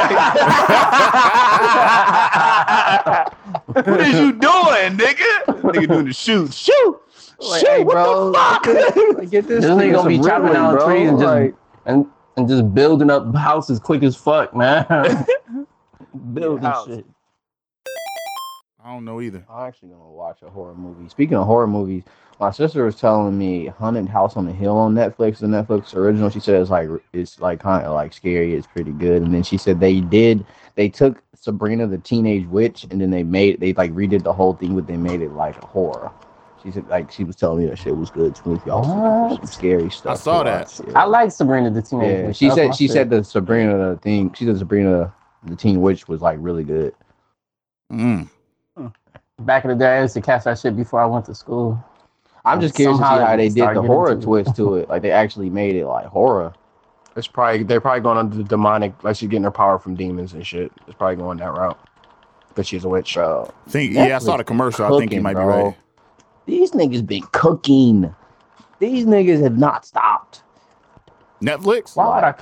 what 3.72 4.00
is 4.00 4.18
you 4.18 4.32
doing, 4.32 4.96
nigga? 4.98 5.44
Nigga 5.46 5.88
doing 5.88 6.06
the 6.06 6.12
shoot, 6.12 6.52
shoot, 6.52 7.00
Like, 7.38 7.60
shoot. 7.60 7.68
hey, 7.68 7.84
what 7.84 7.92
bro, 7.94 8.32
the 8.32 8.38
fuck? 8.38 8.66
Like, 9.18 9.30
get 9.30 9.46
this 9.46 9.62
This 9.62 9.70
nigga 9.70 9.80
nigga 9.90 9.92
gonna 9.94 10.08
be 10.08 10.18
chopping 10.18 10.48
Ritalin, 10.48 10.52
down 10.52 10.74
bro. 10.76 10.86
trees 10.88 11.08
and 11.08 11.18
just 11.20 11.32
Like, 11.32 11.54
and 11.86 12.06
and 12.36 12.48
just 12.48 12.74
building 12.74 13.10
up 13.10 13.32
houses 13.34 13.78
quick 13.78 14.02
as 14.02 14.16
fuck, 14.16 14.54
man. 14.56 14.86
building 16.34 16.64
house. 16.64 16.86
shit. 16.86 17.06
I 18.90 18.92
don't 18.94 19.04
know 19.04 19.20
either. 19.20 19.44
I'm 19.48 19.68
actually 19.68 19.90
gonna 19.90 20.10
watch 20.10 20.42
a 20.42 20.50
horror 20.50 20.74
movie. 20.74 21.08
Speaking 21.08 21.36
of 21.36 21.46
horror 21.46 21.68
movies, 21.68 22.02
my 22.40 22.50
sister 22.50 22.84
was 22.84 22.96
telling 22.96 23.38
me 23.38 23.66
Haunted 23.66 24.08
House 24.08 24.36
on 24.36 24.46
the 24.46 24.52
Hill 24.52 24.76
on 24.76 24.96
Netflix, 24.96 25.38
the 25.38 25.46
Netflix 25.46 25.94
original. 25.94 26.28
She 26.28 26.40
said 26.40 26.60
it's 26.60 26.70
like 26.70 26.88
it's 27.12 27.38
like 27.40 27.60
kind 27.60 27.86
of 27.86 27.94
like 27.94 28.12
scary. 28.12 28.52
It's 28.56 28.66
pretty 28.66 28.90
good. 28.90 29.22
And 29.22 29.32
then 29.32 29.44
she 29.44 29.58
said 29.58 29.78
they 29.78 30.00
did 30.00 30.44
they 30.74 30.88
took 30.88 31.22
Sabrina 31.36 31.86
the 31.86 31.98
Teenage 31.98 32.48
Witch 32.48 32.84
and 32.90 33.00
then 33.00 33.12
they 33.12 33.22
made 33.22 33.60
they 33.60 33.72
like 33.74 33.92
redid 33.92 34.24
the 34.24 34.32
whole 34.32 34.54
thing, 34.54 34.74
but 34.74 34.88
they 34.88 34.96
made 34.96 35.20
it 35.22 35.30
like 35.34 35.56
a 35.62 35.66
horror. 35.66 36.10
She 36.60 36.72
said 36.72 36.88
like 36.88 37.12
she 37.12 37.22
was 37.22 37.36
telling 37.36 37.62
me 37.62 37.70
that 37.70 37.78
shit 37.78 37.96
was 37.96 38.10
good 38.10 38.34
too. 38.34 38.54
If 38.54 38.66
y'all 38.66 38.82
some, 39.38 39.46
scary 39.46 39.88
stuff. 39.90 40.16
I 40.16 40.20
saw 40.20 40.42
that. 40.42 40.76
watch. 40.78 40.96
I 40.96 41.04
like 41.04 41.30
Sabrina 41.30 41.70
the 41.70 41.80
Teenage 41.80 42.22
Yeah, 42.22 42.26
Witch. 42.26 42.38
she 42.38 42.48
That's 42.48 42.56
said 42.56 42.74
she 42.74 42.86
shit. 42.88 42.94
said 42.94 43.10
the 43.10 43.22
Sabrina 43.22 43.78
the 43.90 43.96
thing. 43.98 44.34
She 44.34 44.46
said 44.46 44.58
Sabrina 44.58 45.14
the 45.44 45.54
Teen 45.54 45.80
Witch 45.80 46.08
was 46.08 46.20
like 46.22 46.38
really 46.40 46.64
good. 46.64 46.92
Mm. 47.92 48.28
Mm. 48.78 48.92
back 49.40 49.64
in 49.64 49.70
the 49.70 49.76
day 49.76 49.98
I 49.98 50.02
used 50.02 50.14
to 50.14 50.20
catch 50.20 50.44
that 50.44 50.58
shit 50.58 50.76
before 50.76 51.00
I 51.00 51.06
went 51.06 51.26
to 51.26 51.34
school. 51.34 51.82
I'm 52.44 52.60
just 52.60 52.74
curious 52.74 52.98
to 52.98 53.04
see 53.04 53.08
how 53.08 53.36
they 53.36 53.48
did 53.48 53.76
the 53.76 53.82
horror 53.82 54.12
into 54.12 54.24
twist 54.24 54.56
to 54.56 54.76
it. 54.76 54.88
Like 54.88 55.02
they 55.02 55.10
actually 55.10 55.50
made 55.50 55.76
it 55.76 55.86
like 55.86 56.06
horror. 56.06 56.54
It's 57.16 57.26
probably 57.26 57.64
they're 57.64 57.80
probably 57.80 58.00
going 58.00 58.18
under 58.18 58.36
the 58.36 58.44
demonic, 58.44 59.02
like 59.04 59.16
she's 59.16 59.28
getting 59.28 59.44
her 59.44 59.50
power 59.50 59.78
from 59.78 59.94
demons 59.94 60.32
and 60.32 60.46
shit. 60.46 60.72
It's 60.86 60.96
probably 60.96 61.16
going 61.16 61.38
that 61.38 61.52
route. 61.52 61.78
But 62.54 62.66
she's 62.66 62.84
a 62.84 62.88
witch. 62.88 63.14
Bro, 63.14 63.52
Think 63.68 63.92
yeah, 63.92 64.16
I 64.16 64.18
saw 64.18 64.36
the 64.36 64.44
commercial. 64.44 64.86
I 64.86 64.98
think 64.98 65.12
you 65.12 65.20
might 65.20 65.34
bro. 65.34 65.44
be 65.44 65.62
right. 65.68 65.76
these 66.46 66.70
niggas 66.72 67.06
been 67.06 67.22
cooking. 67.32 68.14
These 68.78 69.04
niggas 69.04 69.42
have 69.42 69.58
not 69.58 69.84
stopped. 69.84 70.42
Netflix. 71.42 71.96
Why 71.96 72.14
would 72.14 72.24
I? 72.24 72.34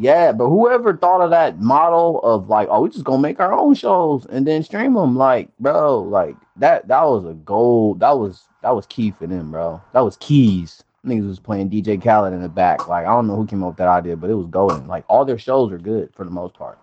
Yeah, 0.00 0.32
but 0.32 0.48
whoever 0.48 0.96
thought 0.96 1.20
of 1.20 1.28
that 1.28 1.60
model 1.60 2.20
of 2.22 2.48
like, 2.48 2.68
oh, 2.70 2.80
we 2.80 2.88
just 2.88 3.04
gonna 3.04 3.20
make 3.20 3.38
our 3.38 3.52
own 3.52 3.74
shows 3.74 4.24
and 4.30 4.46
then 4.46 4.62
stream 4.62 4.94
them, 4.94 5.14
like, 5.14 5.50
bro, 5.58 6.00
like 6.00 6.36
that 6.56 6.88
that 6.88 7.02
was 7.02 7.26
a 7.26 7.34
gold. 7.34 8.00
That 8.00 8.18
was 8.18 8.48
that 8.62 8.74
was 8.74 8.86
key 8.86 9.10
for 9.10 9.26
them, 9.26 9.50
bro. 9.50 9.82
That 9.92 10.00
was 10.00 10.16
keys. 10.16 10.82
Niggas 11.04 11.28
was 11.28 11.38
playing 11.38 11.68
DJ 11.68 12.02
Khaled 12.02 12.32
in 12.32 12.40
the 12.40 12.48
back. 12.48 12.88
Like, 12.88 13.04
I 13.04 13.10
don't 13.10 13.26
know 13.26 13.36
who 13.36 13.46
came 13.46 13.62
up 13.62 13.70
with 13.72 13.76
that 13.76 13.88
idea, 13.88 14.16
but 14.16 14.30
it 14.30 14.34
was 14.34 14.46
golden. 14.46 14.86
Like, 14.86 15.04
all 15.08 15.26
their 15.26 15.38
shows 15.38 15.70
are 15.70 15.78
good 15.78 16.14
for 16.14 16.24
the 16.24 16.30
most 16.30 16.54
part. 16.54 16.78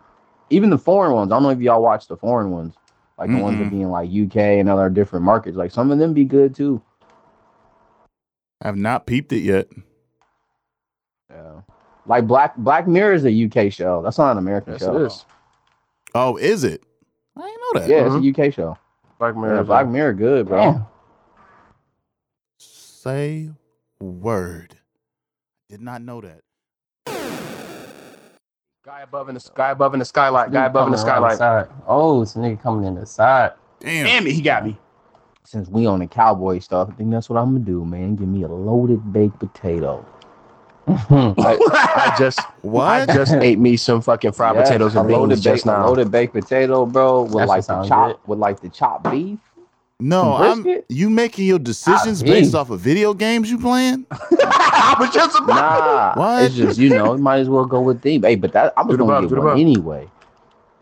Even 0.51 0.70
the 0.70 0.78
foreign 0.78 1.13
ones. 1.13 1.32
I 1.32 1.36
don't 1.36 1.43
know 1.43 1.49
if 1.49 1.59
y'all 1.59 1.82
watch 1.82 2.07
the 2.07 2.18
foreign 2.18 2.51
ones, 2.51 2.76
like 3.18 3.32
the 3.32 3.38
ones 3.38 3.57
that 3.57 3.72
be 3.72 3.82
in 3.82 3.89
like 3.89 4.09
UK 4.09 4.59
and 4.59 4.70
other 4.70 4.89
different 4.91 5.26
markets. 5.26 5.57
Like, 5.57 5.72
some 5.72 5.89
of 5.89 5.97
them 5.97 6.13
be 6.13 6.24
good 6.24 6.53
too. 6.53 6.84
I 8.61 8.68
have 8.68 8.78
not 8.78 9.07
peeped 9.07 9.34
it 9.34 9.41
yet. 9.41 9.68
Yeah. 11.32 11.61
Like 12.07 12.25
Black 12.25 12.55
Black 12.57 12.87
Mirror 12.87 13.13
is 13.13 13.25
a 13.25 13.45
UK 13.45 13.71
show. 13.71 14.01
That's 14.01 14.17
not 14.17 14.31
an 14.31 14.37
American 14.37 14.73
Yes, 14.73 14.81
show. 14.81 14.95
it 14.95 15.07
is. 15.07 15.25
Oh, 16.15 16.37
is 16.37 16.63
it? 16.63 16.83
I 17.35 17.41
didn't 17.41 17.61
know 17.61 17.79
that. 17.79 17.89
Yeah, 17.89 18.05
it's 18.05 18.15
a 18.15 18.17
mm-hmm. 18.19 18.41
UK 18.41 18.53
show. 18.53 18.77
Black 19.19 19.35
Mirror. 19.35 19.55
Yeah, 19.57 19.63
Black 19.63 19.87
Mirror, 19.87 20.13
good, 20.13 20.47
bro. 20.47 20.57
Damn. 20.59 20.85
Say 22.59 23.51
word. 23.99 24.77
Did 25.69 25.81
not 25.81 26.01
know 26.01 26.21
that. 26.21 26.41
Guy 28.85 29.01
above 29.01 29.27
in 29.27 29.33
the 29.33 29.41
sky 29.41 29.71
above 29.71 29.93
in 29.93 29.99
the 29.99 30.05
skylight. 30.05 30.49
Guy 30.51 30.65
above 30.65 30.87
in 30.87 30.93
the 30.93 30.97
Coming 30.97 31.23
around 31.23 31.35
skylight. 31.35 31.67
side. 31.67 31.75
Oh, 31.87 32.21
it's 32.21 32.37
a 32.37 32.39
nigga 32.39 32.61
coming 32.61 32.85
in 32.85 32.95
the 32.95 33.05
side. 33.05 33.51
Damn. 33.81 34.05
Damn 34.05 34.27
it, 34.27 34.31
he 34.31 34.41
got 34.41 34.65
me. 34.65 34.77
Since 35.43 35.67
we 35.67 35.85
on 35.85 35.99
the 35.99 36.07
cowboy 36.07 36.59
stuff, 36.59 36.89
I 36.89 36.93
think 36.93 37.11
that's 37.11 37.29
what 37.29 37.37
I'm 37.37 37.53
gonna 37.53 37.65
do, 37.65 37.83
man. 37.83 38.15
Give 38.15 38.29
me 38.29 38.43
a 38.43 38.47
loaded 38.47 39.11
baked 39.11 39.39
potato. 39.39 40.05
Mm-hmm. 40.88 41.39
I 41.41 42.15
just 42.19 42.39
what? 42.61 43.09
I 43.09 43.13
just 43.13 43.33
ate 43.33 43.59
me 43.59 43.75
some 43.77 44.01
fucking 44.01 44.31
fried 44.31 44.55
Yes, 44.55 44.69
potatoes 44.69 44.95
a 44.95 45.01
and 45.01 45.09
loaded 45.09 45.29
beans 45.35 45.41
just 45.43 45.65
baked, 45.65 45.65
now. 45.65 45.85
loaded 45.88 46.11
baked 46.11 46.33
potato, 46.33 46.85
bro, 46.85 47.23
with 47.23 47.33
That 47.33 47.47
like 47.47 47.65
the 47.65 47.83
chop, 47.83 48.07
good. 48.07 48.17
with 48.27 48.39
like 48.39 48.59
the 48.61 48.69
chopped 48.69 49.11
beef. 49.11 49.39
No, 49.99 50.33
I'm 50.35 50.65
you 50.89 51.09
making 51.09 51.47
your 51.47 51.57
decisions 51.59 52.21
based 52.23 52.53
off 52.55 52.69
of 52.69 52.79
video 52.79 53.13
games 53.15 53.49
you 53.49 53.57
playing? 53.57 54.05
I 54.11 54.95
was 54.99 55.09
just 55.09 55.35
about 55.39 55.47
Nah, 55.47 56.15
What? 56.21 56.43
it's 56.43 56.55
just 56.55 56.79
you 56.79 56.89
know, 56.89 57.17
might 57.17 57.39
as 57.39 57.49
well 57.49 57.65
go 57.65 57.81
with 57.81 58.01
theme. 58.01 58.21
Hey, 58.23 58.35
but 58.35 58.53
that 58.53 58.73
I 58.77 58.83
was 58.83 58.93
Do 58.95 58.99
gonna 58.99 59.13
above, 59.17 59.29
get 59.29 59.38
one 59.39 59.47
above. 59.47 59.59
anyway. 59.59 60.07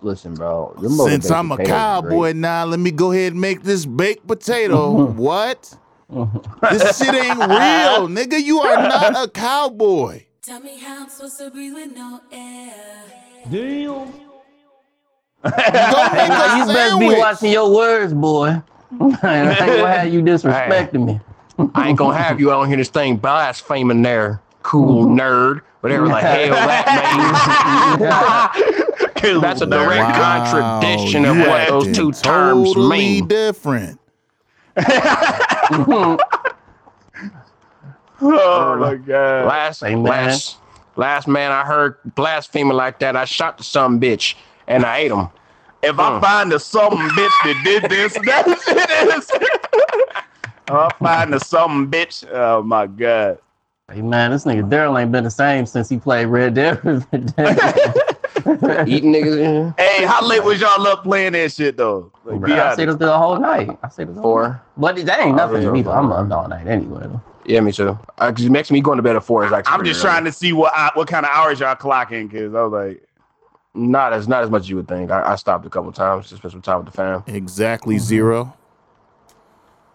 Listen, 0.01 0.35
bro. 0.35 0.75
Since 1.05 1.31
I'm 1.31 1.51
a 1.51 1.57
cowboy 1.57 2.33
now, 2.33 2.65
let 2.65 2.79
me 2.79 2.91
go 2.91 3.11
ahead 3.11 3.31
and 3.31 3.41
make 3.41 3.63
this 3.63 3.85
baked 3.85 4.27
potato. 4.27 4.97
Mm-hmm. 4.97 5.17
what? 5.17 5.77
This 6.71 6.97
shit 6.97 7.13
ain't 7.13 7.37
real, 7.39 8.07
nigga. 8.07 8.41
You 8.43 8.59
are 8.61 8.77
not 8.77 9.23
a 9.23 9.29
cowboy. 9.29 10.23
Tell 10.41 10.59
me 10.59 10.77
how 10.77 11.03
I'm 11.03 11.09
supposed 11.09 11.37
to 11.39 11.49
breathe 11.49 11.73
with 11.73 11.95
no 11.95 12.21
air. 12.31 12.73
Damn. 13.49 14.11
Go 15.43 15.51
make 16.13 16.31
a 16.31 16.57
you 16.57 16.65
better 16.67 16.97
be 16.97 17.09
watching 17.19 17.51
your 17.51 17.73
words, 17.73 18.13
boy. 18.13 18.61
I 19.01 19.39
ain't 19.39 19.59
gonna 19.59 19.87
have 19.97 20.13
you 20.13 20.21
disrespecting 20.21 21.05
me. 21.05 21.19
I 21.73 21.89
ain't 21.89 21.97
gonna 21.97 22.17
have 22.17 22.39
you 22.39 22.51
out 22.51 22.63
here 22.67 22.77
this 22.77 22.89
thing 22.89 23.17
blaspheming 23.17 24.01
there, 24.01 24.41
cool 24.63 25.05
nerd, 25.05 25.61
whatever 25.81 26.07
the 26.07 26.15
hell 26.15 26.55
that 26.55 28.51
means. 29.21 29.41
That's 29.41 29.61
a 29.61 29.65
direct 29.65 30.01
Wow, 30.17 30.51
contradiction 30.51 31.25
of 31.25 31.35
you 31.37 31.41
what 31.43 31.67
those 31.67 31.83
acting 31.87 31.93
two 31.93 32.11
terms 32.11 32.69
totally 32.73 32.97
mean. 32.97 33.27
different. 33.27 33.99
Oh 38.21 38.75
my 38.77 38.95
god. 38.95 39.47
Last, 39.47 39.81
Hey, 39.81 39.95
man. 39.95 40.03
last, 40.03 40.57
last 40.95 41.27
man 41.27 41.51
I 41.51 41.63
heard 41.65 41.97
blaspheming 42.15 42.77
like 42.77 42.99
that, 42.99 43.15
I 43.15 43.25
shot 43.25 43.57
the 43.57 43.63
some 43.63 43.99
bitch 43.99 44.35
and 44.67 44.85
I 44.85 44.99
ate 44.99 45.11
him. 45.11 45.27
If 45.83 45.99
I 45.99 46.15
hmm. 46.15 46.21
find 46.21 46.51
the 46.51 46.59
some 46.59 46.93
bitch 46.93 47.31
that 47.43 47.61
did 47.63 47.89
this, 47.89 48.13
that 48.25 48.45
shit 48.65 48.89
is. 49.17 49.29
if 50.67 50.71
I 50.71 50.89
find 50.99 51.33
the 51.33 51.39
some 51.39 51.91
bitch, 51.91 52.27
oh 52.31 52.63
my 52.63 52.87
god. 52.87 53.39
Hey 53.91 54.01
man, 54.01 54.31
this 54.31 54.45
nigga 54.45 54.67
Daryl 54.67 54.99
ain't 54.99 55.11
been 55.11 55.25
the 55.25 55.29
same 55.29 55.65
since 55.67 55.89
he 55.89 55.97
played 55.97 56.25
Red 56.25 56.55
Dead. 56.55 56.79
Eating 58.87 59.11
niggas. 59.11 59.79
Hey, 59.79 60.05
how 60.05 60.25
late 60.25 60.43
was 60.43 60.61
y'all 60.61 60.85
up 60.85 61.03
playing 61.03 61.33
that 61.33 61.51
shit 61.51 61.77
though? 61.77 62.11
Like, 62.23 62.41
be 62.41 62.47
Bro, 62.47 62.59
I 62.59 62.73
stayed 62.73 62.89
up 62.89 62.99
the 62.99 63.17
whole 63.17 63.39
night. 63.39 63.69
I 63.81 63.89
stayed 63.89 64.09
up 64.09 64.13
there. 64.13 64.21
Four. 64.21 64.61
But 64.77 64.97
that 65.05 65.19
ain't 65.19 65.33
oh, 65.33 65.47
nothing 65.47 65.63
to 65.63 65.71
me. 65.71 65.81
Though. 65.81 65.91
I'm 65.91 66.11
up 66.11 66.31
all 66.31 66.47
night 66.47 66.67
anyway. 66.67 67.01
Though. 67.01 67.21
Yeah, 67.45 67.61
me 67.61 67.71
too. 67.71 67.97
Uh, 68.17 68.31
because 68.31 68.45
it 68.45 68.51
makes 68.51 68.69
me 68.69 68.81
going 68.81 68.97
to 68.97 69.03
bed 69.03 69.15
at 69.15 69.23
four 69.23 69.45
is 69.45 69.51
actually. 69.51 69.73
I'm 69.73 69.83
just 69.83 70.01
trying 70.01 70.25
to 70.25 70.31
see 70.31 70.53
what 70.53 70.73
I, 70.75 70.91
what 70.93 71.07
kind 71.07 71.25
of 71.25 71.31
hours 71.31 71.59
y'all 71.59 71.75
clocking 71.75 72.29
because 72.29 72.53
I 72.53 72.61
was 72.61 72.71
like, 72.71 73.07
Not 73.73 74.13
as 74.13 74.27
not 74.27 74.43
as 74.43 74.51
much 74.51 74.61
as 74.63 74.69
you 74.69 74.75
would 74.75 74.87
think. 74.87 75.09
I, 75.09 75.33
I 75.33 75.35
stopped 75.35 75.65
a 75.65 75.69
couple 75.69 75.91
times 75.91 76.29
to 76.29 76.37
spend 76.37 76.51
some 76.51 76.61
time 76.61 76.77
with 76.77 76.87
the 76.87 76.91
fam. 76.91 77.23
Exactly 77.25 77.95
mm-hmm. 77.95 78.03
zero. 78.03 78.57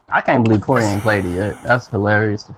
I 0.08 0.20
can't 0.20 0.42
believe 0.42 0.60
Corey 0.62 0.84
ain't 0.84 1.02
played 1.02 1.24
it 1.24 1.34
yet. 1.36 1.62
That's 1.62 1.86
hilarious. 1.86 2.50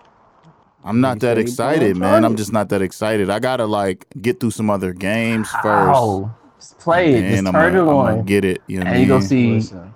I'm 0.84 1.00
not 1.00 1.20
that 1.20 1.38
excited, 1.38 1.96
man. 1.96 2.24
I'm 2.24 2.36
just 2.36 2.52
not 2.52 2.68
that 2.70 2.82
excited. 2.82 3.30
I 3.30 3.38
gotta 3.40 3.66
like 3.66 4.06
get 4.20 4.40
through 4.40 4.52
some 4.52 4.70
other 4.70 4.92
games 4.92 5.54
first. 5.54 5.64
How? 5.94 6.36
Just 6.58 6.78
play 6.78 7.16
it. 7.16 7.26
Just 7.28 7.38
and 7.38 7.48
I'm 7.48 7.54
turn 7.54 7.74
gonna, 7.74 7.78
it 7.78 7.86
I'm 7.88 8.00
gonna 8.00 8.16
get 8.18 8.44
it. 8.44 8.62
You 8.66 8.80
know 8.80 8.86
what 8.86 8.94
And 8.94 9.00
you 9.00 9.06
go 9.06 9.20
mean? 9.20 9.20
see, 9.20 9.50
Listen, 9.50 9.94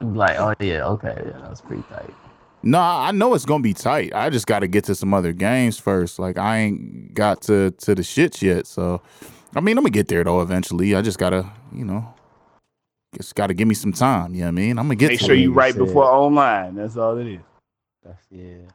like, 0.00 0.38
oh 0.38 0.54
yeah, 0.60 0.84
okay, 0.86 1.14
yeah, 1.26 1.38
that's 1.42 1.62
pretty 1.62 1.84
tight. 1.84 2.14
No, 2.62 2.80
I 2.80 3.12
know 3.12 3.34
it's 3.34 3.44
gonna 3.46 3.62
be 3.62 3.74
tight. 3.74 4.14
I 4.14 4.30
just 4.30 4.46
got 4.46 4.60
to 4.60 4.68
get 4.68 4.84
to 4.84 4.94
some 4.94 5.14
other 5.14 5.32
games 5.32 5.78
first. 5.78 6.18
Like 6.18 6.38
I 6.38 6.58
ain't 6.58 7.14
got 7.14 7.42
to 7.42 7.70
to 7.72 7.94
the 7.94 8.02
shits 8.02 8.42
yet. 8.42 8.66
So, 8.66 9.02
I 9.54 9.60
mean, 9.60 9.78
I'm 9.78 9.84
gonna 9.84 9.90
get 9.90 10.08
there 10.08 10.24
though 10.24 10.42
eventually. 10.42 10.94
I 10.96 11.02
just 11.02 11.18
gotta, 11.18 11.50
you 11.72 11.84
know, 11.84 12.14
just 13.16 13.34
gotta 13.34 13.54
give 13.54 13.68
me 13.68 13.74
some 13.74 13.92
time. 13.92 14.34
You 14.34 14.40
know 14.40 14.46
what 14.46 14.48
I 14.48 14.52
mean? 14.52 14.78
I'm 14.78 14.86
gonna 14.86 14.96
get 14.96 15.08
make 15.08 15.20
sure 15.20 15.34
you 15.34 15.52
right 15.52 15.76
before 15.76 16.04
online. 16.04 16.74
That's 16.76 16.96
all 16.96 17.18
it 17.18 17.26
is. 17.28 17.40
that's 18.04 18.26
yeah. 18.30 18.68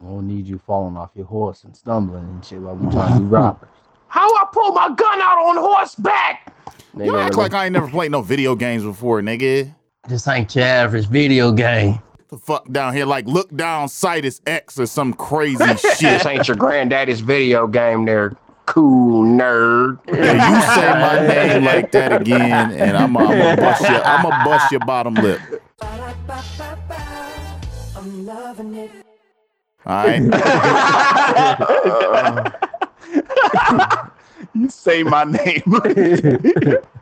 I 0.00 0.04
don't 0.06 0.26
need 0.26 0.46
you 0.46 0.58
falling 0.66 0.96
off 0.96 1.10
your 1.14 1.26
horse 1.26 1.64
and 1.64 1.76
stumbling 1.76 2.24
and 2.24 2.44
shit 2.44 2.60
while 2.60 2.74
we 2.74 2.90
trying 2.90 3.12
to 3.14 3.18
do 3.20 3.26
robbers. 3.26 3.68
How 4.08 4.26
I 4.34 4.46
pull 4.50 4.72
my 4.72 4.88
gun 4.88 5.20
out 5.20 5.38
on 5.46 5.56
horseback? 5.58 6.52
You 6.96 7.18
act 7.18 7.36
like 7.36 7.52
I 7.52 7.66
ain't 7.66 7.74
never 7.74 7.88
played 7.88 8.10
no 8.10 8.22
video 8.22 8.56
games 8.56 8.82
before, 8.82 9.20
nigga. 9.20 9.74
This 10.08 10.26
ain't 10.26 10.56
your 10.56 10.64
average 10.64 11.06
video 11.06 11.52
game. 11.52 12.00
The 12.28 12.38
fuck 12.38 12.70
down 12.72 12.94
here, 12.94 13.04
like 13.04 13.26
look 13.26 13.54
down 13.54 13.88
sight 13.88 14.24
is 14.24 14.40
X 14.46 14.78
or 14.80 14.86
some 14.86 15.12
crazy 15.12 15.64
shit. 15.66 15.82
This 15.82 15.98
shit. 15.98 16.26
ain't 16.26 16.48
your 16.48 16.56
granddaddy's 16.56 17.20
video 17.20 17.66
game 17.66 18.06
there, 18.06 18.34
cool 18.66 19.24
nerd. 19.24 19.98
Yeah, 20.08 20.54
you 20.54 20.62
say 20.74 20.92
my 21.00 21.26
name 21.34 21.64
like 21.64 21.92
that 21.92 22.20
again, 22.20 22.70
and 22.72 22.96
I'm 22.96 23.12
gonna 23.12 23.56
bust 23.56 23.82
your 23.82 24.02
I'm 24.04 24.22
gonna 24.22 24.44
bust 24.44 24.72
your 24.72 24.80
bottom 24.80 25.14
lip. 25.14 25.40
I'm 27.96 28.24
loving 28.26 28.74
it. 28.76 29.09
All 29.86 30.06
right. 30.06 30.20
You 34.54 34.68
say 34.68 35.02
my 35.02 35.24
name. 35.24 35.62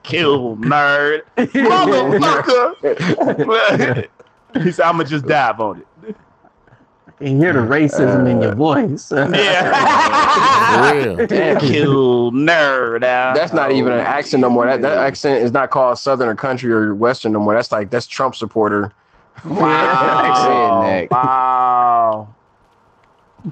Kill 0.02 0.56
nerd. 0.58 1.22
Motherfucker. 1.36 2.74
he 4.62 4.72
said, 4.72 4.84
I'm 4.84 4.96
going 4.96 5.06
to 5.06 5.10
just 5.10 5.26
dive 5.26 5.60
on 5.60 5.80
it. 5.80 5.86
I 7.20 7.24
can 7.24 7.40
hear 7.40 7.52
the 7.52 7.58
racism 7.60 8.30
in 8.30 8.40
your 8.40 8.52
uh, 8.52 8.54
voice. 8.54 9.10
Yeah. 9.10 10.92
For 10.92 10.94
real. 10.94 11.16
Kill 11.58 12.30
nerd. 12.32 13.02
out. 13.02 13.34
That's 13.34 13.52
not 13.52 13.72
even 13.72 13.92
an 13.92 14.00
accent 14.00 14.42
no 14.42 14.50
more. 14.50 14.66
That, 14.66 14.82
that 14.82 14.98
accent 14.98 15.42
is 15.42 15.50
not 15.50 15.70
called 15.70 15.98
Southern 15.98 16.28
or 16.28 16.36
country 16.36 16.72
or 16.72 16.94
Western 16.94 17.32
no 17.32 17.40
more. 17.40 17.54
That's 17.54 17.72
like 17.72 17.90
that's 17.90 18.06
Trump 18.06 18.36
supporter. 18.36 18.92
Wow. 19.44 21.06
Wow. 21.10 21.57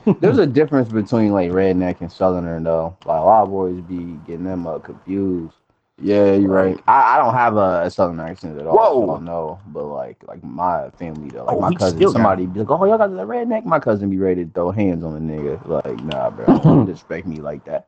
There's 0.21 0.39
a 0.39 0.47
difference 0.47 0.91
between 0.91 1.33
like 1.33 1.51
redneck 1.51 2.01
and 2.01 2.11
southerner 2.11 2.61
though. 2.61 2.97
Like 3.05 3.21
a 3.21 3.25
lot 3.25 3.43
of 3.45 3.51
boys 3.51 3.81
be 3.83 4.19
getting 4.27 4.45
them 4.45 4.67
uh, 4.67 4.79
confused. 4.79 5.55
Yeah, 5.99 6.35
you're 6.35 6.51
right. 6.51 6.79
I, 6.87 7.15
I 7.15 7.19
don't 7.19 7.33
have 7.33 7.57
a, 7.57 7.85
a 7.85 7.91
southern 7.91 8.21
accent 8.21 8.61
at 8.61 8.67
all. 8.67 8.77
Whoa. 8.77 9.17
So 9.17 9.21
no, 9.23 9.61
but 9.69 9.85
like 9.85 10.19
like 10.27 10.45
my 10.45 10.91
family 10.91 11.31
though, 11.31 11.45
like 11.45 11.57
Oh, 11.57 11.61
my 11.61 11.75
cousin, 11.75 11.97
still 11.97 12.11
got 12.11 12.19
somebody 12.19 12.47
be 12.47 12.61
like, 12.61 12.71
"Oh, 12.71 12.85
y'all 12.85 12.99
got 12.99 13.11
the 13.11 13.27
redneck." 13.27 13.65
My 13.65 13.79
cousin 13.79 14.11
be 14.11 14.19
ready 14.19 14.45
to 14.45 14.51
throw 14.51 14.71
hands 14.71 15.03
on 15.05 15.15
the 15.15 15.21
nigga. 15.33 15.67
Like, 15.67 16.05
nah, 16.05 16.29
bro, 16.31 16.45
don't 16.63 16.85
disrespect 16.85 17.27
me 17.27 17.37
like 17.37 17.65
that. 17.65 17.87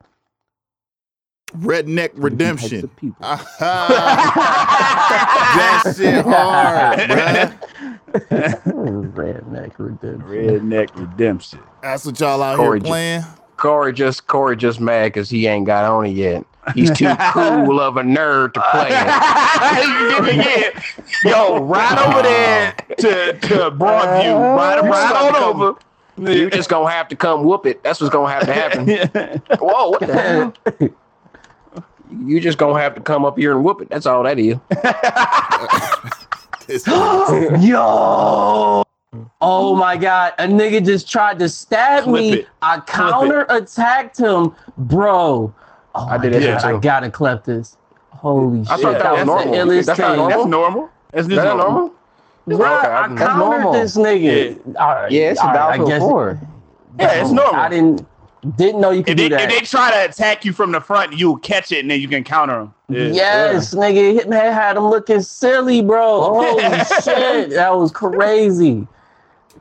Redneck 1.58 2.10
redemption. 2.14 2.84
of 2.84 2.96
people. 2.96 3.16
that 3.20 3.42
shit 5.96 6.24
hard, 6.24 6.98
bruh. 6.98 7.57
Redneck 8.30 9.72
redemption. 9.78 10.20
Redneck 10.22 10.94
redemption. 10.94 11.60
That's 11.82 12.04
what 12.04 12.18
y'all 12.20 12.42
out 12.42 12.56
Corey 12.56 12.78
here 12.78 12.84
J- 12.84 12.88
playing. 12.88 13.22
Corey 13.56 13.92
just 13.92 14.26
Corey 14.26 14.56
just 14.56 14.80
mad 14.80 15.06
because 15.06 15.28
he 15.28 15.46
ain't 15.46 15.66
got 15.66 15.84
on 15.84 16.06
it 16.06 16.10
yet. 16.10 16.44
He's 16.74 16.90
too 16.96 17.14
cool 17.32 17.80
of 17.80 17.96
a 17.96 18.02
nerd 18.02 18.54
to 18.54 18.60
play 18.70 18.88
it. 18.90 20.26
you 20.36 20.42
did 20.42 20.76
it. 20.76 20.84
Yo, 21.24 21.62
right 21.64 21.98
over 21.98 22.22
there 22.22 22.72
to, 22.98 23.38
to 23.48 23.70
Broadview. 23.70 24.34
Uh, 24.34 24.56
right, 24.56 24.80
right 24.84 25.34
on 25.34 25.36
over. 25.36 25.78
You 26.32 26.50
just 26.50 26.68
gonna 26.68 26.90
have 26.90 27.08
to 27.08 27.16
come 27.16 27.44
whoop 27.44 27.66
it. 27.66 27.82
That's 27.82 28.00
what's 28.00 28.12
gonna 28.12 28.32
have 28.32 28.46
to 28.46 28.52
happen. 28.52 28.88
Whoa, 29.60 29.90
what 29.90 30.00
the 30.00 30.14
hell? 30.14 30.54
You 32.10 32.40
just 32.40 32.58
gonna 32.58 32.80
have 32.80 32.94
to 32.94 33.00
come 33.00 33.24
up 33.24 33.38
here 33.38 33.54
and 33.54 33.64
whoop 33.64 33.82
it. 33.82 33.88
That's 33.88 34.06
all 34.06 34.22
that 34.22 34.38
is. 34.38 34.56
This- 36.68 36.86
Yo! 37.60 38.84
Oh 39.40 39.74
my 39.74 39.96
god, 39.96 40.34
a 40.38 40.44
nigga 40.46 40.84
just 40.84 41.10
tried 41.10 41.38
to 41.38 41.48
stab 41.48 42.04
Clip 42.04 42.14
me. 42.14 42.32
it. 42.40 42.48
I 42.60 42.80
counter 42.80 43.46
attacked 43.48 44.18
him, 44.18 44.54
bro. 44.76 45.52
Oh 45.94 46.06
I 46.08 46.18
did 46.18 46.34
that 46.34 46.62
God, 46.62 46.74
I 46.74 46.78
gotta 46.78 47.10
clip 47.10 47.44
this. 47.44 47.76
Holy 48.10 48.60
I 48.68 48.76
shit. 48.76 48.82
thought 48.82 48.98
that 48.98 49.12
was 49.12 49.20
the 49.20 49.24
normal. 49.24 49.54
illest 49.54 49.86
That's 49.86 49.98
thing. 49.98 50.16
normal? 50.16 50.28
That's 50.28 50.46
normal. 50.46 50.90
That's 51.12 51.22
Is 51.26 51.28
just 51.34 51.42
that 51.42 51.56
normal. 51.56 51.72
normal? 51.72 51.94
Bruh, 52.48 52.78
Okay, 52.78 52.88
I 52.88 53.08
that's 53.08 53.20
countered 53.20 53.38
normal. 53.38 53.72
this 53.72 53.96
nigga. 53.96 54.76
All 54.78 54.94
right, 54.94 55.10
Yeah, 55.10 55.30
it's 55.30 55.40
a 55.40 55.42
all 55.44 55.48
right, 55.48 55.56
I 55.56 55.68
Battlefield 55.78 55.88
guess- 55.88 56.00
4. 56.02 56.40
Yeah, 57.00 57.12
it's 57.22 57.30
normal. 57.30 57.54
I 57.60 57.68
didn't 57.70 58.06
didn't 58.56 58.80
know 58.80 58.90
you 58.90 59.02
could 59.02 59.12
If 59.12 59.16
they, 59.16 59.28
do 59.28 59.36
that. 59.36 59.50
if 59.52 59.58
they 59.58 59.64
try 59.64 59.90
to 59.90 60.10
attack 60.10 60.44
you 60.44 60.52
from 60.52 60.72
the 60.72 60.80
front, 60.80 61.12
you'll 61.18 61.36
catch 61.38 61.72
it 61.72 61.80
and 61.80 61.90
then 61.90 62.00
you 62.00 62.08
can 62.08 62.24
counter 62.24 62.60
them. 62.60 62.74
Yes, 62.88 63.74
nigga, 63.74 64.18
Hitman 64.18 64.52
had 64.52 64.76
him 64.76 64.84
looking 64.88 65.20
silly, 65.20 65.82
bro. 65.82 66.20
Holy 66.22 66.62
shit, 67.02 67.50
that 67.50 67.76
was 67.76 67.90
crazy. 67.92 68.86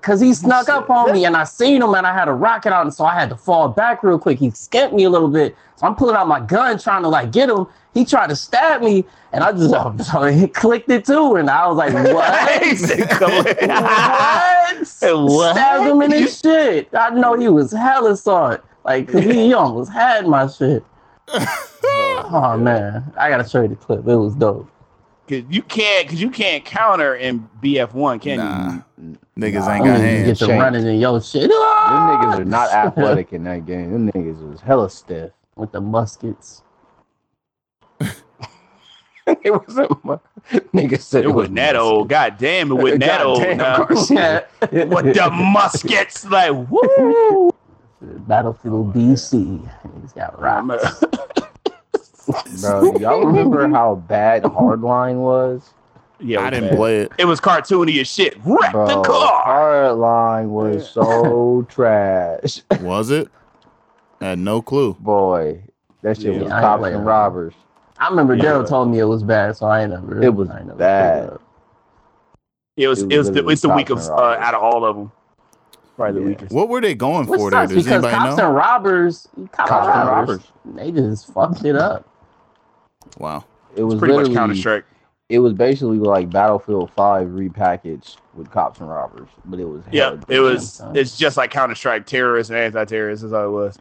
Cause 0.02 0.20
he 0.22 0.34
snuck 0.34 0.70
up 0.70 0.90
on 0.90 1.12
me 1.14 1.26
and 1.26 1.36
I 1.36 1.44
seen 1.44 1.82
him 1.82 1.94
and 1.94 2.06
I 2.08 2.14
had 2.14 2.28
a 2.28 2.34
rocket 2.34 2.74
out, 2.74 2.84
and 2.86 2.94
so 2.94 3.06
I 3.06 3.14
had 3.14 3.30
to 3.30 3.36
fall 3.38 3.68
back 3.70 4.04
real 4.04 4.20
quick. 4.20 4.38
He 4.40 4.50
skipped 4.52 4.94
me 4.94 5.04
a 5.06 5.10
little 5.10 5.28
bit, 5.28 5.56
so 5.76 5.86
I'm 5.88 5.96
pulling 5.96 6.16
out 6.16 6.28
my 6.28 6.40
gun 6.40 6.78
trying 6.80 7.04
to 7.04 7.10
like 7.10 7.32
get 7.32 7.50
him. 7.50 7.66
He 7.94 8.06
tried 8.06 8.28
to 8.30 8.36
stab 8.36 8.82
me, 8.82 9.06
and 9.34 9.44
I 9.44 9.52
just 9.54 9.72
so 10.12 10.24
he 10.26 10.48
clicked 10.48 10.90
it 10.90 11.06
too, 11.06 11.36
and 11.36 11.50
I 11.50 11.68
was 11.68 11.78
like, 11.78 11.94
"What? 12.14 12.64
He 12.64 13.02
on." 13.04 13.44
what? 14.88 15.28
What? 15.28 15.56
Stabbed 15.56 15.88
him 15.88 16.02
in 16.02 16.12
his 16.12 16.40
shit. 16.40 16.90
I 16.94 17.10
know 17.12 17.34
he 17.34 17.48
was 17.50 17.72
hella 17.72 18.16
saw 18.18 18.58
like 18.86 19.08
'cause 19.12 19.24
he, 19.24 19.34
he 19.34 19.54
almost 19.54 19.92
had 19.92 20.28
my 20.28 20.48
shit. 20.48 20.84
oh 21.84 22.58
man, 22.58 23.04
I 23.18 23.30
gotta 23.30 23.48
show 23.48 23.62
you 23.62 23.70
the 23.70 23.76
clip. 23.76 24.00
It 24.08 24.16
was 24.16 24.36
dope. 24.36 24.70
Cause 25.28 25.44
you 25.50 25.62
can't, 25.62 26.08
cause 26.08 26.22
you 26.22 26.30
can't 26.30 26.64
counter 26.64 27.16
in 27.16 27.50
BF 27.62 27.94
one, 27.94 28.18
can 28.20 28.38
Nah. 28.38 28.80
you? 29.02 29.18
Niggas 29.38 29.68
ain't 29.72 29.84
Them 29.84 29.94
got 29.94 30.00
niggas 30.00 30.02
hands. 30.02 30.26
get 30.28 30.38
to 30.40 30.46
Shanked. 30.46 30.62
running 30.64 30.88
in 30.88 31.00
your 31.00 31.22
shit. 31.22 31.42
Them 31.44 31.52
ah! 31.54 32.10
niggas 32.26 32.40
are 32.40 32.46
not 32.46 32.72
athletic 32.72 33.34
in 33.34 33.44
that 33.44 33.66
game. 33.68 33.92
Them 33.92 34.12
niggas 34.12 34.50
was 34.50 34.62
hella 34.62 34.90
stiff. 34.90 35.32
with 35.56 35.72
the 35.72 35.80
muskets. 35.82 36.64
it 39.28 39.52
wasn't 39.54 40.06
my 40.06 40.18
nigga 40.74 41.00
said 41.00 41.26
It 41.26 41.30
wasn't 41.30 41.56
that 41.58 41.76
old. 41.76 42.10
God 42.10 42.38
damn, 42.40 42.72
it 42.72 42.76
wasn't 42.82 43.02
that 43.02 43.22
old. 43.22 43.40
Goddamn, 43.44 43.58
nah. 43.58 44.42
With 44.96 45.14
the 45.16 45.30
muskets, 45.32 46.26
like 46.26 46.52
woo. 46.70 47.52
Battlefield 48.02 48.94
DC. 48.94 49.70
He's 50.02 50.14
got 50.14 50.40
rocks. 50.40 51.04
Bro, 52.62 52.98
y'all 52.98 53.26
remember 53.26 53.68
how 53.70 53.96
bad 53.96 54.44
Hardline 54.44 55.18
was? 55.18 55.70
Yeah, 56.20 56.42
I 56.42 56.50
didn't 56.50 56.70
was 56.70 56.78
play 56.78 57.00
it. 57.02 57.12
It 57.18 57.26
was 57.26 57.40
cartoony 57.40 58.00
as 58.02 58.08
shit. 58.08 58.38
Wreck 58.46 58.72
Bro, 58.72 58.88
the 58.88 59.02
car. 59.04 59.44
Hardline 59.46 60.50
was 60.50 60.90
so 60.90 61.66
trash. 61.70 62.62
Was 62.82 63.12
it? 63.12 63.28
I 64.22 64.30
had 64.30 64.40
no 64.40 64.62
clue. 64.62 64.96
Boy, 65.00 65.62
that 66.02 66.18
shit 66.18 66.34
Yeah, 66.34 66.44
was 66.44 66.52
I 66.52 66.56
ain't 66.56 66.62
cops 66.62 66.80
playing 66.82 66.96
and 66.96 67.06
robbers. 67.06 67.54
I 68.00 68.10
remember 68.10 68.36
Yeah. 68.36 68.44
Daryl 68.46 68.68
told 68.68 68.90
me 68.90 69.00
it 69.00 69.06
was 69.06 69.24
bad, 69.24 69.56
so 69.58 69.68
I 69.68 69.82
ain't 69.84 69.92
never. 69.92 70.22
It 70.24 70.34
was 70.34 70.50
I 70.50 70.60
never 70.64 70.76
bad. 70.76 71.24
it 71.24 71.30
was. 71.30 71.40
It 72.78 72.88
was 72.88 73.02
It 73.12 73.18
was. 73.18 73.28
The, 73.28 73.34
literally 73.34 73.54
it's 73.54 73.62
the 73.62 73.68
cops 73.70 73.78
weakest 73.78 74.10
uh, 74.12 74.16
out 74.16 74.54
of 74.54 74.62
all 74.64 74.86
of 74.86 74.96
them. 74.96 75.12
Probably 75.96 76.14
the 76.14 76.22
Yeah. 76.22 76.28
weakest. 76.28 76.52
What 76.54 76.70
were 76.70 76.82
they 76.82 76.94
going 76.96 77.26
Which 77.28 77.40
for 77.40 77.50
there? 77.52 77.62
sucks 77.62 77.74
Does 77.74 77.86
because 77.86 78.04
anybody 78.06 78.18
cops 78.18 78.38
know? 78.38 78.46
and 78.48 78.56
robbers, 78.56 79.28
cops, 79.52 79.70
Cops 79.70 79.88
and 79.88 79.96
and 80.00 80.08
robbers, 80.10 80.30
robbers. 80.66 80.76
they 80.76 80.92
just 80.92 81.34
fucked 81.34 81.66
it 81.66 81.76
up. 81.76 82.08
Wow. 83.18 83.46
It 83.76 83.84
was 83.84 84.00
Pretty 84.00 84.14
much 84.16 84.32
Counter 84.34 84.56
Strike. 84.56 84.86
It 85.30 85.40
was 85.40 85.54
basically 85.54 86.00
like 86.00 86.30
Battlefield 86.30 86.90
5 86.92 87.28
repackaged 87.28 88.16
with 88.34 88.50
cops 88.50 88.80
and 88.80 88.90
robbers, 88.90 89.28
but 89.44 89.60
it 89.60 89.66
was 89.66 89.84
Yeah, 89.92 90.18
it 90.30 90.40
was. 90.40 90.82
It's 90.94 91.18
just 91.18 91.36
like 91.36 91.52
Counter 91.52 91.76
Strike, 91.76 92.06
terrorists 92.06 92.50
and 92.50 92.58
anti-terrorists. 92.58 93.26
Is 93.26 93.34
all 93.34 93.46
it 93.46 93.52
was. 93.52 93.78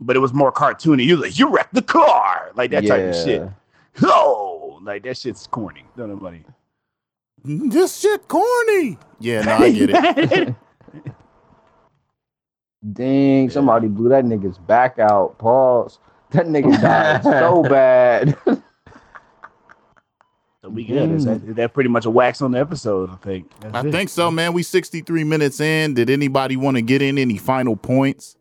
But 0.00 0.14
it 0.14 0.20
was 0.20 0.32
more 0.32 0.52
cartoony. 0.52 1.04
You 1.04 1.16
like 1.16 1.38
you 1.38 1.48
wrecked 1.48 1.74
the 1.74 1.82
car, 1.82 2.52
like 2.54 2.70
that 2.70 2.86
type 2.86 3.08
of 3.08 3.14
shit. 3.16 3.48
Oh, 4.02 4.78
like 4.82 5.02
that 5.02 5.16
shit's 5.16 5.48
corny. 5.48 5.84
Don't 5.96 6.10
nobody. 6.10 6.44
Mm, 7.44 7.72
this 7.72 7.96
shit 7.96 8.28
corny. 8.28 8.96
Yeah, 9.18 9.42
no, 9.42 9.52
I 9.54 9.72
get 9.72 9.90
it. 9.90 10.54
Dang, 12.92 13.50
somebody 13.50 13.88
blew 13.88 14.08
that 14.10 14.24
nigga's 14.24 14.58
back 14.58 15.00
out. 15.00 15.36
Pause. 15.38 15.98
That 16.30 16.46
nigga 16.46 16.80
died 16.80 17.24
so 17.24 17.62
bad. 17.68 18.38
So 20.68 20.72
we 20.74 20.84
good. 20.84 21.10
Is 21.12 21.24
that, 21.24 21.42
is 21.44 21.54
that 21.56 21.72
pretty 21.72 21.88
much 21.88 22.04
a 22.04 22.10
wax 22.10 22.42
on 22.42 22.50
the 22.52 22.58
episode? 22.58 23.08
I 23.10 23.16
think. 23.16 23.50
That's 23.60 23.74
I 23.74 23.86
it. 23.88 23.90
think 23.92 24.10
so, 24.10 24.30
man. 24.30 24.52
We 24.52 24.62
63 24.62 25.24
minutes 25.24 25.60
in. 25.60 25.94
Did 25.94 26.10
anybody 26.10 26.56
want 26.56 26.76
to 26.76 26.82
get 26.82 27.00
in 27.00 27.16
any 27.16 27.38
final 27.38 27.74
points? 27.74 28.36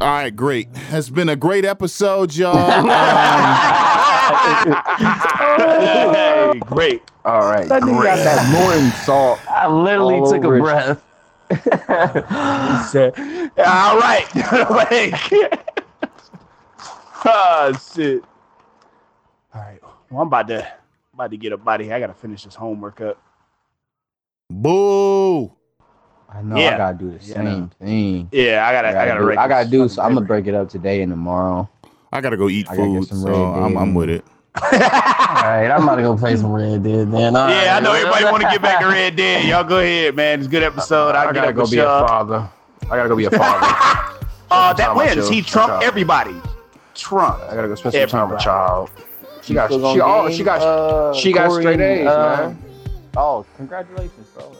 All 0.00 0.08
right, 0.08 0.34
great. 0.34 0.68
It's 0.90 1.10
been 1.10 1.28
a 1.28 1.36
great 1.36 1.64
episode, 1.64 2.34
y'all. 2.34 2.56
Um, 4.32 4.72
hey, 6.14 6.58
great. 6.60 7.02
All 7.24 7.40
right. 7.40 7.68
That 7.68 7.82
nigga 7.82 8.02
got 8.04 8.16
that 8.16 8.50
morning 8.52 8.90
salt. 9.04 9.40
I 9.50 9.66
literally 9.68 10.14
All 10.16 10.30
took 10.32 10.42
a 10.44 10.46
over 10.46 10.54
his- 10.56 10.62
breath. 10.62 11.02
He 11.52 12.82
said, 12.84 13.14
All 13.58 13.98
right. 13.98 14.26
oh 17.24 17.72
shit. 17.94 18.24
All 19.54 19.60
right. 19.60 19.80
Well, 20.10 20.22
I'm 20.22 20.26
about 20.28 20.48
to 20.48 20.66
about 21.14 21.30
to 21.30 21.36
get 21.36 21.52
up 21.52 21.66
out 21.66 21.80
of 21.80 21.86
here. 21.86 21.94
I 21.94 22.00
gotta 22.00 22.14
finish 22.14 22.44
this 22.44 22.54
homework 22.54 23.00
up. 23.00 23.20
boo. 24.50 25.52
I 26.28 26.40
know 26.42 26.56
Yeah. 26.56 26.74
I 26.74 26.76
gotta 26.78 26.98
do 26.98 27.10
the 27.10 27.24
Yeah, 27.24 27.34
same 27.34 27.68
thing. 27.78 28.28
Yeah, 28.32 28.66
I 28.66 28.72
gotta, 28.72 28.88
I 28.98 29.06
gotta, 29.06 29.20
do, 29.20 29.30
I 29.38 29.48
gotta 29.48 29.64
this 29.64 29.70
do. 29.70 29.88
So 29.88 30.02
I'm 30.02 30.14
gonna 30.14 30.26
break 30.26 30.46
it 30.46 30.54
up 30.54 30.68
today 30.70 31.02
and 31.02 31.12
tomorrow. 31.12 31.68
I 32.12 32.20
gotta 32.22 32.36
go 32.38 32.48
eat 32.48 32.68
I 32.70 32.76
gotta 32.76 32.88
get 32.88 32.98
food, 33.02 33.08
some 33.08 33.18
so 33.18 33.44
I'm, 33.52 33.76
I'm 33.76 33.94
with 33.94 34.08
it. 34.08 34.24
All 34.54 34.68
right, 34.70 35.70
I'm 35.70 35.82
about 35.84 35.96
to 35.96 36.02
go 36.02 36.16
play 36.16 36.36
some 36.36 36.52
Red 36.52 36.82
Dead 36.82 37.10
then. 37.10 37.34
All 37.34 37.48
Yeah, 37.48 37.76
I 37.76 37.80
know 37.80 37.92
everybody 37.92 38.24
want 38.24 38.42
to 38.42 38.50
get 38.50 38.60
back 38.60 38.80
to 38.80 38.86
Red 38.88 39.16
Dead. 39.16 39.48
Y'all 39.48 39.64
go 39.64 39.78
ahead, 39.78 40.14
man. 40.14 40.40
It's 40.40 40.48
a 40.48 40.50
good 40.50 40.62
episode. 40.62 41.14
I, 41.14 41.28
I 41.28 41.32
gotta 41.32 41.52
go 41.52 41.62
with 41.62 41.70
be 41.70 41.78
a 41.78 41.84
y'all. 41.84 42.06
father. 42.06 42.48
I 42.84 42.88
gotta 42.96 43.08
go 43.08 43.16
be 43.16 43.24
a 43.24 43.30
father. 43.30 44.08
Uh, 44.54 44.70
that 44.74 44.94
wins. 44.94 45.30
He 45.30 45.40
trumped 45.40 45.82
everybody. 45.82 46.34
Trump. 46.94 47.40
I 47.44 47.54
gotta 47.54 47.68
go 47.68 47.74
spend 47.74 47.94
some 47.94 48.06
time 48.06 48.28
with 48.28 48.40
Everybody. 48.40 48.44
child. 48.44 48.90
She 49.40 49.54
got, 49.54 49.70
Still 49.70 49.92
she, 49.94 49.98
gonna 49.98 50.12
oh, 50.12 50.30
she 50.30 50.44
got, 50.44 50.60
uh, 50.60 51.14
she 51.14 51.32
got 51.32 51.48
Corey 51.48 51.62
straight 51.62 51.80
and, 51.80 51.82
A's, 51.82 52.06
uh, 52.06 52.36
man. 52.48 52.62
Oh, 53.16 53.46
congratulations, 53.56 54.28
bro. 54.34 54.54